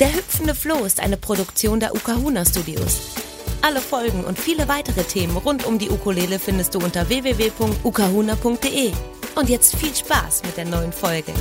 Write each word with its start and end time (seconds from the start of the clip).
Der 0.00 0.14
hüpfende 0.14 0.54
Floh 0.54 0.84
ist 0.84 1.00
eine 1.00 1.16
Produktion 1.16 1.80
der 1.80 1.92
Ukahuna 1.92 2.44
Studios. 2.44 3.16
Alle 3.62 3.80
Folgen 3.80 4.22
und 4.24 4.38
viele 4.38 4.68
weitere 4.68 5.02
Themen 5.02 5.36
rund 5.36 5.66
um 5.66 5.76
die 5.76 5.90
Ukulele 5.90 6.38
findest 6.38 6.76
du 6.76 6.78
unter 6.78 7.08
www.ukahuna.de. 7.08 8.92
Und 9.34 9.48
jetzt 9.48 9.74
viel 9.74 9.92
Spaß 9.92 10.44
mit 10.44 10.56
der 10.56 10.66
neuen 10.66 10.92
Folge. 10.92 11.32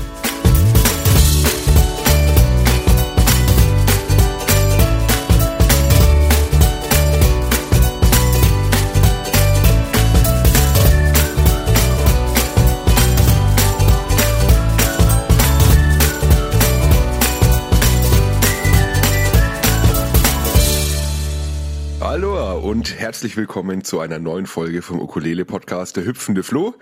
Herzlich 22.97 23.37
willkommen 23.37 23.83
zu 23.83 23.99
einer 23.99 24.17
neuen 24.17 24.47
Folge 24.47 24.81
vom 24.81 24.99
Ukulele 24.99 25.45
Podcast 25.45 25.95
Der 25.97 26.05
hüpfende 26.05 26.41
Floh. 26.41 26.73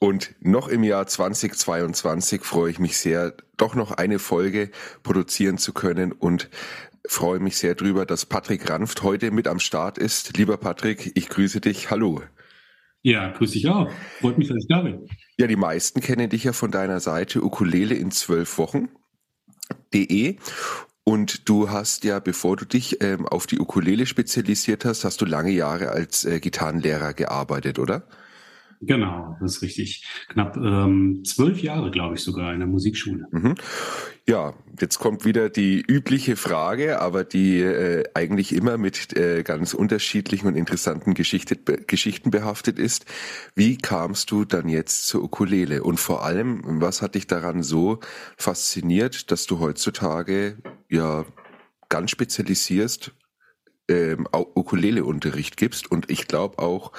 Und 0.00 0.34
noch 0.40 0.68
im 0.68 0.82
Jahr 0.82 1.06
2022 1.06 2.42
freue 2.42 2.70
ich 2.70 2.78
mich 2.78 2.96
sehr, 2.96 3.34
doch 3.58 3.74
noch 3.74 3.90
eine 3.90 4.18
Folge 4.18 4.70
produzieren 5.02 5.58
zu 5.58 5.74
können 5.74 6.12
und 6.12 6.48
freue 7.06 7.38
mich 7.38 7.58
sehr 7.58 7.74
drüber, 7.74 8.06
dass 8.06 8.24
Patrick 8.24 8.70
Ranft 8.70 9.02
heute 9.02 9.30
mit 9.30 9.46
am 9.46 9.58
Start 9.58 9.98
ist. 9.98 10.38
Lieber 10.38 10.56
Patrick, 10.56 11.12
ich 11.14 11.28
grüße 11.28 11.60
dich. 11.60 11.90
Hallo. 11.90 12.22
Ja, 13.02 13.28
grüße 13.28 13.52
dich 13.52 13.68
auch. 13.68 13.90
Freut 14.20 14.38
mich, 14.38 14.48
dass 14.48 14.56
ich 14.56 14.68
da 14.68 14.80
bin. 14.80 15.06
Ja, 15.36 15.46
die 15.46 15.56
meisten 15.56 16.00
kennen 16.00 16.30
dich 16.30 16.44
ja 16.44 16.54
von 16.54 16.70
deiner 16.70 17.00
Seite 17.00 17.44
Ukulele 17.44 17.94
in 17.94 18.10
zwölf 18.10 18.56
Wochen.de 18.56 20.38
und 21.08 21.48
du 21.48 21.70
hast 21.70 22.04
ja, 22.04 22.18
bevor 22.18 22.58
du 22.58 22.66
dich 22.66 23.02
ähm, 23.02 23.26
auf 23.26 23.46
die 23.46 23.58
Ukulele 23.58 24.04
spezialisiert 24.04 24.84
hast, 24.84 25.04
hast 25.04 25.22
du 25.22 25.24
lange 25.24 25.52
Jahre 25.52 25.88
als 25.88 26.26
äh, 26.26 26.38
Gitarrenlehrer 26.38 27.14
gearbeitet, 27.14 27.78
oder? 27.78 28.02
Genau, 28.80 29.36
das 29.40 29.56
ist 29.56 29.62
richtig. 29.62 30.06
Knapp 30.28 30.56
ähm, 30.56 31.22
zwölf 31.24 31.60
Jahre, 31.62 31.90
glaube 31.90 32.14
ich, 32.14 32.20
sogar 32.20 32.52
in 32.52 32.60
der 32.60 32.68
Musikschule. 32.68 33.26
Mhm. 33.30 33.54
Ja, 34.28 34.54
jetzt 34.80 34.98
kommt 34.98 35.24
wieder 35.24 35.48
die 35.48 35.80
übliche 35.80 36.36
Frage, 36.36 37.00
aber 37.00 37.24
die 37.24 37.60
äh, 37.60 38.04
eigentlich 38.14 38.54
immer 38.54 38.78
mit 38.78 39.16
äh, 39.16 39.42
ganz 39.42 39.74
unterschiedlichen 39.74 40.46
und 40.46 40.54
interessanten 40.54 41.14
Geschichte, 41.14 41.56
be 41.56 41.78
Geschichten 41.78 42.30
behaftet 42.30 42.78
ist. 42.78 43.06
Wie 43.54 43.78
kamst 43.78 44.30
du 44.30 44.44
dann 44.44 44.68
jetzt 44.68 45.06
zur 45.06 45.24
Ukulele? 45.24 45.82
Und 45.82 45.98
vor 45.98 46.24
allem, 46.24 46.62
was 46.80 47.02
hat 47.02 47.14
dich 47.14 47.26
daran 47.26 47.62
so 47.62 48.00
fasziniert, 48.36 49.30
dass 49.30 49.46
du 49.46 49.58
heutzutage 49.58 50.58
ja 50.88 51.24
ganz 51.88 52.10
spezialisierst 52.10 53.12
ähm, 53.88 54.28
Ukulele-Unterricht 54.32 55.56
gibst 55.56 55.90
und 55.90 56.10
ich 56.10 56.28
glaube 56.28 56.58
auch 56.58 56.92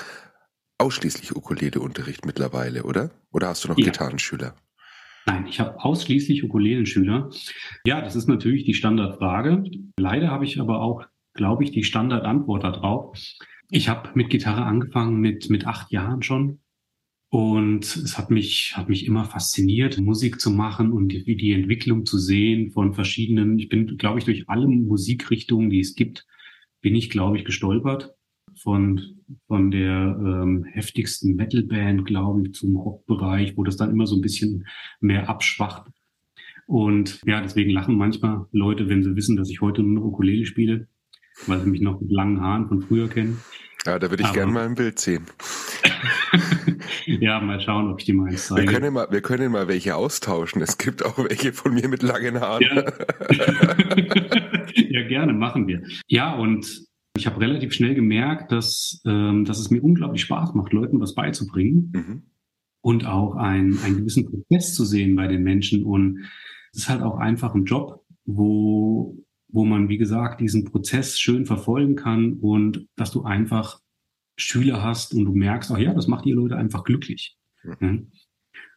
ausschließlich 0.79 1.35
Ukulele-Unterricht 1.35 2.25
mittlerweile, 2.25 2.83
oder? 2.83 3.11
Oder 3.31 3.49
hast 3.49 3.63
du 3.63 3.67
noch 3.67 3.77
ja. 3.77 3.85
Gitarrenschüler? 3.85 4.55
Nein, 5.25 5.45
ich 5.47 5.59
habe 5.59 5.83
ausschließlich 5.83 6.43
Ukulelenschüler. 6.43 7.29
Ja, 7.85 8.01
das 8.01 8.15
ist 8.15 8.27
natürlich 8.27 8.63
die 8.63 8.73
Standardfrage. 8.73 9.63
Leider 9.99 10.29
habe 10.29 10.45
ich 10.45 10.59
aber 10.59 10.81
auch, 10.81 11.03
glaube 11.33 11.63
ich, 11.63 11.71
die 11.71 11.83
Standardantwort 11.83 12.63
darauf. 12.63 13.15
Ich 13.69 13.89
habe 13.89 14.09
mit 14.15 14.29
Gitarre 14.29 14.63
angefangen 14.63 15.19
mit, 15.19 15.49
mit 15.49 15.67
acht 15.67 15.91
Jahren 15.91 16.23
schon. 16.23 16.61
Und 17.31 17.85
es 17.85 18.17
hat 18.17 18.31
mich, 18.31 18.75
hat 18.75 18.89
mich 18.89 19.05
immer 19.05 19.23
fasziniert, 19.23 19.99
Musik 19.99 20.41
zu 20.41 20.49
machen 20.49 20.91
und 20.91 21.09
die, 21.09 21.35
die 21.35 21.51
Entwicklung 21.51 22.07
zu 22.07 22.17
sehen 22.17 22.71
von 22.71 22.95
verschiedenen. 22.95 23.59
Ich 23.59 23.69
bin, 23.69 23.97
glaube 23.97 24.17
ich, 24.17 24.25
durch 24.25 24.49
alle 24.49 24.67
Musikrichtungen, 24.67 25.69
die 25.69 25.81
es 25.81 25.93
gibt, 25.93 26.25
bin 26.81 26.95
ich, 26.95 27.11
glaube 27.11 27.37
ich, 27.37 27.45
gestolpert 27.45 28.15
von, 28.61 29.01
von 29.47 29.71
der 29.71 30.17
ähm, 30.19 30.65
heftigsten 30.65 31.35
Metalband, 31.35 32.05
glaube 32.05 32.43
ich, 32.43 32.53
zum 32.53 32.75
Rockbereich, 32.75 33.57
wo 33.57 33.63
das 33.63 33.77
dann 33.77 33.91
immer 33.91 34.07
so 34.07 34.15
ein 34.15 34.21
bisschen 34.21 34.67
mehr 34.99 35.29
abschwacht. 35.29 35.87
Und 36.67 37.21
ja, 37.25 37.41
deswegen 37.41 37.71
lachen 37.71 37.97
manchmal 37.97 38.45
Leute, 38.51 38.89
wenn 38.89 39.03
sie 39.03 39.15
wissen, 39.15 39.35
dass 39.35 39.49
ich 39.49 39.61
heute 39.61 39.81
nur 39.81 40.05
Ukulele 40.05 40.45
spiele, 40.45 40.87
weil 41.47 41.59
sie 41.61 41.69
mich 41.69 41.81
noch 41.81 41.99
mit 41.99 42.11
langen 42.11 42.41
Haaren 42.41 42.67
von 42.67 42.81
früher 42.81 43.09
kennen. 43.09 43.39
Ja, 43.85 43.97
da 43.97 44.09
würde 44.09 44.23
ich 44.23 44.33
gerne 44.33 44.51
mal 44.51 44.65
ein 44.65 44.75
Bild 44.75 44.99
sehen. 44.99 45.25
ja, 47.05 47.39
mal 47.39 47.61
schauen, 47.61 47.89
ob 47.89 47.99
ich 47.99 48.05
die 48.05 48.13
mal 48.13 48.29
eins 48.29 48.47
zeige. 48.47 48.63
Wir 48.63 48.79
können, 48.79 48.93
mal, 48.93 49.07
wir 49.09 49.21
können 49.21 49.51
mal 49.51 49.67
welche 49.67 49.95
austauschen. 49.95 50.61
Es 50.61 50.77
gibt 50.77 51.03
auch 51.03 51.17
welche 51.17 51.53
von 51.53 51.73
mir 51.73 51.87
mit 51.87 52.03
langen 52.03 52.39
Haaren. 52.41 52.61
Ja, 52.61 52.83
ja 54.75 55.07
gerne, 55.07 55.33
machen 55.33 55.67
wir. 55.67 55.81
Ja, 56.07 56.35
und 56.35 56.88
ich 57.19 57.27
habe 57.27 57.41
relativ 57.41 57.73
schnell 57.73 57.95
gemerkt, 57.95 58.51
dass, 58.51 59.01
ähm, 59.05 59.45
dass 59.45 59.59
es 59.59 59.69
mir 59.69 59.83
unglaublich 59.83 60.21
Spaß 60.21 60.53
macht, 60.53 60.73
Leuten 60.73 60.99
was 60.99 61.15
beizubringen 61.15 61.91
mhm. 61.93 62.23
und 62.81 63.05
auch 63.05 63.35
ein, 63.35 63.77
einen 63.83 63.97
gewissen 63.97 64.25
Prozess 64.25 64.73
zu 64.73 64.85
sehen 64.85 65.15
bei 65.15 65.27
den 65.27 65.43
Menschen. 65.43 65.83
Und 65.83 66.25
es 66.71 66.79
ist 66.79 66.89
halt 66.89 67.01
auch 67.01 67.17
einfach 67.17 67.53
ein 67.53 67.65
Job, 67.65 68.05
wo, 68.25 69.17
wo 69.49 69.65
man, 69.65 69.89
wie 69.89 69.97
gesagt, 69.97 70.39
diesen 70.39 70.63
Prozess 70.63 71.19
schön 71.19 71.45
verfolgen 71.45 71.95
kann 71.95 72.33
und 72.33 72.87
dass 72.95 73.11
du 73.11 73.23
einfach 73.23 73.81
Schüler 74.37 74.81
hast 74.81 75.13
und 75.13 75.25
du 75.25 75.35
merkst, 75.35 75.71
ach 75.71 75.77
ja, 75.77 75.93
das 75.93 76.07
macht 76.07 76.25
die 76.25 76.31
Leute 76.31 76.55
einfach 76.55 76.85
glücklich. 76.85 77.37
Mhm. 77.79 78.11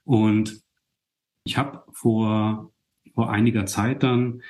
Und 0.05 0.61
ich 1.45 1.57
habe 1.57 1.85
vor, 1.93 2.73
vor 3.15 3.31
einiger 3.31 3.67
Zeit 3.67 4.03
dann 4.03 4.43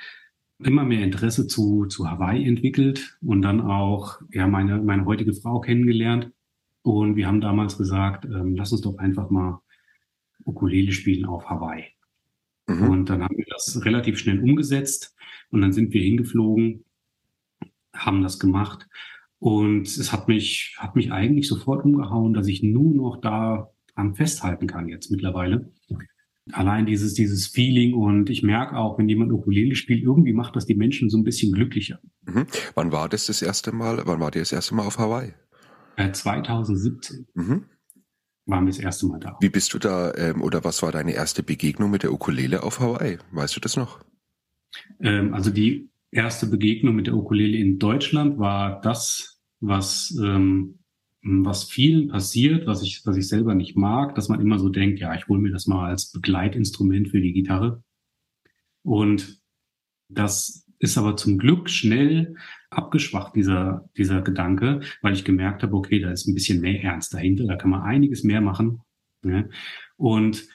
immer 0.65 0.83
mehr 0.83 1.03
Interesse 1.03 1.47
zu, 1.47 1.85
zu 1.85 2.09
Hawaii 2.09 2.45
entwickelt 2.45 3.17
und 3.21 3.41
dann 3.41 3.61
auch 3.61 4.21
ja, 4.31 4.47
meine, 4.47 4.81
meine 4.81 5.05
heutige 5.05 5.33
Frau 5.33 5.59
kennengelernt. 5.59 6.31
Und 6.81 7.15
wir 7.15 7.27
haben 7.27 7.41
damals 7.41 7.77
gesagt, 7.77 8.25
ähm, 8.25 8.55
lass 8.55 8.71
uns 8.71 8.81
doch 8.81 8.97
einfach 8.97 9.29
mal 9.29 9.61
Ukulele 10.45 10.91
spielen 10.91 11.25
auf 11.25 11.49
Hawaii. 11.49 11.85
Mhm. 12.67 12.89
Und 12.89 13.09
dann 13.09 13.23
haben 13.23 13.37
wir 13.37 13.45
das 13.49 13.83
relativ 13.85 14.17
schnell 14.17 14.39
umgesetzt 14.39 15.15
und 15.49 15.61
dann 15.61 15.71
sind 15.71 15.93
wir 15.93 16.01
hingeflogen, 16.01 16.83
haben 17.93 18.23
das 18.23 18.39
gemacht. 18.39 18.87
Und 19.39 19.87
es 19.87 20.11
hat 20.11 20.27
mich, 20.27 20.75
hat 20.77 20.95
mich 20.95 21.11
eigentlich 21.11 21.47
sofort 21.47 21.85
umgehauen, 21.85 22.33
dass 22.33 22.47
ich 22.47 22.63
nur 22.63 22.93
noch 22.93 23.19
da 23.21 23.69
dran 23.93 24.15
festhalten 24.15 24.67
kann 24.67 24.87
jetzt 24.87 25.11
mittlerweile 25.11 25.71
allein 26.51 26.85
dieses, 26.85 27.13
dieses 27.13 27.47
Feeling 27.47 27.93
und 27.93 28.29
ich 28.29 28.43
merke 28.43 28.77
auch, 28.77 28.97
wenn 28.97 29.07
jemand 29.07 29.31
Ukulele 29.31 29.75
spielt, 29.75 30.03
irgendwie 30.03 30.33
macht 30.33 30.55
das 30.55 30.65
die 30.65 30.75
Menschen 30.75 31.09
so 31.09 31.17
ein 31.17 31.23
bisschen 31.23 31.53
glücklicher. 31.53 31.99
Mhm. 32.25 32.45
Wann 32.75 32.91
war 32.91 33.07
das 33.09 33.27
das 33.27 33.41
erste 33.41 33.71
Mal, 33.71 34.01
wann 34.05 34.19
war 34.19 34.27
ihr 34.35 34.41
das 34.41 34.51
erste 34.51 34.75
Mal 34.75 34.85
auf 34.85 34.97
Hawaii? 34.97 35.33
Äh, 35.95 36.11
2017 36.11 37.27
mhm. 37.33 37.65
waren 38.45 38.65
wir 38.65 38.71
das 38.71 38.79
erste 38.79 39.05
Mal 39.05 39.19
da. 39.19 39.37
Wie 39.39 39.49
bist 39.49 39.73
du 39.73 39.79
da, 39.79 40.13
ähm, 40.15 40.41
oder 40.41 40.63
was 40.63 40.81
war 40.81 40.91
deine 40.91 41.13
erste 41.13 41.43
Begegnung 41.43 41.91
mit 41.91 42.03
der 42.03 42.11
Ukulele 42.11 42.63
auf 42.63 42.79
Hawaii? 42.79 43.19
Weißt 43.31 43.55
du 43.55 43.59
das 43.59 43.77
noch? 43.77 44.03
Ähm, 44.99 45.33
also 45.33 45.49
die 45.49 45.89
erste 46.11 46.47
Begegnung 46.47 46.95
mit 46.95 47.07
der 47.07 47.15
Ukulele 47.15 47.57
in 47.57 47.79
Deutschland 47.79 48.37
war 48.37 48.81
das, 48.81 49.39
was 49.61 50.17
ähm, 50.21 50.79
was 51.23 51.63
vielen 51.63 52.09
passiert, 52.09 52.67
was 52.67 52.83
ich, 52.83 53.05
was 53.05 53.15
ich 53.15 53.27
selber 53.27 53.55
nicht 53.55 53.77
mag, 53.77 54.13
dass 54.15 54.27
man 54.27 54.41
immer 54.41 54.59
so 54.59 54.69
denkt, 54.69 54.99
ja, 54.99 55.15
ich 55.15 55.27
hole 55.27 55.39
mir 55.39 55.51
das 55.51 55.67
mal 55.67 55.89
als 55.89 56.11
Begleitinstrument 56.11 57.09
für 57.09 57.21
die 57.21 57.31
Gitarre. 57.31 57.81
Und 58.83 59.41
das 60.09 60.67
ist 60.79 60.97
aber 60.97 61.15
zum 61.15 61.37
Glück 61.37 61.69
schnell 61.69 62.35
abgeschwacht, 62.69 63.35
dieser, 63.35 63.89
dieser 63.95 64.21
Gedanke, 64.21 64.81
weil 65.01 65.13
ich 65.13 65.23
gemerkt 65.23 65.63
habe, 65.63 65.75
okay, 65.75 65.99
da 65.99 66.11
ist 66.11 66.27
ein 66.27 66.33
bisschen 66.33 66.59
mehr 66.59 66.83
Ernst 66.83 67.13
dahinter, 67.13 67.45
da 67.45 67.55
kann 67.55 67.69
man 67.69 67.83
einiges 67.83 68.25
mehr 68.25 68.41
machen. 68.41 68.81
Ja. 69.23 69.45
Und 69.95 70.45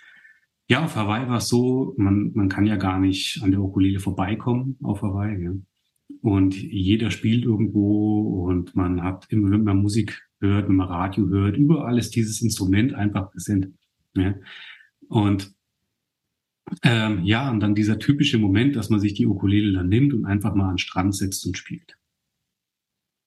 ja, 0.69 0.85
auf 0.85 0.97
Hawaii 0.97 1.29
war 1.29 1.39
es 1.39 1.49
so, 1.49 1.95
man, 1.97 2.33
man 2.35 2.51
kann 2.51 2.67
ja 2.67 2.77
gar 2.77 3.01
nicht 3.01 3.41
an 3.43 3.53
der 3.53 3.61
Ukulele 3.63 4.01
vorbeikommen 4.01 4.77
auf 4.83 5.01
Hawaii. 5.01 5.43
Ja. 5.43 5.53
Und 6.23 6.57
jeder 6.57 7.11
spielt 7.11 7.45
irgendwo 7.45 8.47
und 8.49 8.75
man 8.75 9.03
hat 9.03 9.27
immer, 9.31 9.51
wenn 9.51 9.65
man 9.65 9.83
Musik 9.83 10.29
hört, 10.41 10.69
wenn 10.69 10.77
man 10.77 10.89
Radio 10.89 11.29
hört, 11.29 11.57
überall 11.57 11.99
ist 11.99 12.15
dieses 12.17 12.43
Instrument 12.43 12.95
einfach 12.95 13.31
präsent. 13.31 13.69
Ja? 14.15 14.35
Und 15.09 15.55
ähm, 16.83 17.25
ja, 17.25 17.51
und 17.51 17.61
dann 17.61 17.75
dieser 17.75 17.99
typische 17.99 18.39
Moment, 18.39 18.77
dass 18.77 18.91
man 18.91 19.01
sich 19.01 19.15
die 19.15 19.27
Ukulele 19.27 19.73
dann 19.73 19.89
nimmt 19.89 20.13
und 20.13 20.27
einfach 20.27 20.55
mal 20.55 20.65
an 20.65 20.75
den 20.75 20.79
Strand 20.79 21.15
setzt 21.15 21.47
und 21.47 21.57
spielt. 21.57 21.99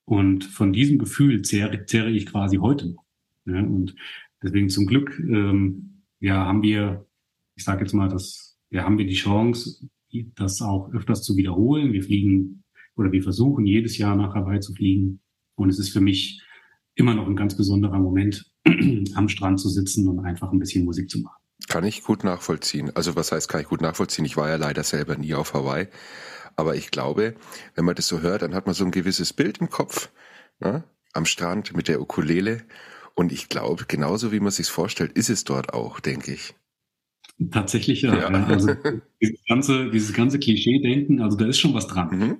Und 0.05 0.43
von 0.43 0.73
diesem 0.73 0.99
Gefühl 0.99 1.41
zehre, 1.41 1.85
zehre 1.85 2.11
ich 2.11 2.25
quasi 2.25 2.57
heute 2.57 2.91
noch. 2.91 3.05
Ja? 3.45 3.61
Und 3.61 3.95
deswegen 4.43 4.69
zum 4.69 4.85
Glück 4.85 5.19
ähm, 5.19 6.03
ja, 6.19 6.45
haben 6.45 6.61
wir, 6.61 7.07
ich 7.55 7.63
sage 7.63 7.81
jetzt 7.81 7.93
mal, 7.93 8.09
dass 8.09 8.59
ja, 8.69 8.83
haben 8.83 8.97
wir 8.97 9.05
die 9.05 9.15
Chance, 9.15 9.89
das 10.35 10.61
auch 10.61 10.91
öfters 10.93 11.23
zu 11.23 11.35
wiederholen. 11.35 11.93
Wir 11.93 12.03
fliegen 12.03 12.60
oder 13.01 13.11
wir 13.11 13.23
versuchen 13.23 13.65
jedes 13.65 13.97
Jahr 13.97 14.15
nach 14.15 14.33
Hawaii 14.35 14.59
zu 14.59 14.73
fliegen. 14.73 15.19
Und 15.55 15.69
es 15.69 15.79
ist 15.79 15.89
für 15.89 16.01
mich 16.01 16.41
immer 16.95 17.13
noch 17.13 17.27
ein 17.27 17.35
ganz 17.35 17.57
besonderer 17.57 17.99
Moment, 17.99 18.45
am 19.15 19.27
Strand 19.27 19.59
zu 19.59 19.69
sitzen 19.69 20.07
und 20.07 20.19
einfach 20.19 20.51
ein 20.51 20.59
bisschen 20.59 20.85
Musik 20.85 21.09
zu 21.09 21.19
machen. 21.19 21.41
Kann 21.67 21.83
ich 21.83 22.03
gut 22.03 22.23
nachvollziehen. 22.23 22.91
Also 22.95 23.15
was 23.15 23.31
heißt, 23.31 23.49
kann 23.49 23.61
ich 23.61 23.67
gut 23.67 23.81
nachvollziehen? 23.81 24.25
Ich 24.25 24.37
war 24.37 24.49
ja 24.49 24.55
leider 24.55 24.83
selber 24.83 25.17
nie 25.17 25.33
auf 25.33 25.53
Hawaii. 25.53 25.87
aber 26.55 26.75
ich 26.75 26.91
glaube, 26.91 27.35
wenn 27.75 27.85
man 27.85 27.95
das 27.95 28.07
so 28.07 28.21
hört, 28.21 28.41
dann 28.41 28.55
hat 28.55 28.65
man 28.65 28.75
so 28.75 28.85
ein 28.85 28.91
gewisses 28.91 29.33
Bild 29.33 29.59
im 29.59 29.69
Kopf, 29.69 30.09
ne? 30.59 30.83
am 31.13 31.25
Strand 31.25 31.75
mit 31.75 31.87
der 31.87 32.01
Ukulele. 32.01 32.63
Und 33.15 33.31
ich 33.31 33.49
glaube, 33.49 33.85
genauso 33.87 34.31
wie 34.31 34.39
man 34.39 34.51
sich 34.51 34.67
vorstellt, 34.67 35.11
ist 35.13 35.29
es 35.29 35.43
dort 35.43 35.73
auch, 35.73 35.99
denke 35.99 36.33
ich. 36.33 36.55
Tatsächlich 37.51 38.03
ja. 38.03 38.15
ja. 38.15 38.27
Also 38.27 38.75
dieses 39.21 39.39
ganze, 39.47 39.89
dieses 39.89 40.13
ganze 40.13 40.39
Klischee-Denken, 40.39 41.21
also 41.21 41.37
da 41.37 41.47
ist 41.47 41.59
schon 41.59 41.73
was 41.73 41.87
dran. 41.87 42.09
Mhm. 42.17 42.37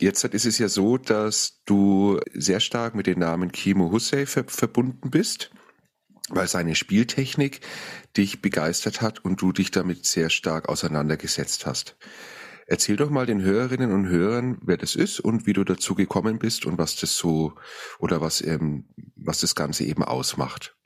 Jetzt 0.00 0.24
ist 0.24 0.46
es 0.46 0.58
ja 0.58 0.68
so, 0.68 0.96
dass 0.96 1.62
du 1.66 2.18
sehr 2.32 2.60
stark 2.60 2.94
mit 2.94 3.06
dem 3.06 3.18
Namen 3.18 3.52
Kimo 3.52 3.92
Hussey 3.92 4.24
ver 4.24 4.44
verbunden 4.46 5.10
bist, 5.10 5.50
weil 6.30 6.48
seine 6.48 6.74
Spieltechnik 6.74 7.60
dich 8.16 8.40
begeistert 8.40 9.02
hat 9.02 9.22
und 9.22 9.42
du 9.42 9.52
dich 9.52 9.70
damit 9.70 10.06
sehr 10.06 10.30
stark 10.30 10.70
auseinandergesetzt 10.70 11.66
hast. 11.66 11.98
Erzähl 12.66 12.96
doch 12.96 13.10
mal 13.10 13.26
den 13.26 13.42
Hörerinnen 13.42 13.92
und 13.92 14.08
Hörern, 14.08 14.58
wer 14.62 14.78
das 14.78 14.94
ist 14.94 15.20
und 15.20 15.46
wie 15.46 15.52
du 15.52 15.64
dazu 15.64 15.94
gekommen 15.94 16.38
bist 16.38 16.64
und 16.64 16.78
was 16.78 16.96
das 16.96 17.18
so 17.18 17.52
oder 17.98 18.22
was, 18.22 18.40
ähm, 18.40 18.88
was 19.16 19.40
das 19.40 19.54
Ganze 19.54 19.84
eben 19.84 20.02
ausmacht. 20.02 20.76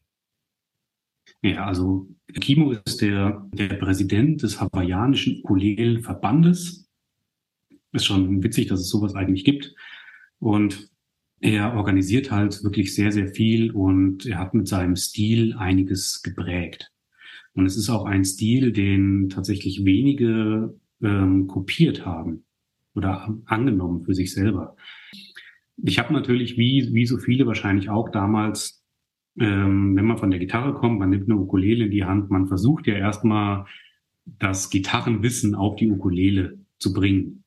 Ja, 1.40 1.66
also 1.66 2.08
Kimo 2.40 2.72
ist 2.72 3.00
der, 3.00 3.46
der 3.52 3.75
Präsident 3.75 4.43
des 4.43 4.61
hawaiianischen 4.61 5.40
Ukulelen-Verbandes. 5.44 6.83
Ist 7.94 8.05
schon 8.05 8.43
witzig, 8.43 8.67
dass 8.67 8.81
es 8.81 8.91
sowas 8.91 9.14
eigentlich 9.14 9.44
gibt. 9.44 9.75
Und 10.38 10.91
er 11.41 11.75
organisiert 11.75 12.31
halt 12.31 12.62
wirklich 12.64 12.94
sehr, 12.94 13.12
sehr 13.12 13.29
viel 13.29 13.70
und 13.70 14.26
er 14.26 14.38
hat 14.38 14.55
mit 14.55 14.69
seinem 14.69 14.96
Stil 14.96 15.55
einiges 15.55 16.23
geprägt. 16.23 16.91
Und 17.55 17.67
es 17.67 17.76
ist 17.76 17.88
auch 17.88 18.05
ein 18.05 18.25
Stil, 18.25 18.73
den 18.73 19.29
tatsächlich 19.29 19.85
wenige 19.85 20.75
ähm, 21.02 21.46
kopiert 21.46 22.05
haben 22.05 22.44
oder 22.94 23.37
angenommen 23.46 24.02
für 24.02 24.14
sich 24.14 24.32
selber. 24.32 24.76
Ich 25.76 25.99
habe 25.99 26.12
natürlich, 26.12 26.56
wie, 26.56 26.90
wie 26.93 27.06
so 27.06 27.19
viele 27.19 27.47
wahrscheinlich 27.47 27.90
auch 27.90 28.08
damals, 28.11 28.82
ähm, 29.38 29.97
wenn 29.97 30.05
man 30.05 30.19
von 30.19 30.31
der 30.31 30.40
Gitarre 30.40 30.75
kommt, 30.75 30.99
man 30.99 31.11
nimmt 31.11 31.29
eine 31.29 31.38
Ukulele 31.38 31.85
in 31.85 31.90
die 31.90 32.05
Hand, 32.05 32.31
man 32.31 32.49
versucht 32.49 32.87
ja 32.87 32.94
erstmal 32.94 33.67
das 34.25 34.70
Gitarrenwissen 34.70 35.55
auf 35.55 35.76
die 35.76 35.90
Ukulele 35.90 36.58
zu 36.79 36.93
bringen. 36.93 37.44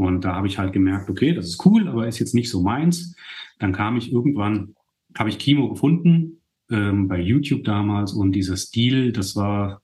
Und 0.00 0.24
da 0.24 0.34
habe 0.34 0.46
ich 0.46 0.58
halt 0.58 0.72
gemerkt, 0.72 1.10
okay, 1.10 1.34
das 1.34 1.46
ist 1.46 1.66
cool, 1.66 1.88
aber 1.88 2.08
ist 2.08 2.18
jetzt 2.18 2.34
nicht 2.34 2.50
so 2.50 2.62
meins. 2.62 3.14
Dann 3.58 3.72
kam 3.72 3.96
ich 3.96 4.12
irgendwann, 4.12 4.74
habe 5.16 5.28
ich 5.28 5.38
Kimo 5.38 5.68
gefunden, 5.68 6.40
ähm, 6.70 7.08
bei 7.08 7.20
YouTube 7.20 7.64
damals 7.64 8.12
und 8.12 8.32
dieser 8.32 8.56
Stil, 8.56 9.12
das 9.12 9.36
war, 9.36 9.82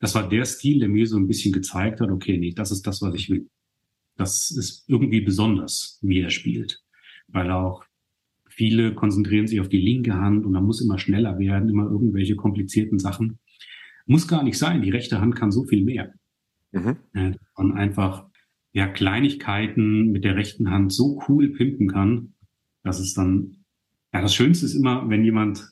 das 0.00 0.14
war 0.14 0.28
der 0.28 0.44
Stil, 0.44 0.80
der 0.80 0.88
mir 0.88 1.06
so 1.06 1.16
ein 1.16 1.26
bisschen 1.26 1.52
gezeigt 1.52 2.00
hat, 2.00 2.10
okay, 2.10 2.38
nee, 2.38 2.52
das 2.52 2.70
ist 2.70 2.86
das, 2.86 3.02
was 3.02 3.14
ich 3.14 3.28
will. 3.30 3.48
Das 4.16 4.50
ist 4.50 4.84
irgendwie 4.88 5.20
besonders, 5.20 5.98
wie 6.02 6.20
er 6.20 6.30
spielt. 6.30 6.82
Weil 7.28 7.50
auch 7.50 7.84
Viele 8.56 8.94
konzentrieren 8.94 9.46
sich 9.46 9.60
auf 9.60 9.68
die 9.68 9.82
linke 9.82 10.14
Hand 10.14 10.46
und 10.46 10.52
man 10.52 10.64
muss 10.64 10.80
immer 10.80 10.98
schneller 10.98 11.38
werden, 11.38 11.68
immer 11.68 11.90
irgendwelche 11.90 12.36
komplizierten 12.36 12.98
Sachen. 12.98 13.38
Muss 14.06 14.26
gar 14.28 14.42
nicht 14.42 14.56
sein. 14.56 14.80
Die 14.80 14.88
rechte 14.88 15.20
Hand 15.20 15.36
kann 15.36 15.50
so 15.50 15.64
viel 15.64 15.84
mehr. 15.84 16.14
Mhm. 16.72 16.96
Und 17.54 17.72
einfach 17.72 18.24
ja, 18.76 18.86
Kleinigkeiten 18.88 20.12
mit 20.12 20.22
der 20.24 20.36
rechten 20.36 20.70
Hand 20.70 20.92
so 20.92 21.18
cool 21.26 21.48
pimpen 21.48 21.88
kann, 21.88 22.34
dass 22.82 23.00
es 23.00 23.14
dann, 23.14 23.64
ja, 24.12 24.20
das 24.20 24.34
Schönste 24.34 24.66
ist 24.66 24.74
immer, 24.74 25.08
wenn 25.08 25.24
jemand 25.24 25.70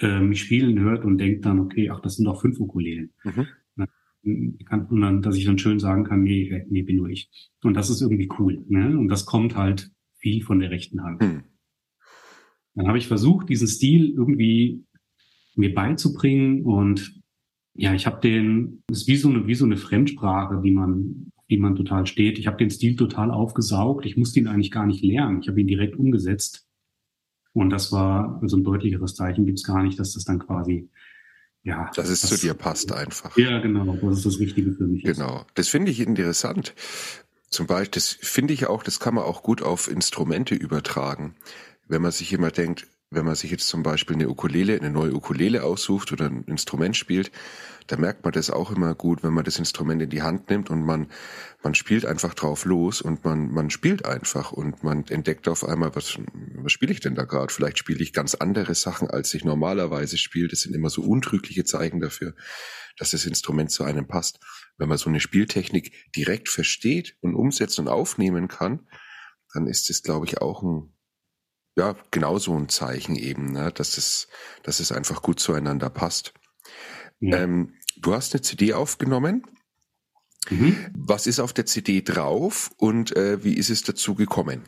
äh, 0.00 0.20
mich 0.20 0.42
spielen 0.42 0.78
hört 0.78 1.06
und 1.06 1.16
denkt 1.16 1.46
dann, 1.46 1.60
okay, 1.60 1.88
ach, 1.88 2.00
das 2.00 2.16
sind 2.16 2.26
doch 2.26 2.42
fünf 2.42 2.60
Ukulelen. 2.60 3.14
Mhm. 3.24 4.58
Kann, 4.66 4.84
und 4.86 5.00
dann, 5.00 5.22
dass 5.22 5.38
ich 5.38 5.46
dann 5.46 5.58
schön 5.58 5.78
sagen 5.78 6.04
kann, 6.04 6.24
nee, 6.24 6.62
nee, 6.68 6.82
bin 6.82 6.96
nur 6.96 7.08
ich. 7.08 7.30
Und 7.62 7.72
das 7.72 7.88
ist 7.88 8.02
irgendwie 8.02 8.28
cool. 8.38 8.62
Ne? 8.68 8.98
Und 8.98 9.08
das 9.08 9.24
kommt 9.24 9.56
halt 9.56 9.90
viel 10.18 10.42
von 10.42 10.58
der 10.58 10.70
rechten 10.70 11.02
Hand. 11.02 11.22
Mhm. 11.22 11.44
Dann 12.74 12.86
habe 12.86 12.98
ich 12.98 13.06
versucht, 13.06 13.48
diesen 13.48 13.66
Stil 13.66 14.10
irgendwie 14.10 14.84
mir 15.54 15.72
beizubringen 15.72 16.66
und 16.66 17.18
ja, 17.72 17.94
ich 17.94 18.04
habe 18.04 18.20
den, 18.20 18.82
ist 18.90 19.08
wie 19.08 19.16
so 19.16 19.30
eine, 19.30 19.46
wie 19.46 19.54
so 19.54 19.64
eine 19.64 19.78
Fremdsprache, 19.78 20.60
die 20.62 20.72
man, 20.72 21.32
die 21.50 21.58
man 21.58 21.76
total 21.76 22.06
steht. 22.06 22.38
Ich 22.38 22.46
habe 22.46 22.56
den 22.56 22.70
Stil 22.70 22.96
total 22.96 23.30
aufgesaugt. 23.30 24.04
Ich 24.06 24.16
musste 24.16 24.40
ihn 24.40 24.48
eigentlich 24.48 24.70
gar 24.70 24.86
nicht 24.86 25.02
lernen. 25.02 25.40
Ich 25.40 25.48
habe 25.48 25.60
ihn 25.60 25.66
direkt 25.66 25.96
umgesetzt. 25.96 26.66
Und 27.52 27.70
das 27.70 27.92
war, 27.92 28.38
also 28.42 28.56
ein 28.56 28.64
deutlicheres 28.64 29.14
Zeichen 29.14 29.46
gibt's 29.46 29.62
gar 29.62 29.82
nicht, 29.82 29.98
dass 29.98 30.14
das 30.14 30.24
dann 30.24 30.38
quasi, 30.38 30.90
ja. 31.62 31.90
Dass 31.94 32.08
es 32.08 32.22
das, 32.22 32.30
zu 32.30 32.36
dir 32.38 32.54
passt 32.54 32.92
einfach. 32.92 33.36
Ja, 33.38 33.60
genau. 33.60 33.96
Das 33.96 34.18
ist 34.18 34.26
das 34.26 34.38
Richtige 34.38 34.72
für 34.72 34.86
mich. 34.86 35.04
Genau. 35.04 35.38
Ist. 35.38 35.46
Das 35.54 35.68
finde 35.68 35.90
ich 35.90 36.00
interessant. 36.00 36.74
Zum 37.48 37.66
Beispiel, 37.66 37.92
das 37.92 38.08
finde 38.08 38.52
ich 38.52 38.66
auch, 38.66 38.82
das 38.82 39.00
kann 39.00 39.14
man 39.14 39.24
auch 39.24 39.42
gut 39.42 39.62
auf 39.62 39.88
Instrumente 39.90 40.54
übertragen 40.54 41.34
wenn 41.88 42.02
man 42.02 42.12
sich 42.12 42.32
immer 42.32 42.50
denkt, 42.50 42.86
wenn 43.10 43.24
man 43.24 43.36
sich 43.36 43.52
jetzt 43.52 43.68
zum 43.68 43.82
Beispiel 43.82 44.16
eine 44.16 44.28
Ukulele, 44.28 44.76
eine 44.76 44.90
neue 44.90 45.14
Ukulele 45.14 45.62
aussucht 45.62 46.10
oder 46.12 46.26
ein 46.26 46.42
Instrument 46.44 46.96
spielt, 46.96 47.30
da 47.86 47.96
merkt 47.96 48.24
man 48.24 48.32
das 48.32 48.50
auch 48.50 48.72
immer 48.72 48.96
gut, 48.96 49.22
wenn 49.22 49.32
man 49.32 49.44
das 49.44 49.60
Instrument 49.60 50.02
in 50.02 50.10
die 50.10 50.22
Hand 50.22 50.50
nimmt 50.50 50.70
und 50.70 50.82
man, 50.84 51.06
man 51.62 51.76
spielt 51.76 52.04
einfach 52.04 52.34
drauf 52.34 52.64
los 52.64 53.00
und 53.00 53.24
man, 53.24 53.52
man 53.52 53.70
spielt 53.70 54.04
einfach 54.04 54.50
und 54.50 54.82
man 54.82 55.06
entdeckt 55.06 55.46
auf 55.46 55.64
einmal, 55.64 55.94
was, 55.94 56.18
was 56.56 56.72
spiele 56.72 56.92
ich 56.92 56.98
denn 56.98 57.14
da 57.14 57.24
gerade? 57.24 57.52
Vielleicht 57.52 57.78
spiele 57.78 58.02
ich 58.02 58.12
ganz 58.12 58.34
andere 58.34 58.74
Sachen, 58.74 59.08
als 59.08 59.32
ich 59.34 59.44
normalerweise 59.44 60.18
spiele. 60.18 60.48
Das 60.48 60.62
sind 60.62 60.74
immer 60.74 60.90
so 60.90 61.02
untrügliche 61.02 61.64
Zeichen 61.64 62.00
dafür, 62.00 62.34
dass 62.98 63.12
das 63.12 63.24
Instrument 63.24 63.70
zu 63.70 63.84
einem 63.84 64.08
passt. 64.08 64.40
Wenn 64.78 64.88
man 64.88 64.98
so 64.98 65.08
eine 65.08 65.20
Spieltechnik 65.20 65.92
direkt 66.16 66.48
versteht 66.48 67.16
und 67.20 67.36
umsetzen 67.36 67.82
und 67.82 67.88
aufnehmen 67.88 68.48
kann, 68.48 68.88
dann 69.54 69.68
ist 69.68 69.90
es, 69.90 70.02
glaube 70.02 70.26
ich, 70.26 70.42
auch 70.42 70.64
ein 70.64 70.95
ja, 71.76 71.94
genau 72.10 72.38
so 72.38 72.56
ein 72.56 72.68
Zeichen 72.68 73.16
eben, 73.16 73.52
ne, 73.52 73.70
dass 73.74 73.98
es, 73.98 74.28
dass 74.62 74.80
es 74.80 74.92
einfach 74.92 75.22
gut 75.22 75.38
zueinander 75.38 75.90
passt. 75.90 76.32
Ja. 77.20 77.42
Ähm, 77.42 77.74
du 78.00 78.14
hast 78.14 78.34
eine 78.34 78.42
CD 78.42 78.72
aufgenommen. 78.72 79.42
Mhm. 80.48 80.76
Was 80.96 81.26
ist 81.26 81.40
auf 81.40 81.52
der 81.52 81.66
CD 81.66 82.02
drauf 82.02 82.70
und 82.78 83.14
äh, 83.16 83.42
wie 83.44 83.54
ist 83.54 83.70
es 83.70 83.82
dazu 83.82 84.14
gekommen? 84.14 84.62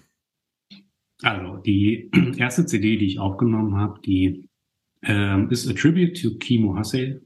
Also 1.23 1.57
die 1.59 2.11
erste 2.37 2.67
CD, 2.67 2.97
die 2.97 3.07
ich 3.07 3.19
aufgenommen 3.19 3.77
habe, 3.77 4.01
die 4.05 4.49
ähm, 5.03 5.51
ist 5.51 5.69
A 5.69 5.73
Tribute 5.73 6.21
to 6.21 6.37
Kimo 6.39 6.77
Hassel, 6.77 7.23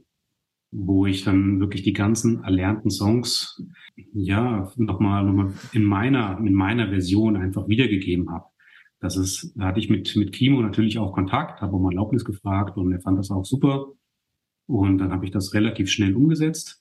wo 0.70 1.06
ich 1.06 1.25
dann 1.25 1.61
wirklich 1.61 1.82
die 1.82 1.93
ganzen 1.93 2.44
erlernten 2.44 2.90
Songs 2.90 3.62
ja 4.12 4.71
nochmal 4.76 5.25
noch 5.25 5.33
mal 5.33 5.52
in 5.73 5.85
meiner 5.85 6.38
in 6.38 6.54
meiner 6.54 6.88
Version 6.88 7.37
einfach 7.37 7.68
wiedergegeben 7.68 8.30
habe. 8.30 8.51
Das 9.02 9.16
ist, 9.16 9.52
da 9.56 9.64
hatte 9.64 9.80
ich 9.80 9.90
mit, 9.90 10.14
mit 10.14 10.32
Kimo 10.32 10.62
natürlich 10.62 10.97
auch 11.00 11.12
Kontakt, 11.12 11.61
habe 11.61 11.75
um 11.75 11.85
Erlaubnis 11.87 12.25
gefragt 12.25 12.76
und 12.76 12.92
er 12.92 13.00
fand 13.00 13.18
das 13.18 13.32
auch 13.32 13.44
super. 13.44 13.88
Und 14.66 14.99
dann 14.99 15.11
habe 15.11 15.25
ich 15.25 15.32
das 15.32 15.54
relativ 15.54 15.90
schnell 15.90 16.14
umgesetzt. 16.14 16.80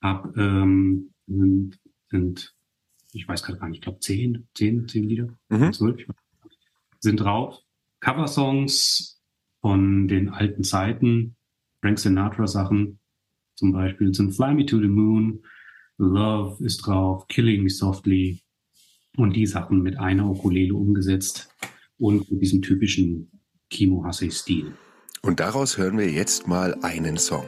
Hab, 0.00 0.36
ähm, 0.36 1.10
sind, 1.26 1.80
sind 2.08 2.54
ich 3.12 3.26
weiß 3.26 3.42
gerade 3.42 3.58
gar 3.58 3.68
nicht, 3.68 3.78
ich 3.78 3.82
glaube 3.82 3.98
zehn, 3.98 4.46
zehn, 4.54 4.86
zehn 4.86 5.08
Lieder, 5.08 5.36
mhm. 5.48 5.72
zwölf, 5.72 6.06
sind 7.00 7.16
drauf. 7.16 7.58
Coversongs 7.98 9.20
von 9.60 10.06
den 10.06 10.28
alten 10.28 10.62
Zeiten, 10.62 11.34
Frank 11.80 11.98
Sinatra 11.98 12.46
Sachen, 12.46 13.00
zum 13.56 13.72
Beispiel 13.72 14.14
sind 14.14 14.36
Fly 14.36 14.54
Me 14.54 14.66
to 14.66 14.78
the 14.78 14.86
Moon, 14.86 15.42
Love 15.98 16.64
ist 16.64 16.86
drauf, 16.86 17.26
Killing 17.26 17.64
Me 17.64 17.70
Softly, 17.70 18.43
und 19.16 19.34
die 19.34 19.46
Sachen 19.46 19.82
mit 19.82 19.98
einer 19.98 20.28
Ukulele 20.28 20.74
umgesetzt 20.74 21.48
und 21.98 22.30
mit 22.30 22.42
diesem 22.42 22.62
typischen 22.62 23.30
Kimo 23.70 24.04
Hasse-Stil. 24.04 24.72
Und 25.22 25.40
daraus 25.40 25.78
hören 25.78 25.98
wir 25.98 26.10
jetzt 26.10 26.46
mal 26.46 26.74
einen 26.82 27.16
Song. 27.16 27.44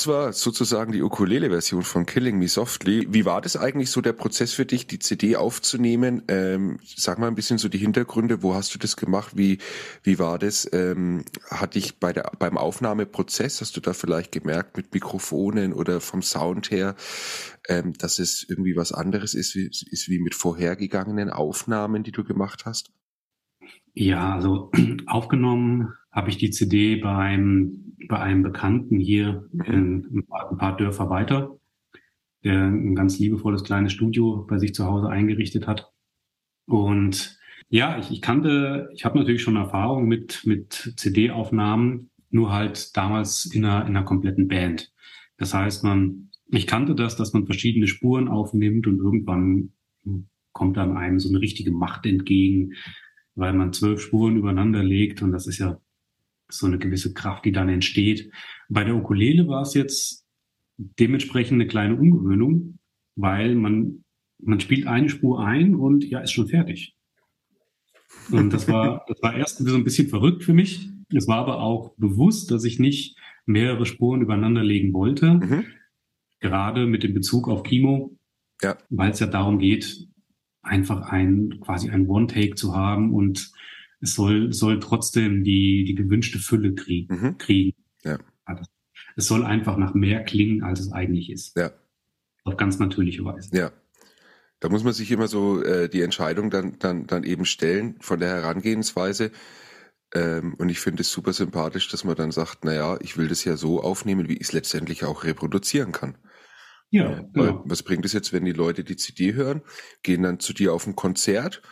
Das 0.00 0.06
war 0.06 0.32
sozusagen 0.32 0.92
die 0.92 1.02
Ukulele-Version 1.02 1.82
von 1.82 2.06
Killing 2.06 2.38
Me 2.38 2.48
Softly. 2.48 3.06
Wie 3.10 3.26
war 3.26 3.42
das 3.42 3.58
eigentlich 3.58 3.90
so 3.90 4.00
der 4.00 4.14
Prozess 4.14 4.54
für 4.54 4.64
dich, 4.64 4.86
die 4.86 4.98
CD 4.98 5.36
aufzunehmen? 5.36 6.22
Ähm, 6.28 6.78
sag 6.82 7.18
mal 7.18 7.26
ein 7.26 7.34
bisschen 7.34 7.58
so 7.58 7.68
die 7.68 7.76
Hintergründe. 7.76 8.42
Wo 8.42 8.54
hast 8.54 8.74
du 8.74 8.78
das 8.78 8.96
gemacht? 8.96 9.32
Wie, 9.36 9.58
wie 10.02 10.18
war 10.18 10.38
das? 10.38 10.66
Ähm, 10.72 11.26
hat 11.50 11.74
dich 11.74 11.98
bei 11.98 12.14
der, 12.14 12.32
beim 12.38 12.56
Aufnahmeprozess, 12.56 13.60
hast 13.60 13.76
du 13.76 13.82
da 13.82 13.92
vielleicht 13.92 14.32
gemerkt 14.32 14.78
mit 14.78 14.94
Mikrofonen 14.94 15.74
oder 15.74 16.00
vom 16.00 16.22
Sound 16.22 16.70
her, 16.70 16.96
ähm, 17.68 17.92
dass 17.92 18.18
es 18.18 18.46
irgendwie 18.48 18.76
was 18.76 18.92
anderes 18.92 19.34
ist, 19.34 19.54
ist 19.54 20.08
wie 20.08 20.18
mit 20.18 20.34
vorhergegangenen 20.34 21.28
Aufnahmen, 21.28 22.04
die 22.04 22.12
du 22.12 22.24
gemacht 22.24 22.64
hast? 22.64 22.90
Ja, 24.00 24.34
also 24.34 24.70
aufgenommen 25.06 25.92
habe 26.10 26.30
ich 26.30 26.38
die 26.38 26.48
CD 26.50 26.96
beim, 26.96 27.94
bei 28.08 28.18
einem 28.18 28.42
Bekannten 28.42 28.98
hier 28.98 29.46
in, 29.66 30.24
ein 30.30 30.56
paar 30.56 30.74
Dörfer 30.78 31.10
weiter, 31.10 31.60
der 32.42 32.64
ein 32.64 32.94
ganz 32.94 33.18
liebevolles 33.18 33.62
kleines 33.62 33.92
Studio 33.92 34.46
bei 34.48 34.56
sich 34.56 34.72
zu 34.74 34.86
Hause 34.86 35.10
eingerichtet 35.10 35.66
hat. 35.66 35.92
Und 36.64 37.38
ja, 37.68 37.98
ich, 37.98 38.10
ich 38.10 38.22
kannte, 38.22 38.88
ich 38.94 39.04
habe 39.04 39.18
natürlich 39.18 39.42
schon 39.42 39.56
Erfahrung 39.56 40.08
mit, 40.08 40.46
mit 40.46 40.94
CD-Aufnahmen, 40.96 42.08
nur 42.30 42.54
halt 42.54 42.96
damals 42.96 43.44
in 43.44 43.66
einer, 43.66 43.82
in 43.82 43.94
einer 43.94 44.06
kompletten 44.06 44.48
Band. 44.48 44.94
Das 45.36 45.52
heißt, 45.52 45.84
man, 45.84 46.30
ich 46.46 46.66
kannte 46.66 46.94
das, 46.94 47.16
dass 47.16 47.34
man 47.34 47.44
verschiedene 47.44 47.86
Spuren 47.86 48.28
aufnimmt 48.28 48.86
und 48.86 48.96
irgendwann 48.96 49.74
kommt 50.52 50.78
dann 50.78 50.96
einem 50.96 51.20
so 51.20 51.28
eine 51.28 51.42
richtige 51.42 51.70
Macht 51.70 52.06
entgegen, 52.06 52.72
weil 53.40 53.54
man 53.54 53.72
zwölf 53.72 54.02
Spuren 54.02 54.36
übereinander 54.36 54.84
legt 54.84 55.22
und 55.22 55.32
das 55.32 55.46
ist 55.46 55.58
ja 55.58 55.80
so 56.50 56.66
eine 56.66 56.78
gewisse 56.78 57.14
Kraft, 57.14 57.46
die 57.46 57.52
dann 57.52 57.70
entsteht. 57.70 58.30
Bei 58.68 58.84
der 58.84 58.94
Ukulele 58.94 59.48
war 59.48 59.62
es 59.62 59.72
jetzt 59.72 60.26
dementsprechend 60.76 61.54
eine 61.54 61.66
kleine 61.66 61.96
Ungewöhnung, 61.96 62.78
weil 63.16 63.54
man, 63.54 64.04
man 64.38 64.60
spielt 64.60 64.86
eine 64.86 65.08
Spur 65.08 65.40
ein 65.40 65.74
und 65.74 66.04
ja, 66.04 66.20
ist 66.20 66.32
schon 66.32 66.48
fertig. 66.48 66.94
Und 68.30 68.52
das 68.52 68.68
war, 68.68 69.04
das 69.08 69.22
war 69.22 69.34
erst 69.34 69.58
so 69.58 69.74
ein 69.74 69.84
bisschen 69.84 70.08
verrückt 70.08 70.44
für 70.44 70.52
mich. 70.52 70.90
Es 71.14 71.26
war 71.26 71.38
aber 71.38 71.62
auch 71.62 71.94
bewusst, 71.96 72.50
dass 72.50 72.64
ich 72.64 72.78
nicht 72.78 73.16
mehrere 73.46 73.86
Spuren 73.86 74.20
übereinander 74.20 74.62
legen 74.62 74.92
wollte. 74.92 75.34
Mhm. 75.34 75.64
Gerade 76.40 76.86
mit 76.86 77.04
dem 77.04 77.14
Bezug 77.14 77.48
auf 77.48 77.62
Kimo. 77.62 78.16
Ja. 78.62 78.76
Weil 78.90 79.12
es 79.12 79.20
ja 79.20 79.26
darum 79.26 79.58
geht, 79.58 80.09
einfach 80.62 81.02
ein, 81.08 81.60
quasi 81.60 81.90
ein 81.90 82.06
One-Take 82.06 82.54
zu 82.54 82.74
haben 82.74 83.14
und 83.14 83.52
es 84.00 84.14
soll, 84.14 84.52
soll 84.52 84.80
trotzdem 84.80 85.44
die, 85.44 85.84
die 85.84 85.94
gewünschte 85.94 86.38
Fülle 86.38 86.74
kriegen. 86.74 87.14
Mhm. 87.14 87.38
kriegen. 87.38 87.76
Ja. 88.04 88.18
Es 89.16 89.26
soll 89.26 89.44
einfach 89.44 89.76
nach 89.76 89.94
mehr 89.94 90.24
klingen, 90.24 90.62
als 90.62 90.80
es 90.80 90.92
eigentlich 90.92 91.30
ist. 91.30 91.56
Ja. 91.56 91.72
Auf 92.44 92.56
ganz 92.56 92.78
natürliche 92.78 93.24
Weise. 93.24 93.54
Ja. 93.56 93.72
Da 94.60 94.68
muss 94.68 94.84
man 94.84 94.92
sich 94.92 95.10
immer 95.10 95.26
so 95.26 95.62
äh, 95.62 95.88
die 95.88 96.02
Entscheidung 96.02 96.50
dann, 96.50 96.78
dann, 96.78 97.06
dann 97.06 97.24
eben 97.24 97.44
stellen 97.44 97.96
von 98.00 98.20
der 98.20 98.28
Herangehensweise. 98.28 99.30
Ähm, 100.14 100.54
und 100.54 100.68
ich 100.68 100.80
finde 100.80 101.02
es 101.02 101.10
super 101.10 101.32
sympathisch, 101.32 101.88
dass 101.88 102.04
man 102.04 102.16
dann 102.16 102.30
sagt, 102.30 102.64
naja, 102.64 102.98
ich 103.00 103.16
will 103.16 103.28
das 103.28 103.44
ja 103.44 103.56
so 103.56 103.82
aufnehmen, 103.82 104.28
wie 104.28 104.34
ich 104.34 104.42
es 104.42 104.52
letztendlich 104.52 105.04
auch 105.04 105.24
reproduzieren 105.24 105.92
kann. 105.92 106.16
Ja, 106.90 107.22
genau. 107.32 107.62
was 107.64 107.82
bringt 107.82 108.04
es 108.04 108.12
jetzt, 108.12 108.32
wenn 108.32 108.44
die 108.44 108.52
Leute 108.52 108.82
die 108.82 108.96
CD 108.96 109.34
hören, 109.34 109.62
gehen 110.02 110.22
dann 110.22 110.40
zu 110.40 110.52
dir 110.52 110.74
auf 110.74 110.86
ein 110.86 110.96
Konzert 110.96 111.62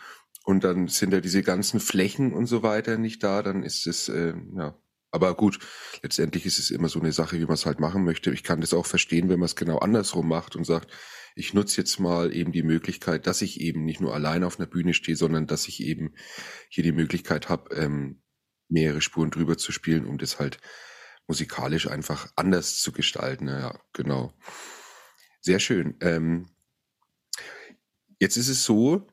und 0.45 0.63
dann 0.63 0.87
sind 0.87 1.11
ja 1.13 1.19
diese 1.19 1.43
ganzen 1.43 1.79
Flächen 1.79 2.33
und 2.33 2.45
so 2.45 2.63
weiter 2.63 2.97
nicht 2.97 3.21
da, 3.23 3.43
dann 3.43 3.63
ist 3.63 3.85
es, 3.85 4.09
äh, 4.09 4.33
ja. 4.55 4.77
Aber 5.11 5.35
gut, 5.35 5.59
letztendlich 6.03 6.45
ist 6.45 6.59
es 6.59 6.69
immer 6.69 6.87
so 6.87 6.99
eine 6.99 7.11
Sache, 7.11 7.37
wie 7.39 7.45
man 7.45 7.55
es 7.55 7.65
halt 7.65 7.79
machen 7.79 8.03
möchte. 8.03 8.31
Ich 8.31 8.43
kann 8.43 8.61
das 8.61 8.75
auch 8.75 8.85
verstehen, 8.85 9.27
wenn 9.27 9.39
man 9.39 9.47
es 9.47 9.55
genau 9.55 9.79
andersrum 9.79 10.27
macht 10.27 10.55
und 10.55 10.65
sagt, 10.65 10.91
ich 11.35 11.53
nutze 11.53 11.81
jetzt 11.81 11.99
mal 11.99 12.33
eben 12.33 12.51
die 12.51 12.63
Möglichkeit, 12.63 13.25
dass 13.25 13.41
ich 13.41 13.59
eben 13.59 13.85
nicht 13.85 14.01
nur 14.01 14.13
allein 14.13 14.43
auf 14.43 14.59
einer 14.59 14.67
Bühne 14.67 14.93
stehe, 14.93 15.17
sondern 15.17 15.47
dass 15.47 15.67
ich 15.67 15.81
eben 15.81 16.13
hier 16.69 16.83
die 16.83 16.91
Möglichkeit 16.91 17.49
habe, 17.49 17.75
ähm, 17.75 18.21
mehrere 18.67 19.01
Spuren 19.01 19.31
drüber 19.31 19.57
zu 19.57 19.71
spielen, 19.71 20.05
um 20.05 20.17
das 20.17 20.39
halt 20.39 20.59
musikalisch 21.27 21.87
einfach 21.87 22.31
anders 22.35 22.77
zu 22.77 22.91
gestalten. 22.91 23.47
Ja, 23.47 23.79
genau. 23.93 24.33
Sehr 25.41 25.59
schön. 25.59 25.95
Ähm, 26.01 26.47
jetzt 28.19 28.37
ist 28.37 28.49
es 28.49 28.63
so, 28.63 29.07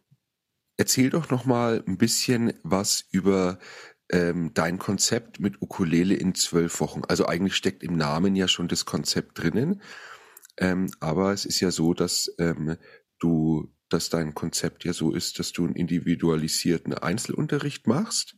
Erzähl 0.76 1.10
doch 1.10 1.30
noch 1.30 1.46
mal 1.46 1.82
ein 1.86 1.96
bisschen 1.96 2.52
was 2.62 3.06
über 3.10 3.58
ähm, 4.10 4.52
dein 4.52 4.78
Konzept 4.78 5.40
mit 5.40 5.62
Ukulele 5.62 6.14
in 6.14 6.34
zwölf 6.34 6.80
Wochen. 6.80 7.02
Also 7.08 7.26
eigentlich 7.26 7.56
steckt 7.56 7.82
im 7.82 7.96
Namen 7.96 8.36
ja 8.36 8.46
schon 8.46 8.68
das 8.68 8.84
Konzept 8.84 9.38
drinnen, 9.38 9.80
ähm, 10.58 10.90
aber 11.00 11.32
es 11.32 11.46
ist 11.46 11.60
ja 11.60 11.70
so, 11.70 11.94
dass 11.94 12.30
ähm, 12.38 12.76
du, 13.18 13.72
dass 13.88 14.10
dein 14.10 14.34
Konzept 14.34 14.84
ja 14.84 14.92
so 14.92 15.12
ist, 15.12 15.38
dass 15.38 15.52
du 15.52 15.64
einen 15.64 15.76
individualisierten 15.76 16.92
Einzelunterricht 16.92 17.86
machst 17.86 18.36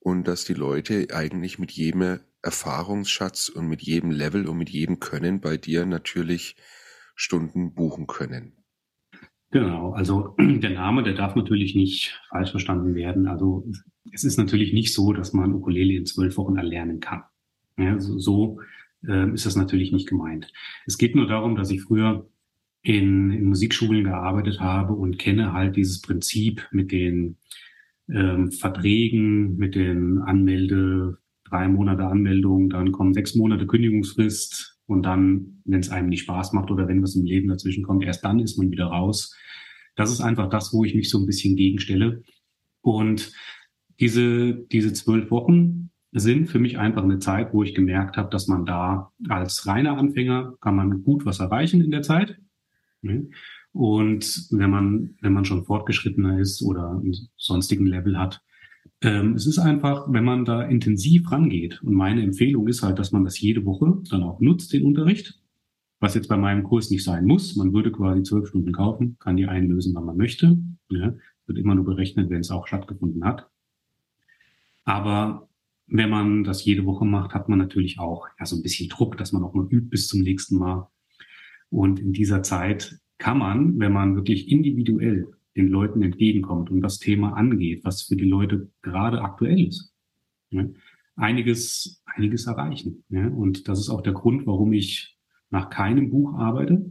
und 0.00 0.24
dass 0.26 0.44
die 0.44 0.54
Leute 0.54 1.06
eigentlich 1.12 1.60
mit 1.60 1.70
jedem 1.70 2.18
Erfahrungsschatz 2.42 3.48
und 3.48 3.68
mit 3.68 3.80
jedem 3.80 4.10
Level 4.10 4.48
und 4.48 4.58
mit 4.58 4.70
jedem 4.70 4.98
Können 4.98 5.40
bei 5.40 5.56
dir 5.56 5.86
natürlich 5.86 6.56
Stunden 7.14 7.74
buchen 7.74 8.06
können. 8.06 8.64
Genau, 9.50 9.92
also 9.92 10.34
der 10.38 10.70
Name, 10.70 11.02
der 11.02 11.14
darf 11.14 11.36
natürlich 11.36 11.74
nicht 11.74 12.20
falsch 12.28 12.50
verstanden 12.50 12.94
werden. 12.94 13.28
Also 13.28 13.66
es 14.12 14.24
ist 14.24 14.36
natürlich 14.36 14.72
nicht 14.72 14.92
so, 14.92 15.12
dass 15.12 15.32
man 15.32 15.54
Ukulele 15.54 15.94
in 15.94 16.06
zwölf 16.06 16.36
Wochen 16.36 16.56
erlernen 16.56 17.00
kann. 17.00 17.22
Ja, 17.78 17.98
so 17.98 18.18
so 18.18 18.60
äh, 19.06 19.32
ist 19.32 19.46
das 19.46 19.56
natürlich 19.56 19.92
nicht 19.92 20.08
gemeint. 20.08 20.52
Es 20.86 20.98
geht 20.98 21.14
nur 21.14 21.26
darum, 21.26 21.56
dass 21.56 21.70
ich 21.70 21.82
früher 21.82 22.28
in, 22.82 23.30
in 23.30 23.44
Musikschulen 23.46 24.04
gearbeitet 24.04 24.60
habe 24.60 24.92
und 24.92 25.18
kenne 25.18 25.52
halt 25.52 25.76
dieses 25.76 26.00
Prinzip 26.00 26.68
mit 26.70 26.92
den 26.92 27.38
ähm, 28.08 28.52
Verträgen, 28.52 29.56
mit 29.56 29.74
den 29.74 30.18
Anmelde, 30.18 31.18
drei 31.44 31.68
Monate 31.68 32.06
Anmeldung, 32.06 32.70
dann 32.70 32.92
kommen 32.92 33.14
sechs 33.14 33.34
Monate 33.34 33.66
Kündigungsfrist, 33.66 34.73
und 34.86 35.02
dann, 35.02 35.62
wenn 35.64 35.80
es 35.80 35.90
einem 35.90 36.08
nicht 36.08 36.22
Spaß 36.22 36.52
macht 36.52 36.70
oder 36.70 36.88
wenn 36.88 37.02
was 37.02 37.16
im 37.16 37.24
Leben 37.24 37.48
dazwischen 37.48 37.84
kommt, 37.84 38.04
erst 38.04 38.24
dann 38.24 38.40
ist 38.40 38.58
man 38.58 38.70
wieder 38.70 38.86
raus. 38.86 39.34
Das 39.96 40.10
ist 40.10 40.20
einfach 40.20 40.48
das, 40.50 40.72
wo 40.72 40.84
ich 40.84 40.94
mich 40.94 41.08
so 41.08 41.18
ein 41.18 41.26
bisschen 41.26 41.56
gegenstelle. 41.56 42.22
Und 42.80 43.32
diese, 44.00 44.54
diese 44.54 44.92
zwölf 44.92 45.30
Wochen 45.30 45.90
sind 46.12 46.46
für 46.46 46.58
mich 46.58 46.78
einfach 46.78 47.02
eine 47.02 47.18
Zeit, 47.18 47.52
wo 47.52 47.62
ich 47.62 47.74
gemerkt 47.74 48.16
habe, 48.16 48.30
dass 48.30 48.46
man 48.46 48.66
da 48.66 49.12
als 49.28 49.66
reiner 49.66 49.96
Anfänger 49.96 50.54
kann 50.60 50.76
man 50.76 51.02
gut 51.02 51.24
was 51.26 51.40
erreichen 51.40 51.80
in 51.80 51.90
der 51.90 52.02
Zeit. 52.02 52.38
Und 53.72 54.46
wenn 54.50 54.70
man, 54.70 55.16
wenn 55.20 55.32
man 55.32 55.44
schon 55.44 55.64
fortgeschrittener 55.64 56.38
ist 56.38 56.62
oder 56.62 56.90
einen 56.90 57.14
sonstigen 57.36 57.86
Level 57.86 58.18
hat, 58.18 58.42
ähm, 59.02 59.34
es 59.34 59.46
ist 59.46 59.58
einfach, 59.58 60.06
wenn 60.10 60.24
man 60.24 60.44
da 60.44 60.62
intensiv 60.62 61.30
rangeht, 61.30 61.82
und 61.82 61.94
meine 61.94 62.22
Empfehlung 62.22 62.68
ist 62.68 62.82
halt, 62.82 62.98
dass 62.98 63.12
man 63.12 63.24
das 63.24 63.40
jede 63.40 63.64
Woche 63.64 64.02
dann 64.10 64.22
auch 64.22 64.40
nutzt, 64.40 64.72
den 64.72 64.84
Unterricht, 64.84 65.40
was 66.00 66.14
jetzt 66.14 66.28
bei 66.28 66.36
meinem 66.36 66.64
Kurs 66.64 66.90
nicht 66.90 67.04
sein 67.04 67.24
muss. 67.24 67.56
Man 67.56 67.72
würde 67.72 67.92
quasi 67.92 68.22
zwölf 68.22 68.48
Stunden 68.48 68.72
kaufen, 68.72 69.16
kann 69.18 69.36
die 69.36 69.46
einlösen, 69.46 69.94
wann 69.94 70.04
man 70.04 70.16
möchte. 70.16 70.58
Ja, 70.90 71.14
wird 71.46 71.58
immer 71.58 71.74
nur 71.74 71.84
berechnet, 71.84 72.30
wenn 72.30 72.40
es 72.40 72.50
auch 72.50 72.66
stattgefunden 72.66 73.24
hat. 73.24 73.48
Aber 74.84 75.48
wenn 75.86 76.10
man 76.10 76.44
das 76.44 76.64
jede 76.64 76.84
Woche 76.86 77.04
macht, 77.04 77.34
hat 77.34 77.48
man 77.48 77.58
natürlich 77.58 77.98
auch 77.98 78.26
ja, 78.38 78.46
so 78.46 78.56
ein 78.56 78.62
bisschen 78.62 78.88
Druck, 78.88 79.16
dass 79.16 79.32
man 79.32 79.42
auch 79.42 79.54
mal 79.54 79.66
übt 79.70 79.88
bis 79.88 80.08
zum 80.08 80.20
nächsten 80.20 80.56
Mal. 80.56 80.88
Und 81.70 82.00
in 82.00 82.12
dieser 82.12 82.42
Zeit 82.42 82.98
kann 83.18 83.38
man, 83.38 83.78
wenn 83.78 83.92
man 83.92 84.16
wirklich 84.16 84.48
individuell 84.50 85.28
den 85.56 85.68
Leuten 85.68 86.02
entgegenkommt 86.02 86.70
und 86.70 86.80
das 86.80 86.98
Thema 86.98 87.34
angeht, 87.34 87.84
was 87.84 88.02
für 88.02 88.16
die 88.16 88.28
Leute 88.28 88.70
gerade 88.82 89.22
aktuell 89.22 89.66
ist. 89.66 89.92
Ja, 90.50 90.66
einiges, 91.16 92.02
einiges 92.04 92.46
erreichen. 92.46 93.04
Ja, 93.08 93.28
und 93.28 93.68
das 93.68 93.78
ist 93.78 93.88
auch 93.88 94.02
der 94.02 94.12
Grund, 94.12 94.46
warum 94.46 94.72
ich 94.72 95.16
nach 95.50 95.70
keinem 95.70 96.10
Buch 96.10 96.34
arbeite. 96.34 96.90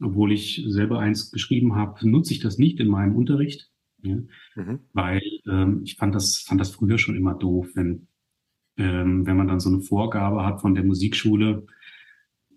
Obwohl 0.00 0.32
ich 0.32 0.64
selber 0.66 0.98
eins 0.98 1.30
geschrieben 1.30 1.74
habe, 1.76 2.08
nutze 2.08 2.32
ich 2.32 2.40
das 2.40 2.58
nicht 2.58 2.80
in 2.80 2.88
meinem 2.88 3.16
Unterricht. 3.16 3.70
Ja, 4.02 4.16
mhm. 4.56 4.80
Weil 4.92 5.22
ähm, 5.46 5.82
ich 5.84 5.96
fand 5.96 6.14
das, 6.14 6.38
fand 6.38 6.60
das 6.60 6.70
früher 6.70 6.98
schon 6.98 7.16
immer 7.16 7.34
doof, 7.34 7.68
wenn, 7.74 8.08
ähm, 8.76 9.26
wenn 9.26 9.36
man 9.36 9.46
dann 9.46 9.60
so 9.60 9.70
eine 9.70 9.80
Vorgabe 9.80 10.44
hat 10.44 10.60
von 10.60 10.74
der 10.74 10.84
Musikschule, 10.84 11.66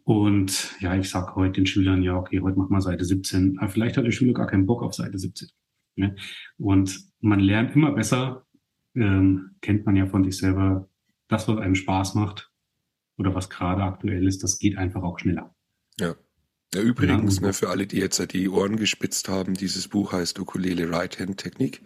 und 0.05 0.75
ja, 0.79 0.95
ich 0.95 1.09
sag 1.09 1.35
heute 1.35 1.53
den 1.53 1.65
Schülern, 1.65 2.03
ja, 2.03 2.15
okay, 2.15 2.39
heute 2.39 2.59
mach 2.59 2.69
mal 2.69 2.79
Seite 2.79 3.03
17. 3.03 3.57
Aber 3.57 3.69
vielleicht 3.69 3.97
hat 3.97 4.05
der 4.05 4.11
Schüler 4.11 4.33
gar 4.33 4.45
keinen 4.45 4.67
Bock 4.67 4.83
auf 4.83 4.93
Seite 4.93 5.17
17. 5.17 5.49
Ne? 5.95 6.15
Und 6.57 7.09
man 7.21 7.39
lernt 7.39 7.75
immer 7.75 7.91
besser, 7.91 8.45
ähm, 8.93 9.55
kennt 9.61 9.87
man 9.87 9.95
ja 9.95 10.05
von 10.05 10.23
sich 10.23 10.37
selber, 10.37 10.87
das, 11.27 11.47
was 11.47 11.57
einem 11.57 11.73
Spaß 11.73 12.13
macht 12.13 12.51
oder 13.17 13.33
was 13.33 13.49
gerade 13.49 13.81
aktuell 13.81 14.27
ist, 14.27 14.43
das 14.43 14.59
geht 14.59 14.77
einfach 14.77 15.01
auch 15.01 15.17
schneller. 15.17 15.55
Ja. 15.99 16.13
Ja, 16.73 16.81
übrigens, 16.81 17.41
ne, 17.41 17.53
für 17.53 17.69
alle, 17.69 17.87
die 17.87 17.97
jetzt 17.97 18.33
die 18.33 18.49
Ohren 18.49 18.75
gespitzt 18.75 19.29
haben, 19.29 19.53
dieses 19.53 19.87
Buch 19.87 20.11
heißt 20.11 20.39
Ukulele 20.39 20.91
Right 20.91 21.19
Hand 21.19 21.37
Technik 21.37 21.83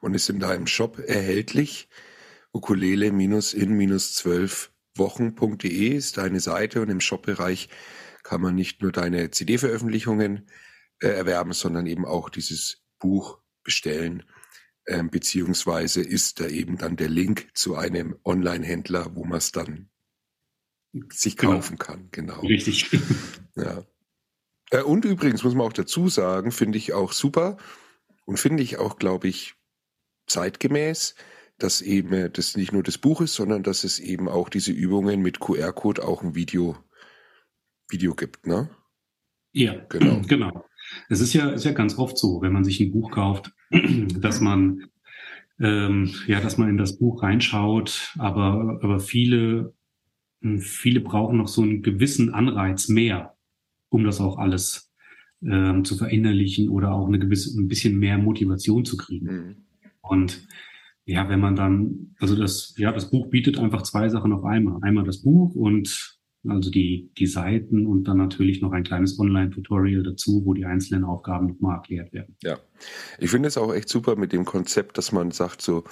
und 0.00 0.14
ist 0.14 0.28
in 0.28 0.40
deinem 0.40 0.66
Shop 0.66 0.98
erhältlich. 0.98 1.88
Ukulele-in-12 2.52 4.68
zwölfwochen.de 4.96 5.88
ist 5.88 6.16
deine 6.16 6.40
Seite 6.40 6.80
und 6.80 6.88
im 6.88 7.00
Shop-Bereich 7.00 7.68
kann 8.22 8.40
man 8.40 8.54
nicht 8.54 8.82
nur 8.82 8.92
deine 8.92 9.30
CD-Veröffentlichungen 9.30 10.48
äh, 11.00 11.08
erwerben, 11.08 11.52
sondern 11.52 11.86
eben 11.86 12.04
auch 12.04 12.30
dieses 12.30 12.82
Buch 12.98 13.38
bestellen. 13.62 14.24
Ähm, 14.88 15.10
beziehungsweise 15.10 16.00
ist 16.00 16.40
da 16.40 16.46
eben 16.46 16.78
dann 16.78 16.96
der 16.96 17.08
Link 17.08 17.48
zu 17.54 17.76
einem 17.76 18.16
Online-Händler, 18.24 19.14
wo 19.14 19.24
man 19.24 19.38
es 19.38 19.52
dann 19.52 19.90
sich 21.12 21.36
genau. 21.36 21.54
kaufen 21.54 21.76
genau. 21.76 21.84
kann. 21.84 22.08
Genau. 22.10 22.40
Richtig. 22.40 22.90
Ja. 23.58 23.86
Äh, 24.70 24.82
und 24.82 25.06
übrigens 25.06 25.42
muss 25.42 25.54
man 25.54 25.66
auch 25.66 25.72
dazu 25.72 26.10
sagen, 26.10 26.52
finde 26.52 26.76
ich 26.76 26.92
auch 26.92 27.12
super 27.12 27.56
und 28.26 28.38
finde 28.38 28.62
ich 28.62 28.76
auch, 28.76 28.98
glaube 28.98 29.28
ich, 29.28 29.54
zeitgemäß, 30.26 31.14
dass 31.58 31.80
eben 31.80 32.12
äh, 32.12 32.30
das 32.30 32.56
nicht 32.56 32.72
nur 32.72 32.82
das 32.82 32.98
Buch 32.98 33.20
ist, 33.20 33.34
sondern 33.34 33.62
dass 33.62 33.84
es 33.84 33.98
eben 33.98 34.28
auch 34.28 34.48
diese 34.48 34.72
Übungen 34.72 35.22
mit 35.22 35.40
QR-Code 35.40 36.06
auch 36.06 36.22
ein 36.22 36.34
Video, 36.34 36.76
Video 37.88 38.14
gibt, 38.14 38.46
ne? 38.46 38.70
Ja, 39.52 39.74
genau. 39.88 40.20
genau. 40.28 40.64
Es 41.08 41.20
ist 41.20 41.32
ja, 41.32 41.50
ist 41.50 41.64
ja 41.64 41.72
ganz 41.72 41.98
oft 41.98 42.18
so, 42.18 42.42
wenn 42.42 42.52
man 42.52 42.64
sich 42.64 42.80
ein 42.80 42.92
Buch 42.92 43.10
kauft, 43.10 43.52
dass 43.70 44.40
man, 44.40 44.84
ähm, 45.58 46.14
ja, 46.26 46.40
dass 46.40 46.58
man 46.58 46.68
in 46.68 46.76
das 46.76 46.98
Buch 46.98 47.22
reinschaut, 47.22 48.14
aber, 48.18 48.78
aber 48.82 49.00
viele, 49.00 49.74
viele 50.58 51.00
brauchen 51.00 51.38
noch 51.38 51.48
so 51.48 51.62
einen 51.62 51.82
gewissen 51.82 52.34
Anreiz 52.34 52.88
mehr, 52.88 53.34
um 53.88 54.04
das 54.04 54.20
auch 54.20 54.38
alles 54.38 54.92
ähm, 55.42 55.84
zu 55.84 55.96
verinnerlichen 55.96 56.68
oder 56.68 56.92
auch 56.92 57.08
eine 57.08 57.18
gewisse, 57.18 57.58
ein 57.58 57.68
bisschen 57.68 57.98
mehr 57.98 58.18
Motivation 58.18 58.84
zu 58.84 58.96
kriegen. 58.96 59.26
Mhm. 59.26 59.56
Und 60.02 60.46
ja, 61.06 61.28
wenn 61.28 61.40
man 61.40 61.54
dann, 61.54 62.14
also 62.18 62.36
das, 62.36 62.74
ja, 62.76 62.92
das 62.92 63.10
Buch 63.10 63.28
bietet 63.28 63.58
einfach 63.58 63.82
zwei 63.82 64.08
Sachen 64.08 64.32
auf 64.32 64.44
einmal. 64.44 64.82
Einmal 64.82 65.04
das 65.04 65.22
Buch 65.22 65.54
und 65.54 66.18
also 66.48 66.70
die, 66.70 67.10
die 67.16 67.26
Seiten 67.26 67.86
und 67.86 68.04
dann 68.04 68.18
natürlich 68.18 68.60
noch 68.60 68.72
ein 68.72 68.82
kleines 68.82 69.18
Online-Tutorial 69.18 70.02
dazu, 70.02 70.42
wo 70.44 70.52
die 70.52 70.64
einzelnen 70.64 71.04
Aufgaben 71.04 71.46
nochmal 71.46 71.76
erklärt 71.76 72.12
werden. 72.12 72.36
Ja, 72.42 72.58
ich 73.18 73.30
finde 73.30 73.48
es 73.48 73.56
auch 73.56 73.72
echt 73.72 73.88
super 73.88 74.16
mit 74.16 74.32
dem 74.32 74.44
Konzept, 74.44 74.98
dass 74.98 75.12
man 75.12 75.30
sagt 75.30 75.62
so, 75.62 75.84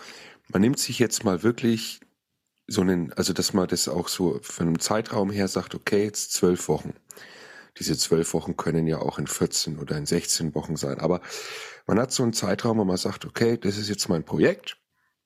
man 0.48 0.62
nimmt 0.62 0.79
sich 0.79 0.98
jetzt 0.98 1.24
mal 1.24 1.42
wirklich 1.44 2.00
so 2.66 2.81
einen, 2.81 3.12
also 3.12 3.33
dass 3.33 3.53
man 3.53 3.68
das 3.68 3.88
auch 3.88 4.09
so 4.09 4.40
von 4.42 4.66
einem 4.66 4.79
Zeitraum 4.81 5.31
her 5.31 5.46
sagt, 5.48 5.77
okay, 5.77 6.05
jetzt 6.05 6.33
zwölf 6.33 6.68
Wochen. 6.68 6.94
Diese 7.79 7.96
zwölf 7.96 8.35
Wochen 8.35 8.57
können 8.57 8.87
ja 8.87 8.98
auch 8.98 9.18
in 9.18 9.27
14 9.27 9.79
oder 9.79 9.96
in 9.96 10.07
16 10.07 10.55
Wochen 10.55 10.77
sein. 10.77 10.98
Aber 10.98 11.20
man 11.87 11.98
hat 11.98 12.12
so 12.12 12.22
einen 12.22 12.33
Zeitraum, 12.33 12.79
wo 12.79 12.85
man 12.85 12.96
sagt, 12.96 13.24
okay, 13.24 13.59
das 13.59 13.79
ist 13.79 13.88
jetzt 13.88 14.09
mein 14.09 14.24
Projekt, 14.24 14.77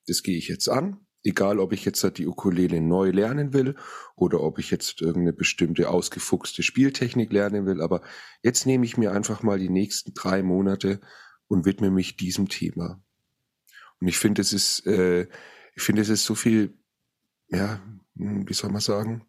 das 0.08 0.22
gehe 0.22 0.36
ich 0.36 0.48
jetzt 0.48 0.68
an. 0.68 1.00
Egal, 1.24 1.58
ob 1.58 1.72
ich 1.72 1.84
jetzt 1.84 2.02
die 2.16 2.26
Ukulele 2.26 2.80
neu 2.80 3.10
lernen 3.10 3.52
will 3.52 3.74
oder 4.14 4.40
ob 4.40 4.58
ich 4.58 4.70
jetzt 4.70 5.02
irgendeine 5.02 5.32
bestimmte 5.32 5.90
ausgefuchste 5.90 6.62
Spieltechnik 6.62 7.32
lernen 7.32 7.66
will. 7.66 7.82
Aber 7.82 8.02
jetzt 8.42 8.66
nehme 8.66 8.86
ich 8.86 8.96
mir 8.96 9.12
einfach 9.12 9.42
mal 9.42 9.58
die 9.58 9.68
nächsten 9.68 10.14
drei 10.14 10.42
Monate 10.42 11.00
und 11.48 11.64
widme 11.66 11.90
mich 11.90 12.16
diesem 12.16 12.48
Thema. 12.48 13.02
Und 14.00 14.08
ich 14.08 14.18
finde, 14.18 14.42
es 14.42 14.52
ist, 14.52 14.86
äh, 14.86 15.26
ich 15.74 15.82
finde, 15.82 16.02
es 16.02 16.08
ist 16.08 16.24
so 16.24 16.34
viel, 16.34 16.78
ja, 17.48 17.82
hm, 18.16 18.48
wie 18.48 18.54
soll 18.54 18.70
man 18.70 18.80
sagen? 18.80 19.24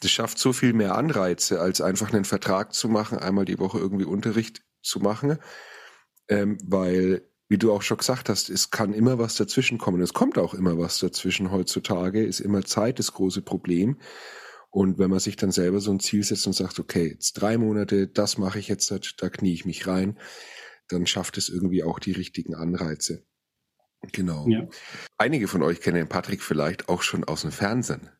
Das 0.00 0.10
schafft 0.10 0.38
so 0.38 0.52
viel 0.52 0.72
mehr 0.72 0.96
Anreize, 0.96 1.60
als 1.60 1.80
einfach 1.80 2.12
einen 2.12 2.24
Vertrag 2.24 2.72
zu 2.72 2.88
machen, 2.88 3.18
einmal 3.18 3.44
die 3.44 3.58
Woche 3.58 3.78
irgendwie 3.78 4.06
Unterricht 4.06 4.62
zu 4.82 5.00
machen, 5.00 5.38
ähm, 6.28 6.58
weil, 6.64 7.27
wie 7.48 7.58
du 7.58 7.72
auch 7.72 7.82
schon 7.82 7.98
gesagt 7.98 8.28
hast, 8.28 8.50
es 8.50 8.70
kann 8.70 8.92
immer 8.92 9.18
was 9.18 9.36
dazwischen 9.36 9.78
kommen. 9.78 10.00
Es 10.02 10.12
kommt 10.12 10.38
auch 10.38 10.54
immer 10.54 10.78
was 10.78 10.98
dazwischen 10.98 11.50
heutzutage, 11.50 12.24
ist 12.24 12.40
immer 12.40 12.64
Zeit 12.64 12.98
das 12.98 13.12
große 13.12 13.42
Problem. 13.42 13.98
Und 14.70 14.98
wenn 14.98 15.10
man 15.10 15.18
sich 15.18 15.36
dann 15.36 15.50
selber 15.50 15.80
so 15.80 15.90
ein 15.90 16.00
Ziel 16.00 16.22
setzt 16.22 16.46
und 16.46 16.52
sagt, 16.52 16.78
okay, 16.78 17.08
jetzt 17.08 17.34
drei 17.34 17.56
Monate, 17.56 18.06
das 18.06 18.36
mache 18.36 18.58
ich 18.58 18.68
jetzt, 18.68 18.90
da 18.90 19.30
knie 19.30 19.54
ich 19.54 19.64
mich 19.64 19.86
rein, 19.86 20.18
dann 20.88 21.06
schafft 21.06 21.38
es 21.38 21.48
irgendwie 21.48 21.82
auch 21.82 21.98
die 21.98 22.12
richtigen 22.12 22.54
Anreize. 22.54 23.24
Genau. 24.12 24.46
Ja. 24.46 24.68
Einige 25.16 25.48
von 25.48 25.62
euch 25.62 25.80
kennen 25.80 26.08
Patrick 26.08 26.42
vielleicht 26.42 26.88
auch 26.88 27.02
schon 27.02 27.24
aus 27.24 27.42
dem 27.42 27.50
Fernsehen 27.50 28.10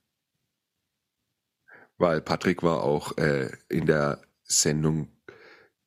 weil 1.98 2.20
Patrick 2.20 2.62
war 2.62 2.82
auch 2.82 3.16
äh, 3.18 3.50
in 3.68 3.86
der 3.86 4.22
Sendung 4.44 5.08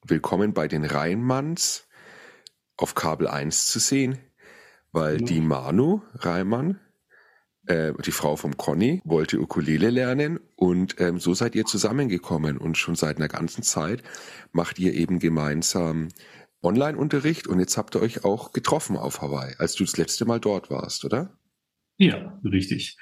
Willkommen 0.06 0.54
bei 0.54 0.68
den 0.68 0.84
Rheinmanns 0.84 1.88
auf 2.78 2.96
Kabel 2.96 3.28
1 3.28 3.68
zu 3.68 3.80
sehen, 3.80 4.18
weil 4.92 5.18
mhm. 5.18 5.26
die 5.26 5.42
Manu 5.42 6.02
Reimann, 6.16 6.80
äh, 7.68 7.94
die 8.06 8.12
Frau 8.12 8.36
vom 8.36 8.58
Conny, 8.58 9.02
wollte 9.06 9.40
Ukulele 9.40 9.90
lernen 9.90 10.40
und 10.56 11.00
ähm, 11.00 11.20
so 11.20 11.34
seid 11.34 11.56
ihr 11.56 11.66
zusammengekommen 11.66 12.58
und 12.58 12.78
schon 12.78 12.96
seit 12.96 13.18
einer 13.18 13.28
ganzen 13.28 13.64
Zeit 13.64 14.04
macht 14.52 14.80
ihr 14.80 14.94
eben 14.94 15.20
gemeinsam 15.20 16.10
Online-Unterricht 16.64 17.48
und 17.48 17.60
jetzt 17.60 17.78
habt 17.78 17.96
ihr 17.96 18.02
euch 18.02 18.24
auch 18.24 18.52
getroffen 18.52 18.96
auf 18.96 19.22
Hawaii, 19.22 19.56
als 19.58 19.74
du 19.76 19.84
das 19.84 19.98
letzte 19.98 20.26
Mal 20.26 20.40
dort 20.40 20.70
warst, 20.70 21.06
oder? 21.06 21.38
Ja, 21.98 22.40
richtig. 22.44 22.98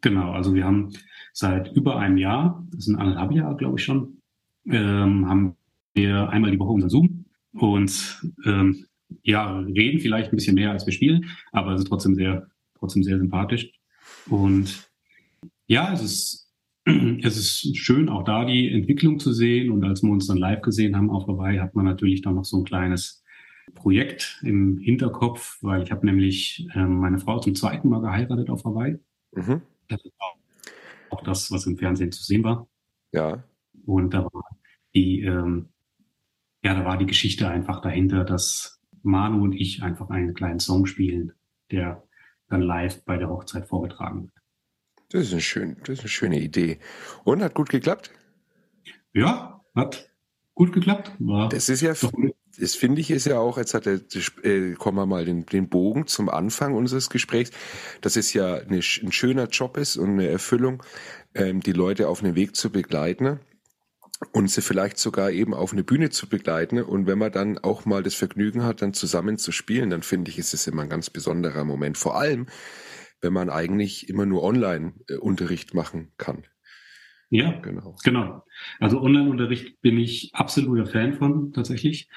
Genau, 0.00 0.32
also 0.32 0.54
wir 0.54 0.64
haben 0.64 0.90
seit 1.32 1.72
über 1.72 1.98
einem 1.98 2.16
Jahr, 2.16 2.66
das 2.72 2.84
sind 2.84 2.96
anderthalb 2.96 3.32
Jahre, 3.32 3.56
glaube 3.56 3.78
ich 3.78 3.84
schon, 3.84 4.20
ähm, 4.66 5.28
haben 5.28 5.56
wir 5.94 6.28
einmal 6.28 6.50
die 6.50 6.58
Woche 6.58 6.72
unser 6.72 6.88
Zoom 6.88 7.26
und 7.52 8.22
ähm, 8.44 8.86
ja, 9.22 9.58
reden 9.60 10.00
vielleicht 10.00 10.32
ein 10.32 10.36
bisschen 10.36 10.54
mehr 10.54 10.70
als 10.70 10.86
wir 10.86 10.92
spielen, 10.92 11.30
aber 11.52 11.72
es 11.72 11.80
ist 11.80 11.88
trotzdem 11.88 12.14
sehr, 12.14 12.48
trotzdem 12.78 13.02
sehr 13.02 13.18
sympathisch. 13.18 13.70
Und 14.28 14.88
ja, 15.66 15.92
es 15.92 16.02
ist, 16.02 16.52
es 17.22 17.36
ist 17.36 17.76
schön, 17.76 18.08
auch 18.08 18.24
da 18.24 18.44
die 18.44 18.70
Entwicklung 18.70 19.18
zu 19.18 19.32
sehen. 19.32 19.70
Und 19.70 19.84
als 19.84 20.02
wir 20.02 20.10
uns 20.10 20.26
dann 20.26 20.38
live 20.38 20.62
gesehen 20.62 20.96
haben 20.96 21.10
auf 21.10 21.26
Hawaii, 21.26 21.58
hat 21.58 21.74
man 21.74 21.84
natürlich 21.84 22.22
dann 22.22 22.34
noch 22.34 22.44
so 22.44 22.58
ein 22.58 22.64
kleines 22.64 23.22
Projekt 23.74 24.40
im 24.42 24.78
Hinterkopf, 24.78 25.58
weil 25.62 25.82
ich 25.82 25.90
habe 25.90 26.04
nämlich 26.04 26.66
ähm, 26.74 26.96
meine 26.98 27.18
Frau 27.18 27.38
zum 27.38 27.54
zweiten 27.54 27.88
Mal 27.88 28.00
geheiratet 28.00 28.50
auf 28.50 28.64
Hawaii. 28.64 28.98
Mhm. 29.32 29.62
Das 29.88 30.04
ist 30.04 30.12
auch 30.18 30.36
auch 31.14 31.22
das, 31.22 31.50
was 31.50 31.66
im 31.66 31.76
Fernsehen 31.76 32.12
zu 32.12 32.22
sehen 32.22 32.44
war. 32.44 32.68
Ja. 33.12 33.44
Und 33.86 34.12
da 34.14 34.24
war 34.24 34.56
die, 34.94 35.20
ähm, 35.20 35.68
ja, 36.62 36.74
da 36.74 36.84
war 36.84 36.98
die 36.98 37.06
Geschichte 37.06 37.48
einfach 37.48 37.80
dahinter, 37.80 38.24
dass 38.24 38.80
Manu 39.04 39.42
und 39.42 39.52
ich 39.52 39.82
einfach 39.82 40.10
einen 40.10 40.34
kleinen 40.34 40.60
Song 40.60 40.86
spielen, 40.86 41.32
der 41.70 42.02
dann 42.48 42.62
live 42.62 43.04
bei 43.04 43.16
der 43.16 43.28
Hochzeit 43.28 43.66
vorgetragen 43.66 44.22
wird. 44.24 44.32
Das 45.10 45.22
ist 45.22 45.32
eine, 45.32 45.40
schön, 45.40 45.76
das 45.80 45.90
ist 45.90 46.00
eine 46.00 46.08
schöne 46.08 46.40
Idee. 46.40 46.78
Und 47.24 47.42
hat 47.42 47.54
gut 47.54 47.68
geklappt? 47.68 48.10
Ja, 49.12 49.60
hat 49.74 50.10
gut 50.54 50.72
geklappt. 50.72 51.12
War 51.18 51.48
das 51.48 51.68
ist 51.68 51.82
ja, 51.82 51.94
das 52.58 52.74
finde 52.74 53.00
ich 53.00 53.10
ist 53.10 53.26
ja 53.26 53.38
auch, 53.38 53.58
jetzt 53.58 53.74
hat 53.74 53.86
er, 53.86 54.00
äh, 54.42 54.72
kommen 54.74 54.98
wir 54.98 55.06
mal 55.06 55.24
den, 55.24 55.46
den 55.46 55.68
Bogen 55.68 56.06
zum 56.06 56.28
Anfang 56.28 56.74
unseres 56.74 57.10
Gesprächs, 57.10 57.50
dass 58.00 58.16
es 58.16 58.32
ja 58.32 58.54
eine, 58.54 58.76
ein 58.76 59.12
schöner 59.12 59.48
Job 59.48 59.76
ist 59.76 59.96
und 59.96 60.10
eine 60.10 60.28
Erfüllung, 60.28 60.82
ähm, 61.34 61.60
die 61.60 61.72
Leute 61.72 62.08
auf 62.08 62.22
einen 62.22 62.34
Weg 62.34 62.56
zu 62.56 62.70
begleiten 62.70 63.40
und 64.32 64.50
sie 64.50 64.62
vielleicht 64.62 64.98
sogar 64.98 65.30
eben 65.30 65.54
auf 65.54 65.72
eine 65.72 65.84
Bühne 65.84 66.10
zu 66.10 66.28
begleiten. 66.28 66.80
Und 66.80 67.06
wenn 67.06 67.18
man 67.18 67.32
dann 67.32 67.58
auch 67.58 67.84
mal 67.84 68.02
das 68.02 68.14
Vergnügen 68.14 68.64
hat, 68.64 68.82
dann 68.82 68.94
zusammen 68.94 69.38
zu 69.38 69.52
spielen, 69.52 69.90
dann 69.90 70.02
finde 70.02 70.30
ich, 70.30 70.38
ist 70.38 70.54
es 70.54 70.66
immer 70.66 70.82
ein 70.82 70.88
ganz 70.88 71.10
besonderer 71.10 71.64
Moment. 71.64 71.98
Vor 71.98 72.16
allem, 72.16 72.46
wenn 73.20 73.32
man 73.32 73.50
eigentlich 73.50 74.08
immer 74.08 74.26
nur 74.26 74.42
Online-Unterricht 74.42 75.72
äh, 75.72 75.76
machen 75.76 76.12
kann. 76.16 76.44
Ja, 77.30 77.52
genau. 77.60 77.96
genau. 78.04 78.44
Also 78.78 79.00
Online-Unterricht 79.00 79.80
bin 79.80 79.98
ich 79.98 80.30
absoluter 80.34 80.86
Fan 80.86 81.14
von 81.14 81.52
tatsächlich. 81.52 82.08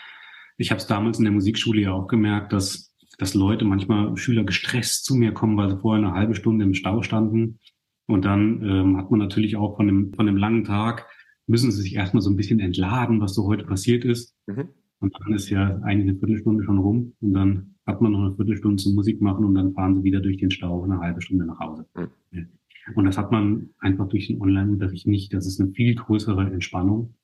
Ich 0.58 0.70
habe 0.70 0.80
es 0.80 0.88
damals 0.88 1.18
in 1.18 1.24
der 1.24 1.34
Musikschule 1.34 1.82
ja 1.82 1.92
auch 1.94 2.08
gemerkt, 2.08 2.54
dass, 2.54 2.96
dass 3.18 3.34
Leute 3.34 3.66
manchmal 3.66 4.16
Schüler 4.18 4.44
gestresst 4.44 5.06
zu 5.06 5.16
mir 5.16 5.34
kommen, 5.34 5.58
weil 5.58 5.70
sie 5.70 5.80
vorher 5.80 6.06
eine 6.06 6.16
halbe 6.16 6.36
Stunde 6.36 6.66
im 6.66 6.74
Stau 6.74 7.02
standen. 7.02 7.60
Und 8.06 8.26
dann 8.26 8.62
ähm, 8.64 8.98
hat 8.98 9.12
man 9.12 9.20
natürlich 9.20 9.56
auch 9.56 9.76
von 9.76 9.88
dem, 9.88 10.14
von 10.14 10.26
dem 10.26 10.38
langen 10.38 10.64
Tag, 10.64 11.08
müssen 11.48 11.72
sie 11.72 11.82
sich 11.82 11.96
erstmal 11.96 12.22
so 12.22 12.30
ein 12.30 12.36
bisschen 12.36 12.60
entladen, 12.60 13.22
was 13.22 13.34
so 13.34 13.46
heute 13.46 13.66
passiert 13.66 14.06
ist. 14.06 14.36
Mhm. 14.48 14.70
Und 15.00 15.16
dann 15.20 15.34
ist 15.34 15.50
ja 15.50 15.80
eigentlich 15.84 16.10
eine 16.10 16.20
Viertelstunde 16.20 16.64
schon 16.64 16.80
rum 16.80 17.14
und 17.22 17.34
dann 17.34 17.76
hat 17.86 18.02
man 18.02 18.12
noch 18.12 18.26
eine 18.26 18.36
Viertelstunde 18.36 18.82
zum 18.82 18.96
Musik 18.96 19.22
machen 19.22 19.46
und 19.46 19.56
dann 19.56 19.74
fahren 19.74 19.96
sie 19.96 20.04
wieder 20.04 20.20
durch 20.20 20.38
den 20.38 20.52
Stau 20.52 20.84
eine 20.84 21.00
halbe 21.00 21.22
Stunde 21.22 21.46
nach 21.46 21.60
Hause. 21.60 21.86
Mhm. 21.96 22.48
Und 22.96 23.06
das 23.06 23.18
hat 23.18 23.32
man 23.32 23.70
einfach 23.80 24.08
durch 24.08 24.28
den 24.28 24.42
Online-Unterricht 24.42 25.08
nicht. 25.08 25.34
Das 25.34 25.46
ist 25.46 25.60
eine 25.60 25.72
viel 25.72 25.96
größere 25.96 26.52
Entspannung. 26.52 27.16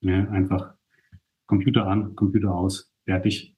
Ja, 0.00 0.28
einfach 0.30 0.74
Computer 1.46 1.86
an, 1.86 2.14
Computer 2.14 2.54
aus, 2.54 2.92
fertig. 3.04 3.53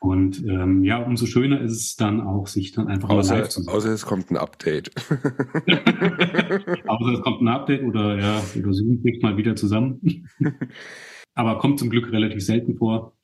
Und 0.00 0.42
ähm, 0.46 0.82
ja, 0.82 0.96
umso 0.96 1.26
schöner 1.26 1.60
ist 1.60 1.72
es 1.72 1.94
dann 1.94 2.22
auch, 2.22 2.46
sich 2.46 2.72
dann 2.72 2.88
einfach 2.88 3.10
außer, 3.10 3.36
live 3.36 3.50
zu 3.50 3.62
sehen. 3.62 3.72
Außer 3.72 3.90
es 3.90 4.06
kommt 4.06 4.30
ein 4.30 4.38
Update. 4.38 4.90
außer 6.86 7.12
es 7.12 7.20
kommt 7.20 7.42
ein 7.42 7.48
Update 7.48 7.82
oder 7.82 8.18
ja, 8.18 8.42
oder 8.58 8.72
Zoom 8.72 9.02
kriegt 9.02 9.22
mal 9.22 9.36
wieder 9.36 9.56
zusammen. 9.56 10.26
Aber 11.34 11.58
kommt 11.58 11.78
zum 11.78 11.90
Glück 11.90 12.10
relativ 12.12 12.42
selten 12.42 12.78
vor. 12.78 13.14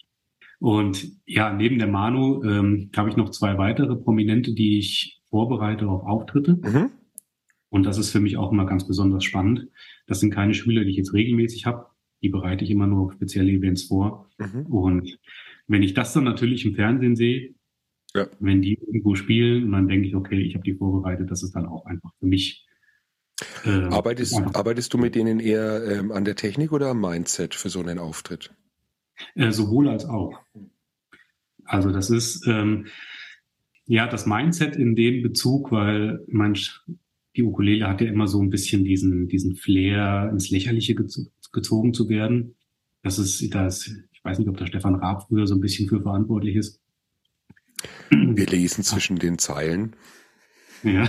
Und 0.59 1.12
ja, 1.25 1.51
neben 1.51 1.79
der 1.79 1.89
Manu 1.89 2.43
ähm, 2.45 2.91
habe 2.95 3.09
ich 3.09 3.17
noch 3.17 3.31
zwei 3.31 3.57
weitere 3.57 3.97
Prominente, 3.97 4.53
die 4.53 4.79
ich 4.79 5.23
vorbereite 5.31 5.89
auf 5.89 6.03
Auftritte. 6.03 6.59
Mhm. 6.62 6.91
Und 7.71 7.85
das 7.85 7.97
ist 7.97 8.11
für 8.11 8.21
mich 8.21 8.37
auch 8.37 8.53
immer 8.53 8.67
ganz 8.67 8.87
besonders 8.87 9.25
spannend. 9.25 9.69
Das 10.07 10.21
sind 10.21 10.31
keine 10.31 10.53
Schüler, 10.53 10.85
die 10.85 10.91
ich 10.91 10.97
jetzt 10.97 11.15
regelmäßig 11.15 11.65
habe. 11.65 11.87
Die 12.23 12.29
bereite 12.29 12.65
ich 12.65 12.71
immer 12.71 12.87
nur 12.87 13.07
auf 13.07 13.12
spezielle 13.15 13.51
Events 13.51 13.85
vor. 13.85 14.29
Mhm. 14.39 14.67
Und 14.67 15.19
wenn 15.67 15.83
ich 15.83 15.95
das 15.95 16.13
dann 16.13 16.25
natürlich 16.25 16.65
im 16.65 16.75
Fernsehen 16.75 17.17
sehe, 17.17 17.55
ja. 18.15 18.29
wenn 18.41 18.63
die 18.63 18.75
irgendwo 18.75 19.15
spielen, 19.15 19.71
dann 19.73 19.89
denke 19.89 20.09
ich, 20.09 20.15
okay, 20.15 20.41
ich 20.41 20.55
habe 20.55 20.65
die 20.65 20.75
vorbereitet, 20.75 21.31
das 21.31 21.43
ist 21.43 21.53
dann 21.53 21.67
auch 21.67 21.85
einfach 21.87 22.11
für 22.19 22.27
mich. 22.27 22.67
Äh, 23.65 23.85
arbeitest, 23.91 24.35
arbeitest 24.55 24.95
du 24.95 24.99
mit 24.99 25.15
denen 25.15 25.41
eher 25.41 25.85
ähm, 25.85 26.11
an 26.11 26.25
der 26.25 26.37
Technik 26.37 26.73
oder 26.73 26.89
am 26.89 27.01
Mindset 27.01 27.55
für 27.55 27.69
so 27.69 27.81
einen 27.81 27.99
Auftritt? 27.99 28.55
Äh, 29.35 29.51
sowohl 29.51 29.89
als 29.89 30.07
auch. 30.07 30.41
Also 31.65 31.91
das 31.91 32.11
ist 32.11 32.47
ähm, 32.47 32.87
ja 33.85 34.07
das 34.07 34.25
Mindset 34.25 34.77
in 34.77 34.95
dem 34.95 35.23
Bezug, 35.23 35.71
weil 35.71 36.25
manch 36.29 36.81
die 37.37 37.43
Ukulele 37.43 37.87
hat 37.87 38.01
ja 38.01 38.07
immer 38.07 38.27
so 38.27 38.41
ein 38.41 38.49
bisschen 38.49 38.85
diesen 38.85 39.29
diesen 39.29 39.57
Flair 39.57 40.31
ins 40.33 40.51
Lächerliche 40.51 40.95
gezogen 40.95 41.93
zu 41.93 42.09
werden. 42.09 42.57
Das 43.03 43.19
ist 43.19 43.55
das 43.55 43.91
weiß 44.27 44.39
nicht, 44.39 44.49
ob 44.49 44.57
der 44.57 44.67
Stefan 44.67 44.97
Raab 44.97 45.27
früher 45.29 45.47
so 45.47 45.55
ein 45.55 45.61
bisschen 45.61 45.89
für 45.89 46.03
verantwortlich 46.03 46.57
ist. 46.57 46.81
Wir 48.11 48.47
lesen 48.47 48.85
zwischen 48.85 49.19
den 49.19 49.39
Zeilen. 49.39 49.97
Ja. 50.83 51.09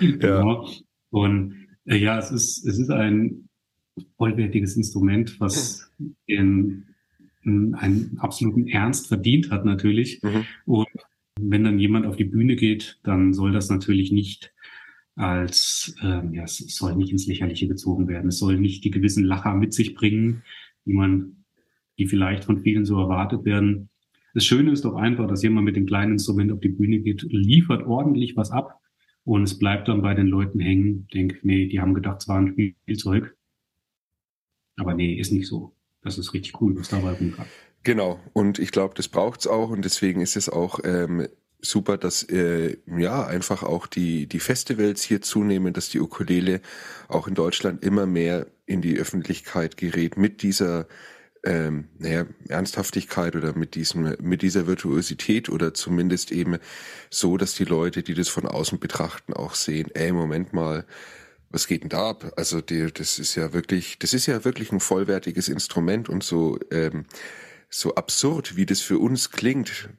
genau. 0.00 0.68
Und 1.10 1.66
äh, 1.84 1.96
ja, 1.96 2.18
es 2.18 2.30
ist 2.30 2.66
es 2.66 2.78
ist 2.78 2.90
ein 2.90 3.48
vollwertiges 4.16 4.76
Instrument, 4.76 5.40
was 5.40 5.90
in 6.26 6.84
einen 7.44 8.18
absoluten 8.18 8.66
Ernst 8.66 9.06
verdient 9.08 9.50
hat 9.50 9.64
natürlich. 9.64 10.22
Mhm. 10.22 10.44
Und 10.66 10.88
wenn 11.40 11.64
dann 11.64 11.78
jemand 11.78 12.06
auf 12.06 12.16
die 12.16 12.24
Bühne 12.24 12.56
geht, 12.56 12.98
dann 13.04 13.32
soll 13.32 13.52
das 13.52 13.70
natürlich 13.70 14.12
nicht 14.12 14.52
als, 15.14 15.94
ähm, 16.02 16.32
ja, 16.32 16.44
es 16.44 16.58
soll 16.58 16.94
nicht 16.96 17.10
ins 17.10 17.26
Lächerliche 17.26 17.66
gezogen 17.66 18.06
werden. 18.06 18.28
Es 18.28 18.38
soll 18.38 18.58
nicht 18.58 18.84
die 18.84 18.90
gewissen 18.90 19.24
Lacher 19.24 19.54
mit 19.54 19.72
sich 19.72 19.94
bringen, 19.94 20.42
die 20.88 20.94
man, 20.94 21.44
die 21.98 22.08
vielleicht 22.08 22.44
von 22.44 22.62
vielen 22.62 22.84
so 22.84 22.98
erwartet 22.98 23.44
werden. 23.44 23.90
Das 24.34 24.44
Schöne 24.44 24.72
ist 24.72 24.84
doch 24.84 24.96
einfach, 24.96 25.28
dass 25.28 25.42
jemand 25.42 25.64
mit 25.64 25.76
dem 25.76 25.86
kleinen 25.86 26.12
Instrument 26.12 26.50
auf 26.50 26.60
die 26.60 26.68
Bühne 26.68 26.98
geht, 26.98 27.22
liefert 27.22 27.86
ordentlich 27.86 28.36
was 28.36 28.50
ab 28.50 28.80
und 29.24 29.44
es 29.44 29.58
bleibt 29.58 29.86
dann 29.86 30.02
bei 30.02 30.14
den 30.14 30.26
Leuten 30.26 30.58
hängen. 30.58 31.06
Denk, 31.14 31.38
nee, 31.42 31.66
die 31.68 31.80
haben 31.80 31.94
gedacht, 31.94 32.22
es 32.22 32.28
war 32.28 32.38
ein 32.40 32.48
Spielzeug. 32.48 33.36
Aber 34.76 34.94
nee, 34.94 35.14
ist 35.14 35.32
nicht 35.32 35.46
so 35.46 35.76
das 36.02 36.18
ist 36.18 36.34
richtig 36.34 36.60
cool, 36.60 36.76
was 36.76 36.88
dabei 36.88 37.12
rumkommt. 37.12 37.48
Genau, 37.82 38.18
und 38.32 38.58
ich 38.58 38.72
glaube, 38.72 38.94
das 38.94 39.08
braucht 39.08 39.40
es 39.40 39.46
auch 39.46 39.70
und 39.70 39.84
deswegen 39.84 40.20
ist 40.20 40.36
es 40.36 40.48
auch 40.48 40.80
ähm, 40.84 41.26
super, 41.60 41.98
dass 41.98 42.22
äh, 42.24 42.76
ja 42.86 43.26
einfach 43.26 43.62
auch 43.62 43.86
die 43.86 44.26
die 44.26 44.40
Festivals 44.40 45.02
hier 45.02 45.22
zunehmen, 45.22 45.72
dass 45.72 45.88
die 45.88 46.00
Ukulele 46.00 46.60
auch 47.08 47.28
in 47.28 47.34
Deutschland 47.34 47.84
immer 47.84 48.06
mehr 48.06 48.46
in 48.66 48.82
die 48.82 48.98
Öffentlichkeit 48.98 49.76
gerät 49.76 50.16
mit 50.16 50.42
dieser 50.42 50.86
ähm, 51.44 51.88
naja, 51.98 52.26
Ernsthaftigkeit 52.48 53.36
oder 53.36 53.56
mit 53.56 53.74
diesem 53.74 54.16
mit 54.20 54.42
dieser 54.42 54.66
Virtuosität 54.66 55.48
oder 55.48 55.74
zumindest 55.74 56.32
eben 56.32 56.58
so, 57.10 57.36
dass 57.36 57.54
die 57.54 57.64
Leute, 57.64 58.02
die 58.02 58.14
das 58.14 58.28
von 58.28 58.46
außen 58.46 58.78
betrachten, 58.78 59.32
auch 59.32 59.54
sehen, 59.54 59.90
ey 59.94 60.12
Moment 60.12 60.52
mal, 60.52 60.86
was 61.50 61.66
geht 61.66 61.82
denn 61.82 61.88
da 61.88 62.10
ab? 62.10 62.32
Also 62.36 62.60
die, 62.60 62.92
das 62.92 63.18
ist 63.18 63.34
ja 63.34 63.52
wirklich, 63.52 63.98
das 63.98 64.12
ist 64.14 64.26
ja 64.26 64.44
wirklich 64.44 64.72
ein 64.72 64.80
vollwertiges 64.80 65.48
Instrument 65.48 66.08
und 66.08 66.22
so 66.22 66.58
ähm, 66.70 67.06
so 67.70 67.94
absurd, 67.94 68.56
wie 68.56 68.66
das 68.66 68.80
für 68.80 68.98
uns 68.98 69.30
klingt. 69.30 69.90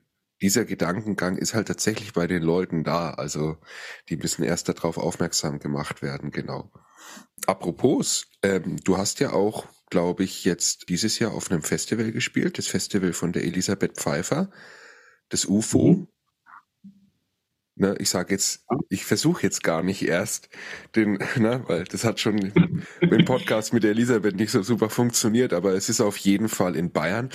Dieser 0.41 0.65
Gedankengang 0.65 1.37
ist 1.37 1.53
halt 1.53 1.67
tatsächlich 1.67 2.13
bei 2.13 2.27
den 2.27 2.43
Leuten 2.43 2.83
da. 2.83 3.11
Also 3.11 3.57
die 4.09 4.17
müssen 4.17 4.43
erst 4.43 4.69
darauf 4.69 4.97
aufmerksam 4.97 5.59
gemacht 5.59 6.01
werden, 6.01 6.31
genau. 6.31 6.71
Apropos, 7.45 8.27
ähm, 8.43 8.77
du 8.83 8.97
hast 8.97 9.19
ja 9.19 9.31
auch, 9.31 9.65
glaube 9.89 10.23
ich, 10.23 10.45
jetzt 10.45 10.89
dieses 10.89 11.19
Jahr 11.19 11.33
auf 11.33 11.49
einem 11.49 11.63
Festival 11.63 12.11
gespielt, 12.11 12.57
das 12.57 12.67
Festival 12.67 13.13
von 13.13 13.33
der 13.33 13.43
Elisabeth 13.43 13.97
Pfeiffer, 13.97 14.51
das 15.29 15.45
UFO. 15.45 15.93
Mhm. 15.93 16.07
Ne, 17.81 17.95
ich 17.97 18.09
sage 18.09 18.33
jetzt, 18.33 18.65
ich 18.89 19.05
versuche 19.05 19.41
jetzt 19.41 19.63
gar 19.63 19.83
nicht 19.83 20.05
erst 20.05 20.49
den, 20.97 21.13
ne, 21.37 21.63
weil 21.67 21.85
das 21.85 22.03
hat 22.03 22.19
schon 22.19 22.51
im 22.99 23.23
Podcast 23.23 23.71
mit 23.71 23.85
Elisabeth 23.85 24.35
nicht 24.35 24.51
so 24.51 24.61
super 24.63 24.89
funktioniert, 24.89 25.53
aber 25.53 25.75
es 25.75 25.87
ist 25.87 26.01
auf 26.01 26.17
jeden 26.17 26.49
Fall 26.49 26.75
in 26.75 26.91
Bayern. 26.91 27.29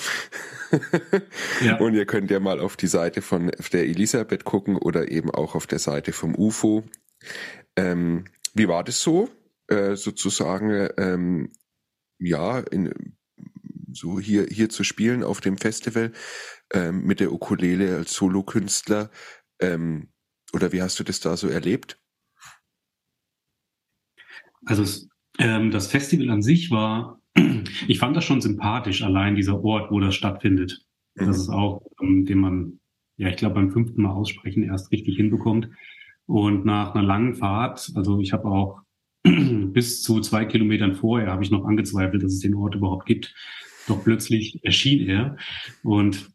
ja. 1.63 1.79
Und 1.79 1.95
ihr 1.95 2.05
könnt 2.05 2.31
ja 2.31 2.41
mal 2.41 2.61
auf 2.61 2.77
die 2.77 2.89
Seite 2.89 3.23
von 3.23 3.53
der 3.73 3.85
Elisabeth 3.85 4.45
gucken 4.45 4.77
oder 4.77 5.11
eben 5.11 5.31
auch 5.31 5.55
auf 5.55 5.67
der 5.67 5.79
Seite 5.79 6.13
vom 6.13 6.35
UFO. 6.35 6.85
Ähm, 7.75 8.27
wie 8.53 8.69
war 8.69 8.85
das 8.85 9.01
so, 9.01 9.31
äh, 9.69 9.97
sozusagen, 9.97 10.91
ähm, 10.99 11.53
ja, 12.19 12.59
in, 12.59 13.17
so 13.95 14.21
hier, 14.21 14.45
hier 14.51 14.69
zu 14.69 14.85
spielen 14.85 15.23
auf 15.23 15.41
dem 15.41 15.57
Festival 15.57 16.13
ähm, 16.71 17.03
mit 17.07 17.21
der 17.21 17.33
Ukulele 17.33 17.97
als 17.97 18.13
Solokünstler? 18.13 19.11
Ähm, 19.59 20.11
oder 20.55 20.73
wie 20.73 20.81
hast 20.81 20.99
du 20.99 21.05
das 21.05 21.21
da 21.21 21.37
so 21.37 21.49
erlebt? 21.49 21.99
Also 24.64 25.07
ähm, 25.38 25.71
das 25.71 25.88
Festival 25.88 26.31
an 26.31 26.43
sich 26.43 26.71
war, 26.71 27.21
ich 27.88 27.99
fand 27.99 28.17
das 28.17 28.25
schon 28.25 28.40
sympathisch, 28.40 29.03
allein 29.03 29.35
dieser 29.35 29.62
Ort, 29.62 29.90
wo 29.90 30.01
das 30.01 30.14
stattfindet. 30.14 30.87
Mhm. 31.17 31.27
Das 31.27 31.38
ist 31.38 31.49
auch, 31.49 31.83
ähm, 32.01 32.25
den 32.25 32.38
man, 32.38 32.81
ja, 33.17 33.29
ich 33.29 33.37
glaube, 33.37 33.57
beim 33.57 33.71
fünften 33.71 34.03
Mal 34.03 34.12
aussprechen 34.12 34.62
erst 34.62 34.90
richtig 34.93 35.17
hinbekommt. 35.17 35.69
Und 36.27 36.64
nach 36.64 36.95
einer 36.95 37.05
langen 37.05 37.35
Fahrt, 37.35 37.93
also 37.95 38.21
ich 38.21 38.33
habe 38.33 38.47
auch 38.47 38.81
bis 39.25 40.03
zu 40.03 40.21
zwei 40.21 40.45
Kilometern 40.45 40.95
vorher 40.95 41.31
habe 41.31 41.43
ich 41.43 41.51
noch 41.51 41.64
angezweifelt, 41.64 42.23
dass 42.23 42.33
es 42.33 42.40
den 42.40 42.55
Ort 42.55 42.75
überhaupt 42.75 43.07
gibt. 43.07 43.35
Doch 43.87 44.03
plötzlich 44.03 44.64
erschien 44.64 45.07
er 45.07 45.37
und 45.83 46.31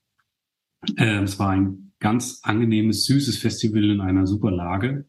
äh, 0.97 1.23
es 1.23 1.39
war 1.39 1.49
ein 1.49 1.88
ganz 1.99 2.41
angenehmes, 2.43 3.05
süßes 3.05 3.38
Festival 3.38 3.83
in 3.83 4.01
einer 4.01 4.25
super 4.25 4.51
Lage. 4.51 5.05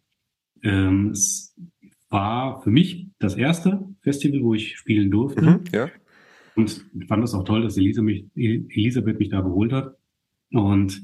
Ähm, 0.62 1.10
es 1.10 1.56
war 2.08 2.60
für 2.62 2.70
mich 2.70 3.08
das 3.18 3.36
erste 3.36 3.88
Festival, 4.02 4.42
wo 4.42 4.54
ich 4.54 4.76
spielen 4.76 5.10
durfte. 5.10 5.42
Mhm, 5.42 5.64
ja. 5.72 5.88
Und 6.56 6.84
ich 6.98 7.06
fand 7.06 7.24
es 7.24 7.34
auch 7.34 7.44
toll, 7.44 7.62
dass 7.62 7.76
Elisa 7.76 8.02
mich, 8.02 8.26
Elisabeth 8.34 9.18
mich 9.18 9.28
da 9.28 9.40
geholt 9.40 9.72
hat. 9.72 9.96
Und 10.52 11.02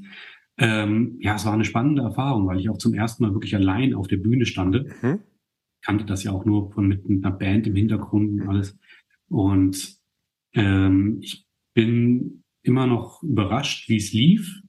ähm, 0.57 1.17
ja, 1.19 1.35
es 1.35 1.45
war 1.45 1.53
eine 1.53 1.65
spannende 1.65 2.01
Erfahrung, 2.01 2.47
weil 2.47 2.59
ich 2.59 2.69
auch 2.69 2.77
zum 2.77 2.93
ersten 2.93 3.23
Mal 3.23 3.33
wirklich 3.33 3.55
allein 3.55 3.93
auf 3.93 4.07
der 4.07 4.17
Bühne 4.17 4.45
stande. 4.45 4.89
Mhm. 5.01 5.19
Kannte 5.81 6.05
das 6.05 6.23
ja 6.23 6.31
auch 6.31 6.45
nur 6.45 6.71
von 6.71 6.87
mit 6.87 7.05
einer 7.07 7.31
Band 7.31 7.67
im 7.67 7.75
Hintergrund 7.75 8.41
und 8.41 8.49
alles. 8.49 8.77
Und 9.29 9.97
ähm, 10.53 11.19
ich 11.21 11.47
bin 11.73 12.43
immer 12.63 12.87
noch 12.87 13.23
überrascht, 13.23 13.87
wie 13.87 13.97
es 13.97 14.11
lief, 14.11 14.61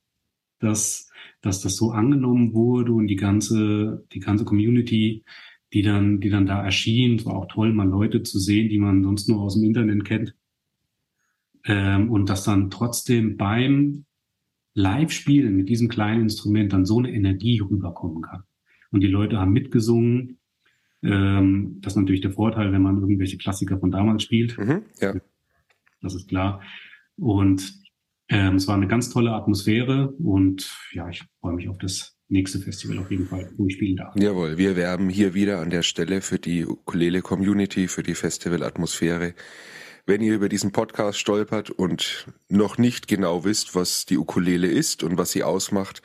dass 0.59 1.09
dass 1.41 1.61
das 1.61 1.77
so 1.77 1.91
angenommen 1.91 2.53
wurde 2.53 2.93
und 2.93 3.07
die 3.07 3.17
ganze, 3.17 4.05
die 4.13 4.21
ganze 4.21 4.45
Community, 4.45 5.25
die 5.73 5.83
dann, 5.83 6.21
die 6.21 6.31
dann 6.31 6.47
da 6.47 6.65
erschien. 6.65 7.17
Es 7.17 7.27
war 7.27 7.35
auch 7.37 7.47
toll, 7.47 7.73
mal 7.73 7.89
Leute 7.89 8.23
zu 8.23 8.39
sehen, 8.39 8.69
die 8.69 8.79
man 8.79 9.03
sonst 9.03 9.29
nur 9.29 9.41
aus 9.41 9.55
dem 9.55 9.65
Internet 9.65 10.05
kennt. 10.05 10.35
Ähm, 11.65 12.11
und 12.11 12.29
dass 12.29 12.45
dann 12.45 12.71
trotzdem 12.71 13.37
beim 13.37 14.05
Live-Spielen 14.75 15.57
mit 15.57 15.69
diesem 15.69 15.89
kleinen 15.89 16.23
Instrument 16.23 16.73
dann 16.73 16.87
so 16.87 16.99
eine 16.99 17.13
Energie 17.13 17.61
rüberkommen 17.61 18.23
kann. 18.23 18.45
Und 18.91 19.03
die 19.03 19.09
Leute 19.09 19.39
haben 19.39 19.53
mitgesungen. 19.53 20.39
Ähm, 21.03 21.79
das 21.81 21.93
ist 21.93 21.99
natürlich 21.99 22.23
der 22.23 22.33
Vorteil, 22.33 22.73
wenn 22.73 22.83
man 22.83 22.99
irgendwelche 22.99 23.39
Klassiker 23.39 23.79
von 23.79 23.91
damals 23.91 24.23
spielt. 24.23 24.57
Mhm, 24.59 24.83
ja. 25.01 25.15
Das 26.01 26.15
ist 26.15 26.29
klar. 26.29 26.63
Und 27.17 27.83
ähm, 28.29 28.57
es 28.57 28.69
war 28.69 28.75
eine 28.75 28.89
ganz 28.89 29.11
tolle 29.11 29.33
Atmosphäre 29.33 30.11
und 30.23 30.71
ja, 30.93 31.09
ich 31.09 31.25
freue 31.41 31.55
mich 31.55 31.69
auf 31.69 31.79
das 31.79 32.17
nächste 32.29 32.59
Festival 32.59 32.99
auf 32.99 33.11
jeden 33.11 33.27
Fall, 33.27 33.51
wo 33.57 33.67
ich 33.67 33.75
spielen 33.75 33.97
darf. 33.97 34.15
Jawohl, 34.17 34.59
wir 34.59 34.77
werben 34.77 35.09
hier 35.09 35.35
wieder 35.35 35.61
an 35.61 35.71
der 35.71 35.83
Stelle 35.83 36.21
für 36.21 36.39
die 36.39 36.67
Ukulele 36.67 37.23
Community, 37.23 37.89
für 37.89 38.03
die 38.03 38.15
Festival-Atmosphäre. 38.15 39.35
Wenn 40.05 40.23
ihr 40.23 40.35
über 40.35 40.49
diesen 40.49 40.73
Podcast 40.73 41.19
stolpert 41.19 41.71
und 41.71 42.27
noch 42.49 42.79
nicht 42.79 43.09
genau 43.09 43.45
wisst, 43.45 43.75
was 43.75 44.07
die 44.07 44.19
Ukulele 44.19 44.69
ist 44.69 45.03
und 45.03 45.19
was 45.19 45.33
sie 45.33 45.43
ausmacht, 45.43 46.03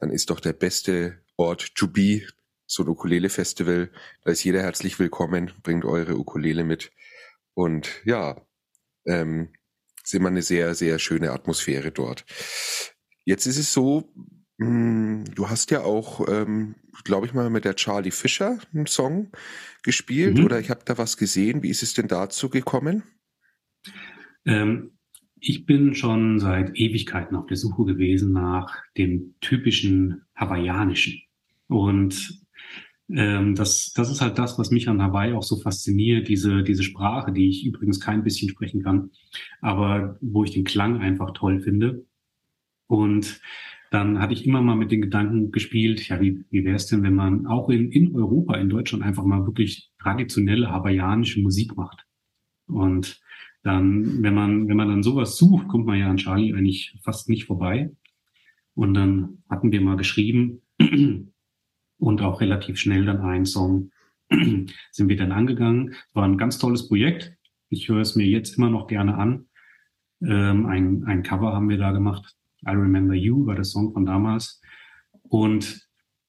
dann 0.00 0.10
ist 0.10 0.30
doch 0.30 0.40
der 0.40 0.52
beste 0.52 1.18
Ort 1.36 1.74
to 1.74 1.88
be 1.88 2.22
so 2.66 2.82
ein 2.82 2.88
Ukulele-Festival. 2.88 3.90
Da 4.22 4.30
ist 4.30 4.44
jeder 4.44 4.62
herzlich 4.62 4.98
willkommen, 4.98 5.50
bringt 5.62 5.84
eure 5.84 6.18
Ukulele 6.18 6.64
mit. 6.64 6.90
Und 7.54 7.88
ja, 8.04 8.40
ähm, 9.06 9.50
ist 10.04 10.14
immer 10.14 10.28
eine 10.28 10.42
sehr, 10.42 10.74
sehr 10.74 10.98
schöne 10.98 11.32
Atmosphäre 11.32 11.90
dort. 11.90 12.24
Jetzt 13.24 13.46
ist 13.46 13.58
es 13.58 13.72
so, 13.72 14.12
mh, 14.58 14.66
hm, 14.66 15.24
du 15.34 15.48
hast 15.48 15.70
ja 15.70 15.82
auch, 15.82 16.28
ähm, 16.28 16.76
glaube 17.04 17.26
ich 17.26 17.34
mal, 17.34 17.50
mit 17.50 17.64
der 17.64 17.76
Charlie 17.76 18.10
Fischer 18.10 18.58
einen 18.72 18.86
Song 18.86 19.32
gespielt 19.82 20.38
mhm. 20.38 20.44
oder 20.44 20.60
ich 20.60 20.70
habe 20.70 20.82
da 20.84 20.98
was 20.98 21.16
gesehen. 21.16 21.62
Wie 21.62 21.70
ist 21.70 21.82
es 21.82 21.94
denn 21.94 22.08
dazu 22.08 22.50
gekommen? 22.50 23.02
Ähm, 24.44 24.92
ich 25.40 25.66
bin 25.66 25.94
schon 25.94 26.38
seit 26.38 26.76
Ewigkeiten 26.76 27.36
auf 27.36 27.46
der 27.46 27.56
Suche 27.56 27.84
gewesen 27.84 28.32
nach 28.32 28.82
dem 28.96 29.34
typischen 29.40 30.22
hawaiianischen. 30.34 31.20
Und 31.66 32.42
ähm, 33.10 33.54
das, 33.54 33.92
das 33.94 34.10
ist 34.10 34.20
halt 34.20 34.38
das, 34.38 34.58
was 34.58 34.70
mich 34.70 34.88
an 34.88 35.02
Hawaii 35.02 35.34
auch 35.34 35.42
so 35.42 35.56
fasziniert, 35.56 36.28
diese, 36.28 36.62
diese 36.62 36.82
Sprache, 36.82 37.32
die 37.32 37.48
ich 37.48 37.66
übrigens 37.66 38.00
kein 38.00 38.24
bisschen 38.24 38.48
sprechen 38.48 38.82
kann, 38.82 39.10
aber 39.60 40.18
wo 40.20 40.44
ich 40.44 40.52
den 40.52 40.64
Klang 40.64 41.00
einfach 41.00 41.32
toll 41.32 41.60
finde. 41.60 42.04
Und 42.86 43.40
dann 43.90 44.18
hatte 44.18 44.32
ich 44.32 44.46
immer 44.46 44.62
mal 44.62 44.76
mit 44.76 44.90
den 44.90 45.02
Gedanken 45.02 45.52
gespielt, 45.52 46.08
ja, 46.08 46.20
wie, 46.20 46.44
wie 46.50 46.64
wäre 46.64 46.76
es 46.76 46.86
denn, 46.86 47.02
wenn 47.02 47.14
man 47.14 47.46
auch 47.46 47.68
in, 47.68 47.92
in 47.92 48.14
Europa, 48.14 48.56
in 48.56 48.68
Deutschland 48.68 49.04
einfach 49.04 49.24
mal 49.24 49.46
wirklich 49.46 49.90
traditionelle 50.00 50.70
hawaiianische 50.70 51.40
Musik 51.40 51.76
macht. 51.76 52.06
Und 52.66 53.20
dann, 53.62 54.22
wenn 54.22 54.34
man, 54.34 54.68
wenn 54.68 54.76
man 54.76 54.88
dann 54.88 55.02
sowas 55.02 55.36
sucht, 55.36 55.68
kommt 55.68 55.86
man 55.86 55.98
ja 55.98 56.10
an 56.10 56.16
Charlie 56.16 56.54
eigentlich 56.54 56.98
fast 57.02 57.28
nicht 57.28 57.44
vorbei. 57.44 57.90
Und 58.74 58.94
dann 58.94 59.42
hatten 59.48 59.72
wir 59.72 59.80
mal 59.80 59.96
geschrieben 59.96 60.62
und 61.98 62.22
auch 62.22 62.40
relativ 62.40 62.78
schnell 62.78 63.04
dann 63.06 63.20
einen 63.20 63.46
Song 63.46 63.90
sind 64.30 65.08
wir 65.08 65.16
dann 65.16 65.32
angegangen. 65.32 65.94
War 66.12 66.24
ein 66.24 66.38
ganz 66.38 66.58
tolles 66.58 66.88
Projekt. 66.88 67.36
Ich 67.68 67.88
höre 67.88 68.00
es 68.00 68.16
mir 68.16 68.26
jetzt 68.26 68.56
immer 68.56 68.70
noch 68.70 68.86
gerne 68.86 69.16
an. 69.16 69.46
Ähm, 70.22 70.66
ein, 70.66 71.04
ein 71.04 71.22
Cover 71.22 71.52
haben 71.52 71.68
wir 71.68 71.78
da 71.78 71.92
gemacht. 71.92 72.34
I 72.66 72.70
Remember 72.70 73.14
You 73.14 73.46
war 73.46 73.54
der 73.54 73.64
Song 73.64 73.92
von 73.92 74.06
damals. 74.06 74.60
Und 75.22 75.86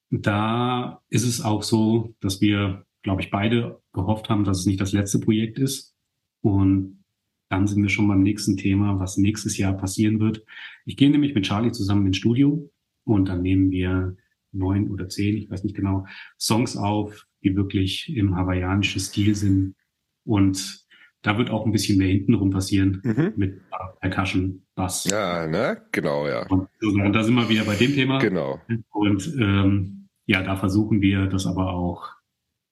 da 0.10 1.02
ist 1.10 1.26
es 1.26 1.42
auch 1.42 1.64
so, 1.64 2.16
dass 2.20 2.42
wir, 2.42 2.86
glaube 3.04 3.22
ich, 3.22 3.32
beide 3.32 3.82
gehofft 3.94 4.30
haben, 4.30 4.44
dass 4.44 4.60
es 4.60 4.66
nicht 4.66 4.82
das 4.82 4.92
letzte 4.92 5.20
Projekt 5.20 5.60
ist. 5.60 5.96
Und 6.42 7.04
dann 7.50 7.68
sind 7.68 7.82
wir 7.82 7.90
schon 7.90 8.08
beim 8.08 8.24
nächsten 8.24 8.58
Thema, 8.58 9.00
was 9.00 9.18
nächstes 9.18 9.58
Jahr 9.58 9.74
passieren 9.74 10.20
wird. 10.20 10.44
Ich 10.86 10.98
gehe 10.98 11.10
nämlich 11.10 11.34
mit 11.36 11.46
Charlie 11.46 11.72
zusammen 11.72 12.08
ins 12.08 12.18
Studio 12.18 12.70
und 13.04 13.30
dann 13.30 13.42
nehmen 13.42 13.72
wir 13.72 14.18
neun 14.56 14.90
oder 14.90 15.10
zehn, 15.10 15.38
ich 15.38 15.50
weiß 15.50 15.64
nicht 15.64 15.76
genau, 15.76 16.06
Songs 16.40 16.78
auf, 16.78 17.26
die 17.44 17.56
wirklich 17.56 18.16
im 18.16 18.36
hawaiianischen 18.36 19.00
Stil 19.00 19.36
sind. 19.36 19.76
Und 20.24 20.86
da 21.22 21.38
wird 21.38 21.50
auch 21.50 21.66
ein 21.66 21.72
bisschen 21.72 21.98
mehr 21.98 22.08
hintenrum 22.08 22.52
passieren 22.52 23.02
mhm. 23.04 23.34
mit 23.36 23.62
Percussion, 24.00 24.64
Bass. 24.76 25.06
Ja, 25.06 25.48
ne? 25.48 25.82
Genau, 25.92 26.28
ja. 26.28 26.46
Und, 26.48 26.70
und, 26.82 27.14
da 27.14 27.24
sind 27.24 27.36
wir 27.36 27.50
wieder 27.50 27.64
bei 27.64 27.76
dem 27.76 27.94
Thema. 27.94 28.20
Genau. 28.20 28.62
Und 28.92 29.36
ähm, 29.40 30.10
ja, 30.26 30.44
da 30.44 30.56
versuchen 30.56 31.02
wir 31.02 31.28
das 31.28 31.46
aber 31.46 31.74
auch 31.74 32.10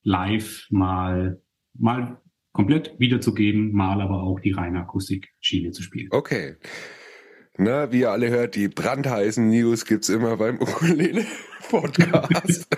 live 0.04 0.68
mal, 0.70 1.42
mal 1.74 2.22
komplett 2.52 3.00
wiederzugeben, 3.00 3.72
mal 3.72 4.02
aber 4.02 4.22
auch 4.22 4.40
die 4.40 4.52
reine 4.52 4.82
Akustikschiene 4.82 5.72
zu 5.72 5.82
spielen. 5.82 6.10
Okay. 6.12 6.56
Na, 7.58 7.92
wie 7.92 8.00
ihr 8.00 8.12
alle 8.12 8.30
hört, 8.30 8.56
die 8.56 8.68
brandheißen 8.68 9.48
News 9.48 9.86
gibt's 9.86 10.10
immer 10.10 10.38
beim 10.38 10.60
Ukulele-Podcast. 10.60 12.68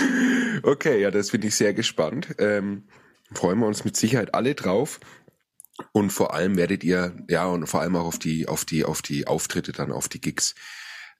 okay, 0.62 1.00
ja, 1.00 1.10
das 1.10 1.30
finde 1.30 1.48
ich 1.48 1.56
sehr 1.56 1.74
gespannt. 1.74 2.34
Ähm, 2.38 2.84
freuen 3.32 3.58
wir 3.58 3.66
uns 3.66 3.84
mit 3.84 3.96
Sicherheit 3.96 4.34
alle 4.34 4.54
drauf. 4.54 5.00
Und 5.92 6.10
vor 6.10 6.34
allem 6.34 6.56
werdet 6.56 6.84
ihr, 6.84 7.16
ja, 7.28 7.46
und 7.46 7.66
vor 7.66 7.80
allem 7.80 7.96
auch 7.96 8.04
auf 8.04 8.18
die, 8.18 8.46
auf 8.46 8.64
die, 8.64 8.84
auf 8.84 9.02
die 9.02 9.26
Auftritte 9.26 9.72
dann, 9.72 9.90
auf 9.90 10.08
die 10.08 10.20
Gigs. 10.20 10.54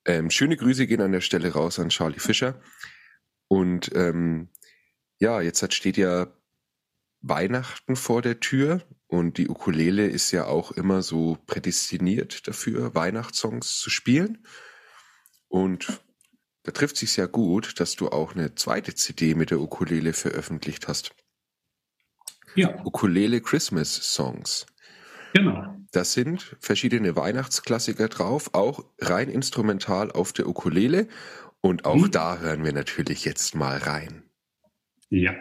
Ähm, 0.05 0.31
schöne 0.31 0.57
Grüße 0.57 0.87
gehen 0.87 1.01
an 1.01 1.13
der 1.13 1.21
Stelle 1.21 1.53
raus 1.53 1.79
an 1.79 1.89
Charlie 1.89 2.21
Fischer. 2.21 2.61
Und 3.49 3.91
ähm, 3.95 4.51
ja, 5.19 5.41
jetzt 5.41 5.73
steht 5.75 5.97
ja 5.97 6.29
Weihnachten 7.23 7.97
vor 7.97 8.21
der 8.21 8.41
Tür 8.41 8.83
und 9.07 9.39
die 9.39 9.49
Ukulele 9.49 10.07
ist 10.07 10.33
ja 10.33 10.47
auch 10.47 10.73
immer 10.73 11.03
so 11.03 11.39
prädestiniert 11.47 12.49
dafür, 12.49 12.95
Weihnachtssongs 12.95 13.79
zu 13.79 13.91
spielen. 13.91 14.47
Und 15.49 16.03
da 16.63 16.73
trifft 16.73 16.97
sich 16.97 17.13
sehr 17.13 17.29
gut, 17.29 17.79
dass 17.79 17.95
du 17.95 18.09
auch 18.09 18.35
eine 18.35 18.55
zweite 18.55 18.95
CD 18.95 19.35
mit 19.35 19.51
der 19.51 19.61
Ukulele 19.61 20.13
veröffentlicht 20.13 20.89
hast. 20.89 21.15
Ja. 22.55 22.85
Ukulele 22.85 23.41
Christmas 23.41 23.95
Songs. 24.15 24.67
Genau. 25.35 25.77
Das 25.93 26.13
sind 26.13 26.57
verschiedene 26.61 27.17
Weihnachtsklassiker 27.17 28.09
drauf, 28.09 28.51
auch 28.55 28.85
rein 28.99 29.29
instrumental 29.29 30.11
auf 30.11 30.33
der 30.33 30.49
Ukulele. 30.49 31.09
Und 31.61 31.85
auch 31.85 32.05
hm. 32.05 32.11
da 32.11 32.39
hören 32.39 32.65
wir 32.65 32.73
natürlich 32.73 33.25
jetzt 33.25 33.55
mal 33.55 33.79
rein. 33.79 34.25
Ja, 35.11 35.35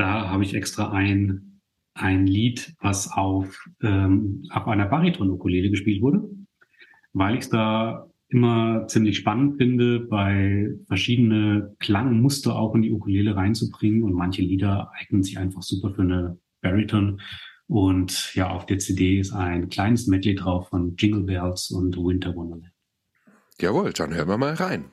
da 0.00 0.30
habe 0.30 0.42
ich 0.44 0.54
extra 0.54 0.90
ein, 0.92 1.60
ein 1.94 2.26
Lied, 2.26 2.74
was 2.80 3.12
auf, 3.12 3.62
ähm, 3.82 4.44
auf 4.50 4.66
einer 4.66 4.86
Bariton-Ukulele 4.86 5.70
gespielt 5.70 6.00
wurde, 6.00 6.28
weil 7.12 7.34
ich 7.34 7.42
es 7.42 7.50
da 7.50 8.06
immer 8.28 8.86
ziemlich 8.86 9.18
spannend 9.18 9.58
finde, 9.58 10.00
bei 10.00 10.70
verschiedene 10.86 11.74
Klangmuster 11.80 12.56
auch 12.56 12.74
in 12.74 12.82
die 12.82 12.92
Ukulele 12.92 13.36
reinzubringen 13.36 14.02
und 14.04 14.14
manche 14.14 14.42
Lieder 14.42 14.90
eignen 14.98 15.22
sich 15.22 15.36
einfach 15.36 15.62
super 15.62 15.90
für 15.90 16.02
eine 16.02 16.38
Bariton. 16.62 17.20
Und 17.66 18.34
ja, 18.34 18.48
auf 18.50 18.66
der 18.66 18.78
CD 18.78 19.18
ist 19.18 19.32
ein 19.32 19.68
kleines 19.68 20.06
Medley 20.06 20.34
drauf 20.34 20.68
von 20.68 20.94
Jingle 20.96 21.24
Bells 21.24 21.70
und 21.70 21.96
Winter 21.96 22.34
Wonderland. 22.34 22.72
Jawohl, 23.60 23.92
dann 23.92 24.14
hören 24.14 24.28
wir 24.28 24.38
mal 24.38 24.54
rein. 24.54 24.84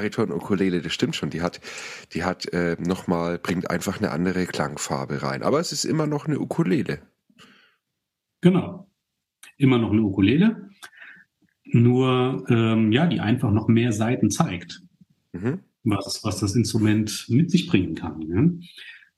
Die 0.00 0.08
Bariton-Ukulele, 0.08 0.80
das 0.80 0.92
stimmt 0.94 1.14
schon, 1.14 1.30
die 1.30 1.42
hat, 1.42 1.60
die 2.14 2.24
hat 2.24 2.46
äh, 2.52 2.76
nochmal, 2.80 3.38
bringt 3.38 3.70
einfach 3.70 3.98
eine 3.98 4.10
andere 4.10 4.46
Klangfarbe 4.46 5.22
rein. 5.22 5.42
Aber 5.42 5.60
es 5.60 5.72
ist 5.72 5.84
immer 5.84 6.06
noch 6.06 6.26
eine 6.26 6.40
Ukulele. 6.40 7.00
Genau. 8.40 8.88
Immer 9.58 9.78
noch 9.78 9.92
eine 9.92 10.02
Ukulele. 10.02 10.70
Nur, 11.64 12.44
ähm, 12.48 12.92
ja, 12.92 13.06
die 13.06 13.20
einfach 13.20 13.52
noch 13.52 13.68
mehr 13.68 13.92
Seiten 13.92 14.30
zeigt, 14.30 14.82
mhm. 15.32 15.60
was, 15.84 16.24
was 16.24 16.40
das 16.40 16.56
Instrument 16.56 17.26
mit 17.28 17.50
sich 17.50 17.68
bringen 17.68 17.94
kann. 17.94 18.18
Ne? 18.20 18.60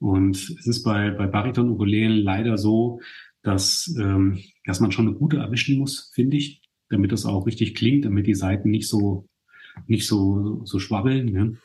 Und 0.01 0.37
es 0.37 0.66
ist 0.66 0.83
bei, 0.83 1.12
bei 1.12 1.29
Bariton-Ukulelen 1.29 2.18
leider 2.18 2.59
so, 2.59 3.01
dass, 3.42 3.95
ähm, 3.99 4.40
dass 4.64 4.81
man 4.81 4.90
schon 4.90 5.07
eine 5.07 5.16
gute 5.16 5.37
erwischen 5.37 5.79
muss, 5.79 6.11
finde 6.14 6.37
ich, 6.37 6.61
damit 6.90 7.12
das 7.12 7.25
auch 7.25 7.47
richtig 7.47 7.75
klingt, 7.75 8.05
damit 8.05 8.27
die 8.27 8.35
Seiten 8.35 8.71
nicht 8.71 8.88
so 8.88 9.29
nicht 9.87 10.06
so, 10.06 10.62
so 10.64 10.78
schwabbeln. 10.78 11.26
Ne? 11.26 11.56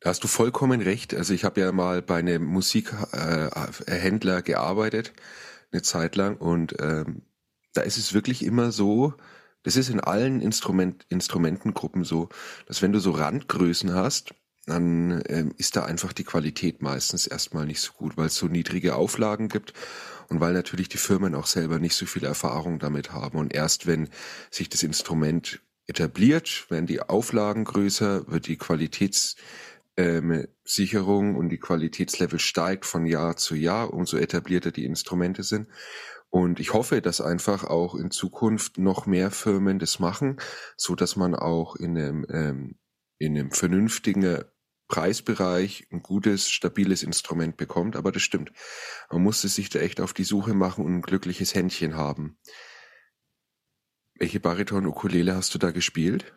Da 0.00 0.10
hast 0.10 0.22
du 0.24 0.28
vollkommen 0.28 0.80
recht. 0.80 1.14
Also 1.14 1.32
ich 1.34 1.44
habe 1.44 1.60
ja 1.60 1.72
mal 1.72 2.02
bei 2.02 2.18
einem 2.18 2.44
Musikhändler 2.44 4.42
gearbeitet, 4.42 5.12
eine 5.72 5.82
Zeit 5.82 6.16
lang, 6.16 6.36
und 6.36 6.74
ähm, 6.80 7.22
da 7.72 7.80
ist 7.82 7.96
es 7.96 8.12
wirklich 8.14 8.44
immer 8.44 8.70
so, 8.70 9.14
Das 9.64 9.76
ist 9.76 9.88
in 9.88 9.98
allen 10.00 10.40
Instrument, 10.42 11.06
Instrumentengruppen 11.08 12.04
so, 12.04 12.28
dass 12.66 12.82
wenn 12.82 12.92
du 12.92 13.00
so 13.00 13.10
Randgrößen 13.12 13.94
hast, 13.94 14.34
dann 14.66 15.22
ähm, 15.26 15.52
ist 15.56 15.76
da 15.76 15.84
einfach 15.84 16.12
die 16.12 16.24
Qualität 16.24 16.82
meistens 16.82 17.26
erstmal 17.26 17.66
nicht 17.66 17.80
so 17.80 17.92
gut, 17.92 18.16
weil 18.16 18.26
es 18.26 18.36
so 18.36 18.46
niedrige 18.46 18.94
Auflagen 18.94 19.48
gibt 19.48 19.72
und 20.28 20.40
weil 20.40 20.52
natürlich 20.52 20.88
die 20.90 20.98
Firmen 20.98 21.34
auch 21.34 21.46
selber 21.46 21.78
nicht 21.78 21.96
so 21.96 22.06
viel 22.06 22.24
Erfahrung 22.24 22.78
damit 22.78 23.12
haben. 23.12 23.38
Und 23.38 23.54
erst 23.54 23.86
wenn 23.86 24.08
sich 24.50 24.68
das 24.68 24.82
Instrument 24.82 25.60
etabliert, 25.86 26.66
werden 26.70 26.86
die 26.86 27.00
Auflagen 27.00 27.64
größer, 27.64 28.30
wird 28.30 28.46
die 28.46 28.56
Qualitätssicherung 28.56 29.36
ähm, 31.30 31.36
und 31.36 31.48
die 31.50 31.58
Qualitätslevel 31.58 32.38
steigt 32.38 32.86
von 32.86 33.06
Jahr 33.06 33.36
zu 33.36 33.54
Jahr, 33.54 33.92
umso 33.92 34.16
etablierter 34.16 34.70
die 34.70 34.84
Instrumente 34.84 35.42
sind. 35.42 35.68
Und 36.30 36.58
ich 36.58 36.72
hoffe, 36.72 37.00
dass 37.00 37.20
einfach 37.20 37.62
auch 37.62 37.94
in 37.94 38.10
Zukunft 38.10 38.78
noch 38.78 39.06
mehr 39.06 39.30
Firmen 39.30 39.78
das 39.78 40.00
machen, 40.00 40.38
so 40.76 40.96
dass 40.96 41.14
man 41.14 41.36
auch 41.36 41.76
in 41.76 41.96
einem, 41.96 42.26
ähm, 42.28 42.74
in 43.18 43.38
einem 43.38 43.52
vernünftigen 43.52 44.42
Preisbereich 44.88 45.86
ein 45.92 46.02
gutes, 46.02 46.50
stabiles 46.50 47.04
Instrument 47.04 47.56
bekommt. 47.56 47.94
Aber 47.94 48.10
das 48.10 48.22
stimmt. 48.22 48.52
Man 49.10 49.22
musste 49.22 49.48
sich 49.48 49.70
da 49.70 49.78
echt 49.78 50.00
auf 50.00 50.12
die 50.12 50.24
Suche 50.24 50.54
machen 50.54 50.84
und 50.84 50.96
ein 50.96 51.02
glückliches 51.02 51.54
Händchen 51.54 51.94
haben. 51.94 52.36
Welche 54.16 54.40
Bariton-Ukulele 54.40 55.34
hast 55.34 55.54
du 55.54 55.58
da 55.58 55.70
gespielt? 55.70 56.32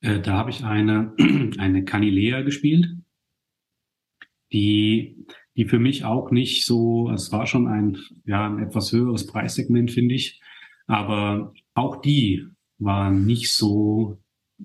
Äh, 0.00 0.20
da 0.20 0.34
habe 0.34 0.50
ich 0.50 0.64
eine, 0.64 1.14
eine 1.58 1.84
Canilea 1.84 2.42
gespielt, 2.42 2.96
die 4.52 5.26
die 5.60 5.66
für 5.66 5.78
mich 5.78 6.04
auch 6.04 6.30
nicht 6.30 6.64
so, 6.64 7.10
es 7.10 7.32
war 7.32 7.46
schon 7.46 7.66
ein, 7.66 7.98
ja, 8.24 8.46
ein 8.46 8.62
etwas 8.62 8.92
höheres 8.92 9.26
Preissegment, 9.26 9.90
finde 9.90 10.14
ich. 10.14 10.40
Aber 10.86 11.52
auch 11.74 12.00
die 12.00 12.46
waren 12.78 13.26
nicht 13.26 13.52
so, 13.52 14.18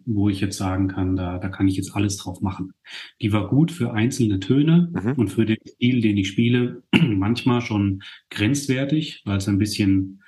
wo 0.05 0.29
ich 0.29 0.39
jetzt 0.39 0.57
sagen 0.57 0.87
kann, 0.87 1.17
da, 1.17 1.37
da 1.37 1.49
kann 1.49 1.67
ich 1.67 1.75
jetzt 1.75 1.95
alles 1.95 2.15
drauf 2.15 2.39
machen. 2.39 2.73
Die 3.21 3.33
war 3.33 3.49
gut 3.49 3.71
für 3.71 3.93
einzelne 3.93 4.39
Töne 4.39 4.91
mhm. 4.93 5.13
und 5.13 5.27
für 5.29 5.45
den 5.45 5.57
Stil, 5.67 6.01
den 6.01 6.15
ich 6.15 6.29
spiele, 6.29 6.83
manchmal 6.93 7.59
schon 7.59 8.01
grenzwertig, 8.29 9.21
weil 9.25 9.37
es 9.37 9.49
ein 9.49 9.57
bisschen 9.57 10.21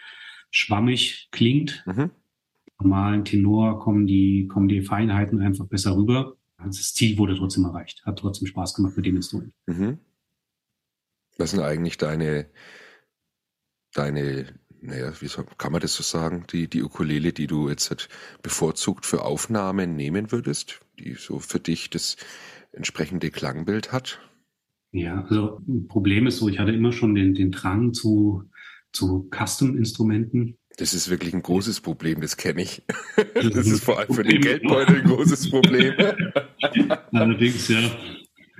schwammig 0.51 1.29
klingt. 1.31 1.83
Mhm. 1.85 2.11
Normalen 2.79 3.25
Tenor 3.25 3.79
kommen 3.79 4.07
die, 4.07 4.47
kommen 4.47 4.67
die 4.67 4.81
Feinheiten 4.81 5.41
einfach 5.41 5.65
besser 5.65 5.95
rüber. 5.95 6.37
Also 6.57 6.79
das 6.79 6.93
Ziel 6.93 7.17
wurde 7.17 7.35
trotzdem 7.35 7.65
erreicht. 7.65 8.03
Hat 8.05 8.19
trotzdem 8.19 8.47
Spaß 8.47 8.75
gemacht 8.75 8.95
mit 8.95 9.05
dem 9.05 9.15
Instrument. 9.15 9.53
Mhm. 9.65 9.99
Was 11.37 11.51
sind 11.51 11.61
eigentlich 11.61 11.97
deine, 11.97 12.49
deine, 13.93 14.59
naja, 14.81 15.13
wie 15.19 15.27
soll, 15.27 15.45
kann 15.57 15.71
man 15.71 15.81
das 15.81 15.95
so 15.95 16.03
sagen, 16.03 16.45
die, 16.51 16.67
die 16.67 16.83
Ukulele, 16.83 17.31
die 17.31 17.47
du 17.47 17.69
jetzt 17.69 17.89
halt 17.89 18.09
bevorzugt 18.41 19.05
für 19.05 19.23
Aufnahmen 19.23 19.95
nehmen 19.95 20.31
würdest, 20.31 20.81
die 20.99 21.13
so 21.13 21.39
für 21.39 21.59
dich 21.59 21.89
das 21.89 22.17
entsprechende 22.71 23.29
Klangbild 23.29 23.91
hat? 23.91 24.19
Ja, 24.91 25.23
also 25.23 25.61
ein 25.67 25.87
Problem 25.87 26.27
ist 26.27 26.37
so, 26.37 26.47
ich 26.47 26.59
hatte 26.59 26.71
immer 26.71 26.91
schon 26.91 27.13
den, 27.13 27.33
den 27.33 27.51
Drang 27.51 27.93
zu, 27.93 28.43
zu 28.97 29.29
Custom-Instrumenten. 29.31 30.57
Das 30.77 30.93
ist 30.93 31.09
wirklich 31.09 31.33
ein 31.33 31.43
großes 31.43 31.81
Problem, 31.81 32.21
das 32.21 32.35
kenne 32.35 32.63
ich. 32.63 32.81
Das 33.35 33.67
ist 33.67 33.83
vor 33.83 33.99
allem 33.99 34.13
für 34.13 34.23
den 34.23 34.41
Geldbeutel 34.41 34.97
ein 34.97 35.07
großes 35.07 35.49
Problem. 35.49 35.93
Allerdings, 37.11 37.67
ja. 37.67 37.79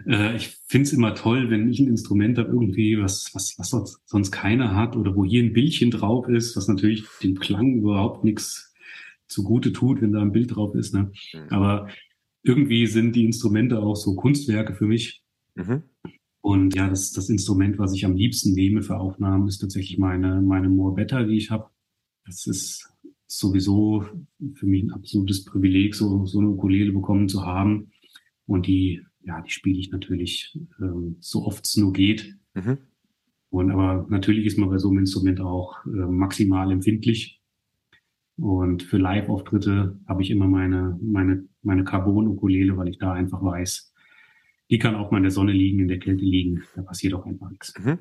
Äh, 0.06 0.36
ich 0.36 0.58
finde 0.68 0.88
es 0.88 0.94
immer 0.94 1.16
toll, 1.16 1.50
wenn 1.50 1.70
ich 1.70 1.80
ein 1.80 1.88
Instrument 1.88 2.38
habe, 2.38 2.50
irgendwie, 2.50 3.00
was, 3.02 3.32
was, 3.34 3.56
was 3.58 4.00
sonst 4.06 4.32
keiner 4.32 4.76
hat 4.76 4.96
oder 4.96 5.16
wo 5.16 5.26
hier 5.26 5.44
ein 5.44 5.54
Bildchen 5.54 5.92
drauf 5.92 6.28
ist, 6.28 6.56
was 6.56 6.68
natürlich 6.68 7.04
dem 7.22 7.40
Klang 7.40 7.76
überhaupt 7.76 8.24
nichts 8.24 8.74
zugute 9.28 9.74
tut, 9.74 10.02
wenn 10.02 10.12
da 10.12 10.22
ein 10.22 10.32
Bild 10.32 10.56
drauf 10.56 10.76
ist. 10.76 10.94
Ne? 10.94 11.12
Mhm. 11.34 11.50
Aber 11.50 11.90
irgendwie 12.44 12.88
sind 12.88 13.16
die 13.16 13.26
Instrumente 13.26 13.80
auch 13.80 13.96
so 13.96 14.16
Kunstwerke 14.16 14.74
für 14.74 14.86
mich. 14.86 15.24
Mhm. 15.56 15.84
Und 16.48 16.76
ja, 16.76 16.88
das, 16.90 17.12
das 17.12 17.30
Instrument, 17.30 17.78
was 17.78 17.94
ich 17.94 18.06
am 18.06 18.16
liebsten 18.16 18.54
nehme 18.54 18.82
für 18.82 18.98
Aufnahmen, 18.98 19.48
ist 19.48 19.60
tatsächlich 19.60 19.98
meine, 19.98 20.42
meine 20.42 20.70
Morbetta, 20.70 21.24
die 21.24 21.38
ich 21.38 21.52
habe. 21.52 21.70
Das 22.26 22.48
ist 22.48 22.90
sowieso 23.28 24.06
für 24.54 24.66
mich 24.66 24.84
ein 24.84 24.92
absolutes 24.92 25.44
Privileg, 25.44 25.94
so, 25.94 26.26
so 26.26 26.40
eine 26.40 26.50
Ukulele 26.50 26.94
bekommen 26.94 27.28
zu 27.28 27.46
haben. 27.46 27.92
Und 28.46 28.68
die 28.68 29.02
ja, 29.28 29.42
die 29.42 29.52
spiele 29.52 29.78
ich 29.78 29.92
natürlich 29.92 30.58
ähm, 30.80 31.18
so 31.20 31.46
oft 31.46 31.66
es 31.66 31.76
nur 31.76 31.92
geht. 31.92 32.36
Mhm. 32.54 32.78
Und 33.50 33.72
aber 33.72 34.08
natürlich 34.10 34.46
ist 34.46 34.58
man 34.58 34.70
bei 34.70 34.78
so 34.78 34.90
einem 34.90 35.00
Instrument 35.00 35.42
auch 35.42 35.86
äh, 35.86 35.90
maximal 35.90 36.72
empfindlich. 36.72 37.42
Und 38.38 38.84
für 38.84 38.98
Live-Auftritte 38.98 40.00
habe 40.08 40.22
ich 40.22 40.32
immer 40.32 40.48
meine, 40.48 40.98
meine, 41.02 41.46
meine 41.62 41.84
Carbon-Ukulele, 41.84 42.78
weil 42.78 42.88
ich 42.88 43.00
da 43.00 43.12
einfach 43.12 43.44
weiß, 43.44 43.94
die 44.70 44.80
kann 44.80 44.96
auch 44.96 45.12
mal 45.12 45.18
in 45.18 45.24
der 45.24 45.32
Sonne 45.32 45.54
liegen, 45.54 45.80
in 45.80 45.88
der 45.88 46.00
Kälte 46.00 46.24
liegen. 46.24 46.64
Da 46.76 46.82
passiert 46.82 47.14
auch 47.14 47.26
einfach 47.26 47.50
nichts. 47.50 47.74
Mhm. 47.80 48.00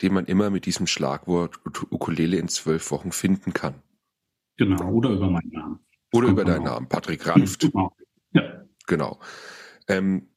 den 0.00 0.14
man 0.14 0.24
immer 0.24 0.48
mit 0.48 0.64
diesem 0.64 0.86
Schlagwort 0.86 1.60
Ukulele 1.90 2.38
in 2.38 2.48
zwölf 2.48 2.90
Wochen 2.90 3.12
finden 3.12 3.52
kann. 3.52 3.74
Genau, 4.56 4.92
oder 4.92 5.10
über 5.10 5.28
meinen 5.28 5.50
Namen. 5.50 5.78
Oder 6.12 6.28
über 6.28 6.44
deinen 6.44 6.64
Namen, 6.64 6.88
Patrick 6.88 7.26
Ranft. 7.26 7.60
Genau. 7.60 7.94
Ja. 8.32 8.64
Genau. 8.86 9.20
Ähm, 9.88 10.28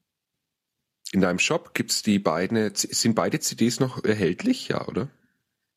in 1.11 1.22
deinem 1.22 1.39
Shop 1.39 1.74
gibt 1.74 1.91
es 1.91 2.03
die 2.03 2.19
beiden, 2.19 2.74
sind 2.74 3.15
beide 3.15 3.39
CDs 3.39 3.80
noch 3.80 4.03
erhältlich, 4.03 4.69
ja, 4.69 4.88
oder? 4.88 5.09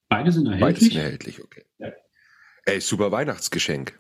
Beide 0.09 0.33
sind 0.33 0.47
erhältlich. 0.47 0.75
Beide 0.75 0.81
sind 0.81 0.97
erhältlich, 0.97 1.43
okay. 1.43 1.65
Ja. 1.79 1.93
Ey, 2.67 2.81
super 2.81 3.11
Weihnachtsgeschenk. 3.13 3.99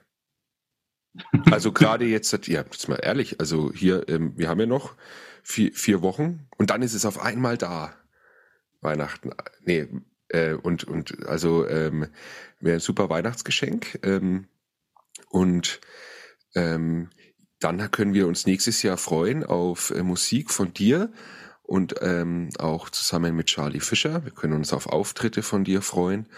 Also 1.50 1.72
gerade 1.72 2.06
jetzt, 2.06 2.32
ja, 2.46 2.62
jetzt 2.62 2.88
mal 2.88 2.96
ehrlich, 2.96 3.38
also 3.40 3.72
hier, 3.72 4.08
ähm, 4.08 4.32
wir 4.36 4.48
haben 4.48 4.60
ja 4.60 4.66
noch 4.66 4.96
vier, 5.42 5.72
vier 5.72 6.02
Wochen 6.02 6.48
und 6.56 6.70
dann 6.70 6.82
ist 6.82 6.94
es 6.94 7.04
auf 7.04 7.20
einmal 7.20 7.56
da. 7.56 7.94
Weihnachten, 8.80 9.30
nee, 9.64 9.88
äh, 10.28 10.54
und, 10.54 10.84
und 10.84 11.26
also 11.26 11.66
ähm, 11.66 12.08
wäre 12.60 12.76
ein 12.76 12.80
super 12.80 13.08
Weihnachtsgeschenk. 13.08 14.00
Ähm, 14.02 14.46
und 15.34 15.80
ähm, 16.54 17.10
dann 17.58 17.90
können 17.90 18.14
wir 18.14 18.28
uns 18.28 18.46
nächstes 18.46 18.84
Jahr 18.84 18.96
freuen 18.96 19.42
auf 19.42 19.90
äh, 19.90 20.04
Musik 20.04 20.52
von 20.52 20.72
dir 20.72 21.12
und 21.64 21.96
ähm, 22.02 22.50
auch 22.60 22.88
zusammen 22.88 23.34
mit 23.34 23.46
Charlie 23.46 23.80
Fischer. 23.80 24.24
Wir 24.24 24.30
können 24.30 24.52
uns 24.52 24.72
auf 24.72 24.86
Auftritte 24.86 25.42
von 25.42 25.64
dir 25.64 25.82
freuen. 25.82 26.28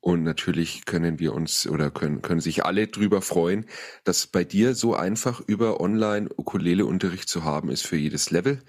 Und 0.00 0.22
natürlich 0.22 0.84
können 0.84 1.18
wir 1.18 1.32
uns 1.32 1.66
oder 1.66 1.90
können, 1.90 2.20
können 2.20 2.40
sich 2.40 2.66
alle 2.66 2.88
drüber 2.88 3.22
freuen, 3.22 3.64
dass 4.04 4.26
bei 4.26 4.44
dir 4.44 4.74
so 4.74 4.94
einfach 4.94 5.40
über 5.40 5.80
online 5.80 6.28
Ukulele-Unterricht 6.36 7.30
zu 7.30 7.44
haben 7.44 7.70
ist 7.70 7.86
für 7.86 7.96
jedes 7.96 8.30
Level, 8.30 8.62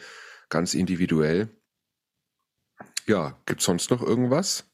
ganz 0.47 0.75
individuell. 0.75 1.49
Ja, 3.05 3.37
gibt's 3.45 3.65
sonst 3.65 3.91
noch 3.91 4.01
irgendwas? 4.01 4.71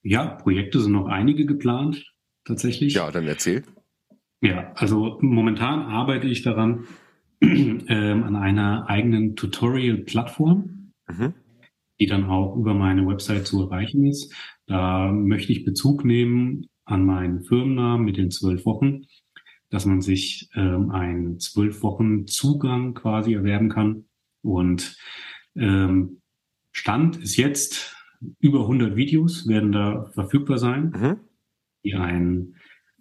Ja, 0.00 0.36
Projekte 0.36 0.80
sind 0.80 0.92
noch 0.92 1.08
einige 1.08 1.44
geplant, 1.44 2.06
tatsächlich. 2.46 2.94
Ja, 2.94 3.10
dann 3.10 3.26
erzähl. 3.26 3.64
Ja, 4.42 4.72
also 4.74 5.18
momentan 5.20 5.82
arbeite 5.82 6.26
ich 6.26 6.42
daran 6.42 6.84
ähm, 7.40 8.24
an 8.24 8.34
einer 8.34 8.88
eigenen 8.88 9.36
Tutorial-Plattform, 9.36 10.92
mhm. 11.08 11.34
die 12.00 12.06
dann 12.06 12.24
auch 12.24 12.56
über 12.56 12.74
meine 12.74 13.06
Website 13.06 13.46
zu 13.46 13.62
erreichen 13.62 14.04
ist. 14.04 14.34
Da 14.66 15.12
möchte 15.12 15.52
ich 15.52 15.64
Bezug 15.64 16.04
nehmen 16.04 16.66
an 16.84 17.06
meinen 17.06 17.44
Firmennamen 17.44 18.04
mit 18.04 18.16
den 18.16 18.32
zwölf 18.32 18.66
Wochen, 18.66 19.02
dass 19.70 19.86
man 19.86 20.00
sich 20.00 20.50
ähm, 20.56 20.90
einen 20.90 21.38
zwölf 21.38 21.84
Wochen 21.84 22.26
Zugang 22.26 22.94
quasi 22.94 23.34
erwerben 23.34 23.68
kann. 23.68 24.06
Und 24.42 24.96
ähm, 25.54 26.20
Stand 26.72 27.16
ist 27.18 27.36
jetzt 27.36 27.96
über 28.40 28.62
100 28.62 28.96
Videos 28.96 29.46
werden 29.46 29.70
da 29.70 30.06
verfügbar 30.14 30.58
sein, 30.58 30.90
mhm. 30.90 31.20
die 31.84 31.94
einen 31.94 32.56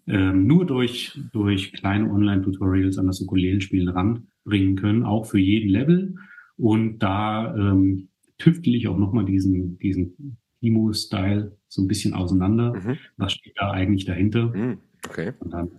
ähm, 0.07 0.47
nur 0.47 0.65
durch, 0.65 1.19
durch 1.31 1.73
kleine 1.73 2.09
Online-Tutorials 2.09 2.97
an 2.97 3.07
das 3.07 3.21
Ukulelenspielen 3.21 3.89
ranbringen 3.89 4.75
können, 4.75 5.03
auch 5.03 5.25
für 5.25 5.39
jeden 5.39 5.69
Level. 5.69 6.15
Und 6.57 6.99
da 6.99 7.55
ähm, 7.55 8.09
tüftel 8.37 8.75
ich 8.75 8.87
auch 8.87 8.97
nochmal 8.97 9.25
diesen, 9.25 9.77
diesen 9.79 10.37
Emo-Style 10.61 11.57
so 11.67 11.81
ein 11.81 11.87
bisschen 11.87 12.13
auseinander. 12.13 12.73
Mhm. 12.73 12.97
Was 13.17 13.33
steht 13.33 13.53
da 13.57 13.71
eigentlich 13.71 14.05
dahinter? 14.05 14.55
Mhm. 14.55 14.77
Okay. 15.07 15.33
Und 15.39 15.53
dann 15.53 15.71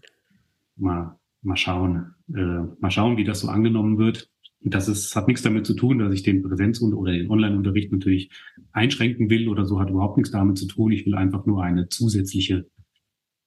mal, 0.77 1.19
mal 1.43 1.57
schauen, 1.57 2.15
äh, 2.35 2.63
mal 2.81 2.91
schauen, 2.91 3.17
wie 3.17 3.25
das 3.25 3.41
so 3.41 3.49
angenommen 3.49 3.99
wird. 3.99 4.29
das 4.65 4.89
ist, 4.89 5.15
hat 5.17 5.27
nichts 5.27 5.43
damit 5.43 5.67
zu 5.67 5.75
tun, 5.75 5.99
dass 5.99 6.15
ich 6.15 6.23
den 6.23 6.43
Präsenz- 6.43 6.83
oder 6.83 7.13
den 7.13 7.31
Online-Unterricht 7.31 7.93
natürlich 7.93 8.31
einschränken 8.73 9.29
will 9.29 9.49
oder 9.49 9.65
so, 9.65 9.81
hat 9.81 9.91
überhaupt 9.91 10.17
nichts 10.17 10.33
damit 10.33 10.59
zu 10.59 10.67
tun. 10.67 10.93
Ich 10.93 11.05
will 11.05 11.15
einfach 11.15 11.47
nur 11.47 11.63
eine 11.63 11.89
zusätzliche, 11.89 12.67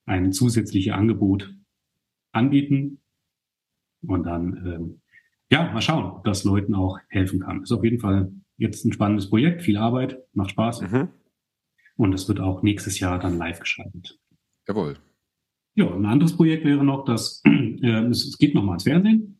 ein 0.05 0.31
zusätzliche 0.31 0.95
Angebot 0.95 1.53
anbieten 2.31 2.99
und 4.01 4.23
dann, 4.23 4.65
ähm, 4.65 5.01
ja, 5.49 5.71
mal 5.71 5.81
schauen, 5.81 6.05
ob 6.05 6.23
das 6.23 6.43
Leuten 6.43 6.75
auch 6.75 6.99
helfen 7.09 7.39
kann. 7.39 7.63
Ist 7.63 7.71
auf 7.71 7.83
jeden 7.83 7.99
Fall 7.99 8.31
jetzt 8.57 8.85
ein 8.85 8.93
spannendes 8.93 9.29
Projekt, 9.29 9.61
viel 9.61 9.77
Arbeit, 9.77 10.17
macht 10.33 10.51
Spaß. 10.51 10.81
Mhm. 10.81 11.09
Und 11.97 12.13
es 12.13 12.27
wird 12.27 12.39
auch 12.39 12.61
nächstes 12.61 12.99
Jahr 12.99 13.19
dann 13.19 13.37
live 13.37 13.59
geschaltet. 13.59 14.19
Jawohl. 14.67 14.97
Ja, 15.75 15.93
ein 15.93 16.05
anderes 16.05 16.35
Projekt 16.35 16.65
wäre 16.65 16.83
noch, 16.83 17.05
dass 17.05 17.41
äh, 17.45 18.05
es, 18.05 18.25
es 18.25 18.37
geht 18.37 18.53
nochmal 18.53 18.73
ans 18.73 18.83
Fernsehen. 18.83 19.39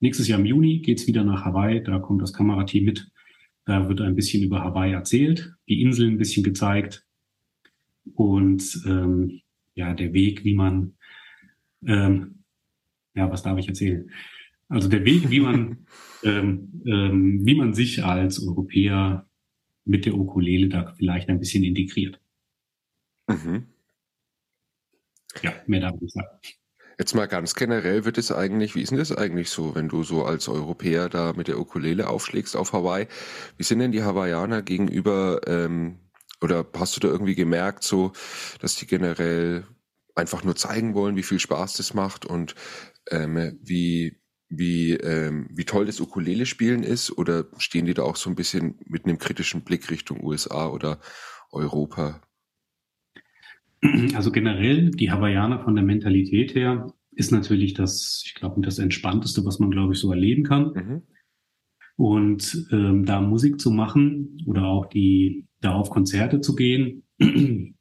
Nächstes 0.00 0.26
Jahr 0.26 0.40
im 0.40 0.46
Juni 0.46 0.80
geht's 0.80 1.06
wieder 1.06 1.24
nach 1.24 1.44
Hawaii. 1.44 1.82
Da 1.82 1.98
kommt 1.98 2.22
das 2.22 2.32
Kamerateam 2.32 2.84
mit. 2.84 3.10
Da 3.64 3.88
wird 3.88 4.00
ein 4.00 4.16
bisschen 4.16 4.42
über 4.42 4.62
Hawaii 4.64 4.92
erzählt, 4.92 5.54
die 5.68 5.80
Insel 5.80 6.08
ein 6.08 6.18
bisschen 6.18 6.42
gezeigt 6.42 7.06
und 8.14 8.82
ähm, 8.86 9.41
ja, 9.74 9.94
der 9.94 10.12
Weg, 10.12 10.44
wie 10.44 10.54
man, 10.54 10.94
ähm, 11.86 12.44
ja, 13.14 13.30
was 13.30 13.42
darf 13.42 13.58
ich 13.58 13.68
erzählen? 13.68 14.10
Also 14.68 14.88
der 14.88 15.04
Weg, 15.04 15.30
wie 15.30 15.40
man, 15.40 15.86
ähm, 16.24 16.82
ähm, 16.86 17.40
wie 17.44 17.54
man 17.54 17.74
sich 17.74 18.04
als 18.04 18.40
Europäer 18.46 19.26
mit 19.84 20.06
der 20.06 20.14
Ukulele 20.14 20.68
da 20.68 20.92
vielleicht 20.96 21.28
ein 21.28 21.40
bisschen 21.40 21.64
integriert. 21.64 22.20
Mhm. 23.28 23.66
Ja, 25.42 25.52
mehr 25.66 25.80
darf 25.80 25.94
ich 26.00 26.12
sagen. 26.12 26.28
Jetzt 26.98 27.14
mal 27.14 27.26
ganz 27.26 27.54
generell 27.54 28.04
wird 28.04 28.18
es 28.18 28.30
eigentlich, 28.30 28.74
wie 28.74 28.82
ist 28.82 28.90
denn 28.90 28.98
das 28.98 29.16
eigentlich 29.16 29.48
so, 29.48 29.74
wenn 29.74 29.88
du 29.88 30.02
so 30.02 30.24
als 30.24 30.48
Europäer 30.48 31.08
da 31.08 31.32
mit 31.32 31.48
der 31.48 31.58
Ukulele 31.58 32.08
aufschlägst 32.08 32.54
auf 32.54 32.72
Hawaii? 32.72 33.06
Wie 33.56 33.62
sind 33.62 33.78
denn 33.78 33.92
die 33.92 34.02
Hawaiianer 34.02 34.62
gegenüber, 34.62 35.40
ähm, 35.46 35.98
oder 36.42 36.66
hast 36.76 36.96
du 36.96 37.00
da 37.00 37.08
irgendwie 37.08 37.34
gemerkt, 37.34 37.84
so, 37.84 38.12
dass 38.60 38.76
die 38.76 38.86
generell 38.86 39.64
einfach 40.14 40.44
nur 40.44 40.56
zeigen 40.56 40.94
wollen, 40.94 41.16
wie 41.16 41.22
viel 41.22 41.38
Spaß 41.38 41.74
das 41.74 41.94
macht 41.94 42.26
und 42.26 42.54
ähm, 43.10 43.58
wie, 43.62 44.18
wie, 44.48 44.92
ähm, 44.92 45.48
wie 45.50 45.64
toll 45.64 45.86
das 45.86 46.00
Ukulele-Spielen 46.00 46.82
ist? 46.82 47.16
Oder 47.16 47.46
stehen 47.56 47.86
die 47.86 47.94
da 47.94 48.02
auch 48.02 48.16
so 48.16 48.28
ein 48.28 48.36
bisschen 48.36 48.78
mit 48.86 49.04
einem 49.04 49.18
kritischen 49.18 49.62
Blick 49.62 49.90
Richtung 49.90 50.22
USA 50.22 50.68
oder 50.68 51.00
Europa? 51.50 52.20
Also 54.14 54.30
generell, 54.30 54.90
die 54.90 55.10
Hawaiianer 55.10 55.64
von 55.64 55.74
der 55.74 55.84
Mentalität 55.84 56.54
her 56.54 56.92
ist 57.14 57.32
natürlich 57.32 57.74
das, 57.74 58.22
ich 58.24 58.34
glaube, 58.34 58.60
das 58.60 58.78
Entspannteste, 58.78 59.44
was 59.44 59.58
man, 59.58 59.70
glaube 59.70 59.94
ich, 59.94 59.98
so 59.98 60.10
erleben 60.12 60.44
kann. 60.44 60.72
Mhm. 60.72 61.02
Und 62.02 62.66
ähm, 62.72 63.04
da 63.04 63.20
Musik 63.20 63.60
zu 63.60 63.70
machen 63.70 64.36
oder 64.44 64.64
auch 64.64 64.86
die, 64.86 65.46
da 65.60 65.74
auf 65.74 65.88
Konzerte 65.88 66.40
zu 66.40 66.56
gehen, 66.56 67.04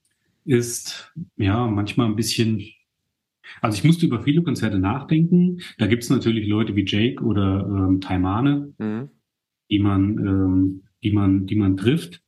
ist 0.46 1.12
ja 1.38 1.66
manchmal 1.66 2.06
ein 2.06 2.16
bisschen. 2.16 2.62
Also 3.62 3.80
ich 3.80 3.84
musste 3.84 4.06
über 4.06 4.22
viele 4.22 4.44
Konzerte 4.44 4.78
nachdenken. 4.78 5.62
Da 5.80 5.88
gibt 5.88 6.04
es 6.04 6.12
natürlich 6.12 6.48
Leute 6.48 6.76
wie 6.76 6.86
Jake 6.86 7.24
oder 7.24 7.66
ähm, 7.68 8.00
Taimane, 8.00 8.72
mhm. 8.78 9.10
die 9.72 9.80
man, 9.80 10.04
ähm, 10.20 10.84
die 11.02 11.12
man, 11.14 11.48
die 11.48 11.56
man 11.56 11.76
trifft. 11.76 12.22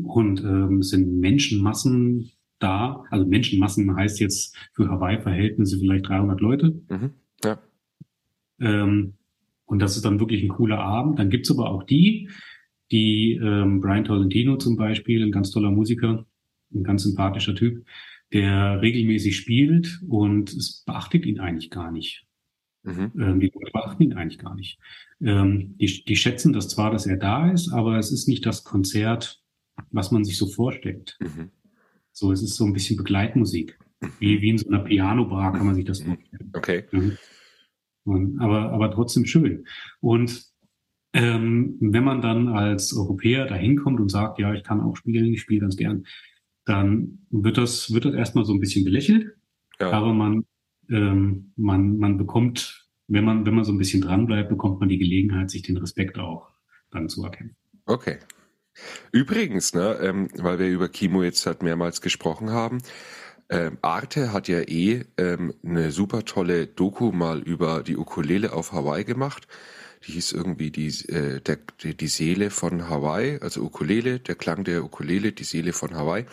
Und 0.00 0.44
ähm, 0.44 0.78
es 0.78 0.90
sind 0.90 1.18
Menschenmassen, 1.18 2.30
da. 2.60 3.02
Also 3.10 3.26
Menschenmassen 3.26 3.96
heißt 3.96 4.20
jetzt 4.20 4.56
für 4.74 4.88
Hawaii-Verhältnisse 4.88 5.80
vielleicht 5.80 6.06
300 6.06 6.40
Leute. 6.40 6.80
Mhm. 6.88 7.10
Ja. 7.42 7.58
Ähm, 8.60 9.14
und 9.70 9.78
das 9.78 9.94
ist 9.94 10.04
dann 10.04 10.18
wirklich 10.18 10.42
ein 10.42 10.48
cooler 10.48 10.80
Abend. 10.80 11.20
Dann 11.20 11.30
gibt's 11.30 11.50
aber 11.50 11.70
auch 11.70 11.84
die, 11.84 12.28
die 12.90 13.38
ähm, 13.40 13.80
Brian 13.80 14.04
Tolentino 14.04 14.56
zum 14.56 14.76
Beispiel, 14.76 15.22
ein 15.22 15.30
ganz 15.30 15.52
toller 15.52 15.70
Musiker, 15.70 16.26
ein 16.74 16.82
ganz 16.82 17.04
sympathischer 17.04 17.54
Typ, 17.54 17.86
der 18.32 18.82
regelmäßig 18.82 19.36
spielt 19.36 20.00
und 20.08 20.52
es 20.52 20.82
beachtet 20.84 21.24
ihn 21.24 21.38
eigentlich 21.38 21.70
gar 21.70 21.92
nicht. 21.92 22.26
Mhm. 22.82 23.12
Ähm, 23.16 23.40
die 23.40 23.52
Leute 23.54 23.70
beachten 23.72 24.02
ihn 24.02 24.14
eigentlich 24.14 24.38
gar 24.40 24.56
nicht. 24.56 24.80
Ähm, 25.20 25.76
die, 25.78 26.04
die 26.04 26.16
schätzen 26.16 26.52
das 26.52 26.68
zwar, 26.68 26.90
dass 26.90 27.06
er 27.06 27.16
da 27.16 27.52
ist, 27.52 27.72
aber 27.72 27.96
es 27.96 28.10
ist 28.10 28.26
nicht 28.26 28.44
das 28.46 28.64
Konzert, 28.64 29.40
was 29.92 30.10
man 30.10 30.24
sich 30.24 30.36
so 30.36 30.46
vorstellt. 30.46 31.16
Mhm. 31.20 31.50
So, 32.10 32.32
es 32.32 32.42
ist 32.42 32.56
so 32.56 32.64
ein 32.64 32.72
bisschen 32.72 32.96
Begleitmusik. 32.96 33.78
Wie, 34.18 34.40
wie 34.40 34.48
in 34.48 34.58
so 34.58 34.68
einer 34.68 34.80
Piano-Bar 34.80 35.52
kann 35.52 35.66
man 35.66 35.76
sich 35.76 35.84
das 35.84 36.00
vorstellen. 36.00 36.50
Okay. 36.54 36.84
Und, 38.10 38.40
aber, 38.40 38.72
aber 38.72 38.90
trotzdem 38.90 39.24
schön. 39.24 39.66
Und 40.00 40.44
ähm, 41.12 41.76
wenn 41.80 42.04
man 42.04 42.22
dann 42.22 42.48
als 42.48 42.96
Europäer 42.96 43.46
da 43.46 43.54
hinkommt 43.54 44.00
und 44.00 44.10
sagt, 44.10 44.38
ja, 44.38 44.54
ich 44.54 44.62
kann 44.62 44.80
auch 44.80 44.96
spielen, 44.96 45.32
ich 45.32 45.40
spiele 45.40 45.60
ganz 45.60 45.76
gern, 45.76 46.04
dann 46.64 47.26
wird 47.30 47.58
das, 47.58 47.92
wird 47.92 48.04
das 48.04 48.14
erstmal 48.14 48.44
so 48.44 48.52
ein 48.52 48.60
bisschen 48.60 48.84
belächelt. 48.84 49.34
Ja. 49.80 49.90
Aber 49.90 50.12
man, 50.12 50.44
ähm, 50.88 51.52
man, 51.56 51.98
man 51.98 52.16
bekommt, 52.16 52.88
wenn 53.08 53.24
man, 53.24 53.44
wenn 53.44 53.54
man 53.54 53.64
so 53.64 53.72
ein 53.72 53.78
bisschen 53.78 54.02
dranbleibt, 54.02 54.48
bekommt 54.48 54.78
man 54.80 54.88
die 54.88 54.98
Gelegenheit, 54.98 55.50
sich 55.50 55.62
den 55.62 55.78
Respekt 55.78 56.18
auch 56.18 56.48
dann 56.90 57.08
zu 57.08 57.24
erkennen. 57.24 57.56
Okay. 57.86 58.18
Übrigens, 59.12 59.74
ne, 59.74 59.98
ähm, 60.00 60.28
weil 60.36 60.58
wir 60.58 60.68
über 60.68 60.88
Kimo 60.88 61.22
jetzt 61.22 61.44
halt 61.44 61.62
mehrmals 61.62 62.00
gesprochen 62.00 62.50
haben, 62.50 62.78
ähm, 63.50 63.78
Arte 63.82 64.32
hat 64.32 64.46
ja 64.46 64.60
eh 64.60 65.04
ähm, 65.16 65.54
eine 65.64 65.90
super 65.90 66.24
tolle 66.24 66.68
Doku 66.68 67.10
mal 67.10 67.40
über 67.40 67.82
die 67.82 67.96
Ukulele 67.96 68.52
auf 68.52 68.72
Hawaii 68.72 69.04
gemacht. 69.04 69.48
Die 70.06 70.12
hieß 70.12 70.32
irgendwie 70.32 70.70
die, 70.70 70.88
äh, 71.08 71.40
der, 71.40 71.58
die, 71.82 72.06
Seele 72.06 72.50
von 72.50 72.88
Hawaii, 72.88 73.38
also 73.40 73.62
Ukulele, 73.62 74.20
der 74.20 74.36
Klang 74.36 74.64
der 74.64 74.84
Ukulele, 74.84 75.32
die 75.32 75.44
Seele 75.44 75.72
von 75.72 75.94
Hawaii. 75.94 76.26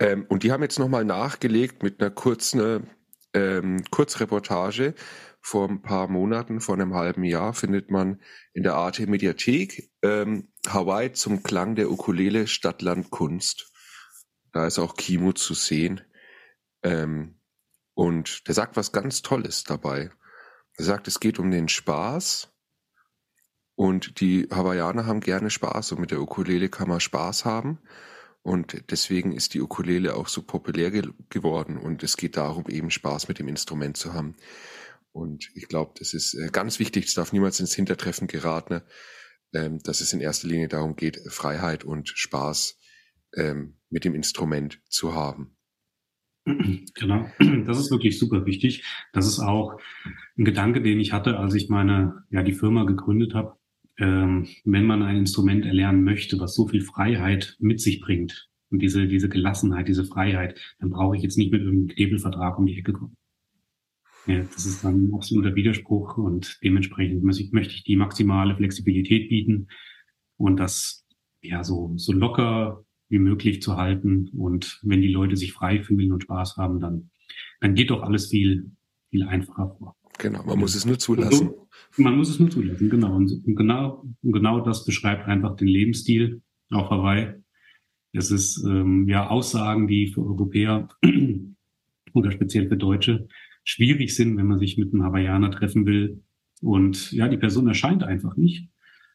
Ähm, 0.00 0.26
und 0.28 0.42
die 0.42 0.50
haben 0.50 0.62
jetzt 0.62 0.78
nochmal 0.78 1.04
nachgelegt 1.04 1.82
mit 1.82 2.00
einer 2.00 2.10
kurzen 2.10 2.88
ähm, 3.32 3.84
Kurzreportage 3.90 4.94
vor 5.40 5.68
ein 5.68 5.82
paar 5.82 6.08
Monaten, 6.08 6.60
vor 6.60 6.74
einem 6.74 6.94
halben 6.94 7.22
Jahr, 7.22 7.54
findet 7.54 7.90
man 7.90 8.20
in 8.54 8.62
der 8.62 8.74
Arte 8.74 9.06
Mediathek 9.06 9.90
ähm, 10.02 10.48
Hawaii 10.66 11.12
zum 11.12 11.42
Klang 11.42 11.76
der 11.76 11.90
Ukulele 11.90 12.48
Stadtland 12.48 13.10
Kunst. 13.10 13.70
Da 14.52 14.66
ist 14.66 14.78
auch 14.78 14.96
Kimo 14.96 15.32
zu 15.32 15.54
sehen. 15.54 16.00
Ähm, 16.84 17.40
und 17.94 18.46
der 18.46 18.54
sagt 18.54 18.76
was 18.76 18.92
ganz 18.92 19.22
Tolles 19.22 19.64
dabei. 19.64 20.10
Er 20.76 20.84
sagt, 20.84 21.08
es 21.08 21.18
geht 21.18 21.38
um 21.38 21.50
den 21.50 21.68
Spaß. 21.68 22.50
Und 23.76 24.20
die 24.20 24.46
Hawaiianer 24.52 25.06
haben 25.06 25.20
gerne 25.20 25.50
Spaß 25.50 25.92
und 25.92 26.00
mit 26.00 26.12
der 26.12 26.20
Ukulele 26.20 26.68
kann 26.68 26.88
man 26.88 27.00
Spaß 27.00 27.44
haben. 27.44 27.80
Und 28.42 28.90
deswegen 28.90 29.32
ist 29.32 29.54
die 29.54 29.62
Ukulele 29.62 30.14
auch 30.14 30.28
so 30.28 30.42
populär 30.42 30.90
ge 30.90 31.08
geworden. 31.30 31.78
Und 31.78 32.02
es 32.02 32.16
geht 32.16 32.36
darum, 32.36 32.66
eben 32.68 32.90
Spaß 32.90 33.26
mit 33.26 33.38
dem 33.38 33.48
Instrument 33.48 33.96
zu 33.96 34.12
haben. 34.12 34.36
Und 35.12 35.50
ich 35.54 35.66
glaube, 35.68 35.92
das 35.98 36.12
ist 36.12 36.34
äh, 36.34 36.48
ganz 36.52 36.78
wichtig, 36.78 37.06
es 37.06 37.14
darf 37.14 37.32
niemals 37.32 37.58
ins 37.60 37.74
Hintertreffen 37.74 38.26
geraten, 38.26 38.82
ähm, 39.52 39.78
dass 39.78 40.00
es 40.00 40.12
in 40.12 40.20
erster 40.20 40.48
Linie 40.48 40.68
darum 40.68 40.96
geht, 40.96 41.20
Freiheit 41.28 41.84
und 41.84 42.08
Spaß 42.08 42.78
ähm, 43.36 43.78
mit 43.90 44.04
dem 44.04 44.14
Instrument 44.14 44.80
zu 44.88 45.14
haben. 45.14 45.53
Genau, 46.94 47.26
das 47.66 47.78
ist 47.78 47.90
wirklich 47.90 48.18
super 48.18 48.46
wichtig. 48.46 48.84
Das 49.12 49.26
ist 49.26 49.40
auch 49.40 49.80
ein 50.36 50.44
Gedanke, 50.44 50.82
den 50.82 51.00
ich 51.00 51.12
hatte, 51.12 51.38
als 51.38 51.54
ich 51.54 51.68
meine, 51.68 52.24
ja, 52.30 52.42
die 52.42 52.52
Firma 52.52 52.84
gegründet 52.84 53.34
habe. 53.34 53.56
Ähm, 53.96 54.48
wenn 54.64 54.86
man 54.86 55.02
ein 55.02 55.16
Instrument 55.16 55.64
erlernen 55.64 56.02
möchte, 56.02 56.38
was 56.40 56.54
so 56.54 56.66
viel 56.66 56.82
Freiheit 56.82 57.56
mit 57.60 57.80
sich 57.80 58.00
bringt 58.00 58.50
und 58.70 58.80
diese, 58.80 59.06
diese 59.06 59.28
Gelassenheit, 59.28 59.86
diese 59.86 60.04
Freiheit, 60.04 60.58
dann 60.80 60.90
brauche 60.90 61.16
ich 61.16 61.22
jetzt 61.22 61.38
nicht 61.38 61.52
mit 61.52 61.62
irgendeinem 61.62 61.94
Knebelvertrag 61.94 62.58
um 62.58 62.66
die 62.66 62.78
Ecke 62.78 62.92
kommen. 62.92 63.16
Ja, 64.26 64.42
das 64.42 64.66
ist 64.66 64.82
dann 64.82 65.04
ein 65.04 65.14
absoluter 65.14 65.54
Widerspruch 65.54 66.16
und 66.16 66.58
dementsprechend 66.64 67.22
möchte 67.22 67.74
ich 67.74 67.84
die 67.84 67.96
maximale 67.96 68.56
Flexibilität 68.56 69.28
bieten 69.28 69.68
und 70.36 70.58
das 70.58 71.06
ja 71.42 71.62
so, 71.62 71.92
so 71.96 72.12
locker 72.12 72.83
wie 73.08 73.18
möglich 73.18 73.62
zu 73.62 73.76
halten. 73.76 74.28
Und 74.36 74.80
wenn 74.82 75.00
die 75.00 75.12
Leute 75.12 75.36
sich 75.36 75.52
frei 75.52 75.82
fühlen 75.82 76.12
und 76.12 76.22
Spaß 76.22 76.56
haben, 76.56 76.80
dann, 76.80 77.10
dann 77.60 77.74
geht 77.74 77.90
doch 77.90 78.02
alles 78.02 78.28
viel, 78.28 78.70
viel 79.10 79.24
einfacher 79.24 79.76
vor. 79.78 79.96
Genau, 80.18 80.44
man 80.44 80.58
muss 80.58 80.74
es 80.74 80.86
nur 80.86 80.98
zulassen. 80.98 81.48
So, 81.48 82.02
man 82.02 82.16
muss 82.16 82.28
es 82.28 82.38
nur 82.38 82.50
zulassen, 82.50 82.88
genau. 82.88 83.16
Und 83.16 83.42
genau, 83.44 84.04
genau 84.22 84.60
das 84.60 84.84
beschreibt 84.84 85.26
einfach 85.26 85.56
den 85.56 85.68
Lebensstil 85.68 86.42
auf 86.70 86.90
Hawaii. 86.90 87.34
Es 88.12 88.30
ist 88.30 88.64
ähm, 88.64 89.08
ja 89.08 89.28
Aussagen, 89.28 89.88
die 89.88 90.06
für 90.06 90.24
Europäer 90.24 90.88
oder 92.12 92.30
speziell 92.30 92.68
für 92.68 92.76
Deutsche 92.76 93.28
schwierig 93.64 94.14
sind, 94.14 94.36
wenn 94.36 94.46
man 94.46 94.58
sich 94.58 94.78
mit 94.78 94.92
einem 94.92 95.02
Hawaiianer 95.02 95.50
treffen 95.50 95.84
will. 95.86 96.22
Und 96.62 97.10
ja, 97.12 97.28
die 97.28 97.36
Person 97.36 97.66
erscheint 97.66 98.04
einfach 98.04 98.36
nicht, 98.36 98.68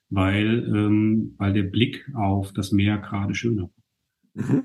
weil, 0.09 0.67
ähm, 0.75 1.35
weil 1.37 1.53
der 1.53 1.63
Blick 1.63 2.09
auf 2.13 2.51
das 2.51 2.71
Meer 2.71 2.97
gerade 2.97 3.35
schöner. 3.35 3.69
Mhm. 4.33 4.63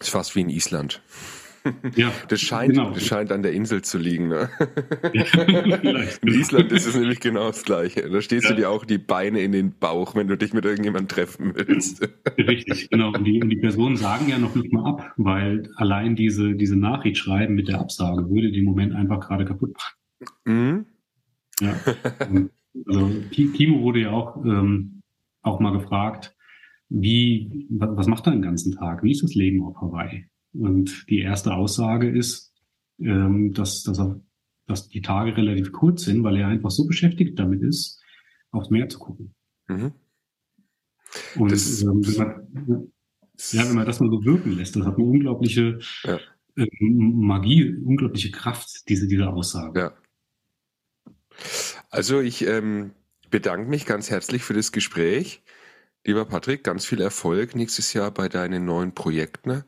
Ist 0.00 0.10
fast 0.10 0.34
wie 0.34 0.40
in 0.40 0.50
Island. 0.50 1.02
Ja, 1.94 2.12
das 2.28 2.40
scheint, 2.40 2.74
genau. 2.74 2.90
das 2.90 3.06
scheint 3.06 3.30
an 3.30 3.42
der 3.42 3.52
Insel 3.52 3.82
zu 3.82 3.98
liegen. 3.98 4.28
Ne? 4.28 4.50
Ja, 5.12 5.42
in 6.22 6.28
Island 6.28 6.72
ist 6.72 6.86
es 6.86 6.96
nämlich 6.96 7.20
genau 7.20 7.46
das 7.46 7.62
Gleiche. 7.62 8.10
Da 8.10 8.20
stehst 8.20 8.44
ja. 8.44 8.50
du 8.50 8.56
dir 8.56 8.70
auch 8.70 8.84
die 8.84 8.98
Beine 8.98 9.40
in 9.40 9.52
den 9.52 9.78
Bauch, 9.78 10.16
wenn 10.16 10.26
du 10.26 10.36
dich 10.36 10.52
mit 10.52 10.64
irgendjemandem 10.64 11.08
treffen 11.08 11.54
willst. 11.54 12.02
Richtig, 12.36 12.90
genau. 12.90 13.12
Und 13.12 13.24
die, 13.24 13.40
die 13.40 13.56
Personen 13.56 13.96
sagen 13.96 14.28
ja 14.28 14.38
noch 14.38 14.54
nicht 14.56 14.72
mal 14.72 14.88
ab, 14.88 15.12
weil 15.16 15.70
allein 15.76 16.16
diese, 16.16 16.54
diese 16.54 16.76
Nachricht 16.76 17.18
schreiben 17.18 17.54
mit 17.54 17.68
der 17.68 17.78
Absage 17.78 18.28
würde 18.28 18.50
den 18.50 18.64
Moment 18.64 18.94
einfach 18.94 19.20
gerade 19.20 19.44
kaputt 19.44 19.72
machen. 19.72 19.96
Mhm. 20.44 20.86
Ja. 21.60 21.76
Also 22.86 23.10
Timo 23.30 23.82
wurde 23.82 24.00
ja 24.00 24.10
auch, 24.10 24.36
ähm, 24.44 25.02
auch 25.42 25.60
mal 25.60 25.72
gefragt, 25.72 26.34
wie, 26.94 27.66
was 27.70 28.06
macht 28.06 28.26
er 28.26 28.32
den 28.32 28.42
ganzen 28.42 28.72
Tag? 28.72 29.02
Wie 29.02 29.12
ist 29.12 29.22
das 29.22 29.34
Leben 29.34 29.62
auf 29.62 29.76
Hawaii? 29.80 30.26
Und 30.52 31.06
die 31.08 31.20
erste 31.20 31.54
Aussage 31.54 32.10
ist, 32.10 32.52
ähm, 33.00 33.52
dass, 33.54 33.82
dass, 33.82 33.98
er, 33.98 34.20
dass 34.66 34.88
die 34.88 35.00
Tage 35.00 35.36
relativ 35.36 35.72
kurz 35.72 36.02
sind, 36.02 36.22
weil 36.22 36.36
er 36.36 36.48
einfach 36.48 36.70
so 36.70 36.86
beschäftigt 36.86 37.38
damit 37.38 37.62
ist, 37.62 38.02
aufs 38.50 38.68
Meer 38.68 38.88
zu 38.88 38.98
gucken. 38.98 39.34
Mhm. 39.68 39.92
Und 41.36 41.52
das, 41.52 41.82
ähm, 41.82 42.06
wenn, 42.06 42.16
man, 42.16 42.92
ja, 43.52 43.68
wenn 43.68 43.74
man 43.74 43.86
das 43.86 44.00
mal 44.00 44.10
so 44.10 44.24
wirken 44.24 44.52
lässt, 44.52 44.76
das 44.76 44.84
hat 44.84 44.96
eine 44.96 45.04
unglaubliche 45.04 45.78
ja. 46.04 46.18
äh, 46.56 46.66
Magie, 46.80 47.74
unglaubliche 47.74 48.30
Kraft, 48.30 48.88
diese, 48.88 49.08
diese 49.08 49.28
Aussage. 49.28 49.80
Ja. 49.80 49.92
Also 51.88 52.20
ich 52.20 52.46
ähm, 52.46 52.92
bedanke 53.30 53.68
mich 53.68 53.86
ganz 53.86 54.10
herzlich 54.10 54.42
für 54.42 54.54
das 54.54 54.72
Gespräch. 54.72 55.42
Lieber 56.04 56.24
Patrick, 56.24 56.64
ganz 56.64 56.84
viel 56.84 57.00
Erfolg 57.00 57.54
nächstes 57.54 57.92
Jahr 57.92 58.10
bei 58.10 58.28
deinen 58.28 58.64
neuen 58.64 58.94
Projekten. 58.94 59.64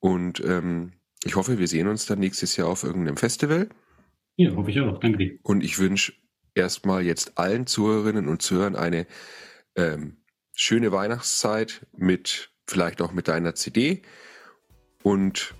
Und 0.00 0.40
ähm, 0.44 0.92
ich 1.24 1.36
hoffe, 1.36 1.58
wir 1.58 1.68
sehen 1.68 1.86
uns 1.86 2.06
dann 2.06 2.18
nächstes 2.18 2.56
Jahr 2.56 2.68
auf 2.68 2.82
irgendeinem 2.82 3.16
Festival. 3.16 3.68
Ja, 4.36 4.54
hoffe 4.56 4.70
ich 4.70 4.80
auch. 4.80 4.98
Danke 4.98 5.18
dir. 5.18 5.38
Und 5.42 5.62
ich 5.62 5.78
wünsche 5.78 6.14
erstmal 6.54 7.02
jetzt 7.02 7.38
allen 7.38 7.66
Zuhörerinnen 7.66 8.28
und 8.28 8.42
Zuhörern 8.42 8.74
eine 8.74 9.06
ähm, 9.76 10.16
schöne 10.52 10.90
Weihnachtszeit 10.90 11.86
mit 11.96 12.50
vielleicht 12.66 13.00
auch 13.00 13.12
mit 13.12 13.28
deiner 13.28 13.54
CD 13.54 14.02
und 15.02 15.54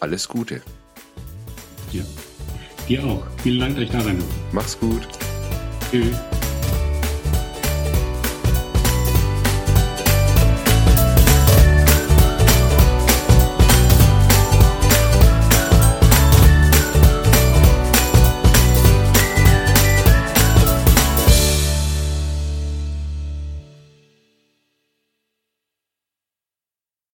alles 0.00 0.28
Gute. 0.28 0.62
Ja, 1.92 2.04
dir 2.88 3.04
auch. 3.04 3.26
Vielen 3.42 3.60
Dank, 3.60 3.74
dass 3.76 3.84
ich 3.84 3.90
da 3.90 4.00
sein 4.00 4.22
Mach's 4.52 4.78
gut. 4.78 5.08
Tschüss. 5.90 6.16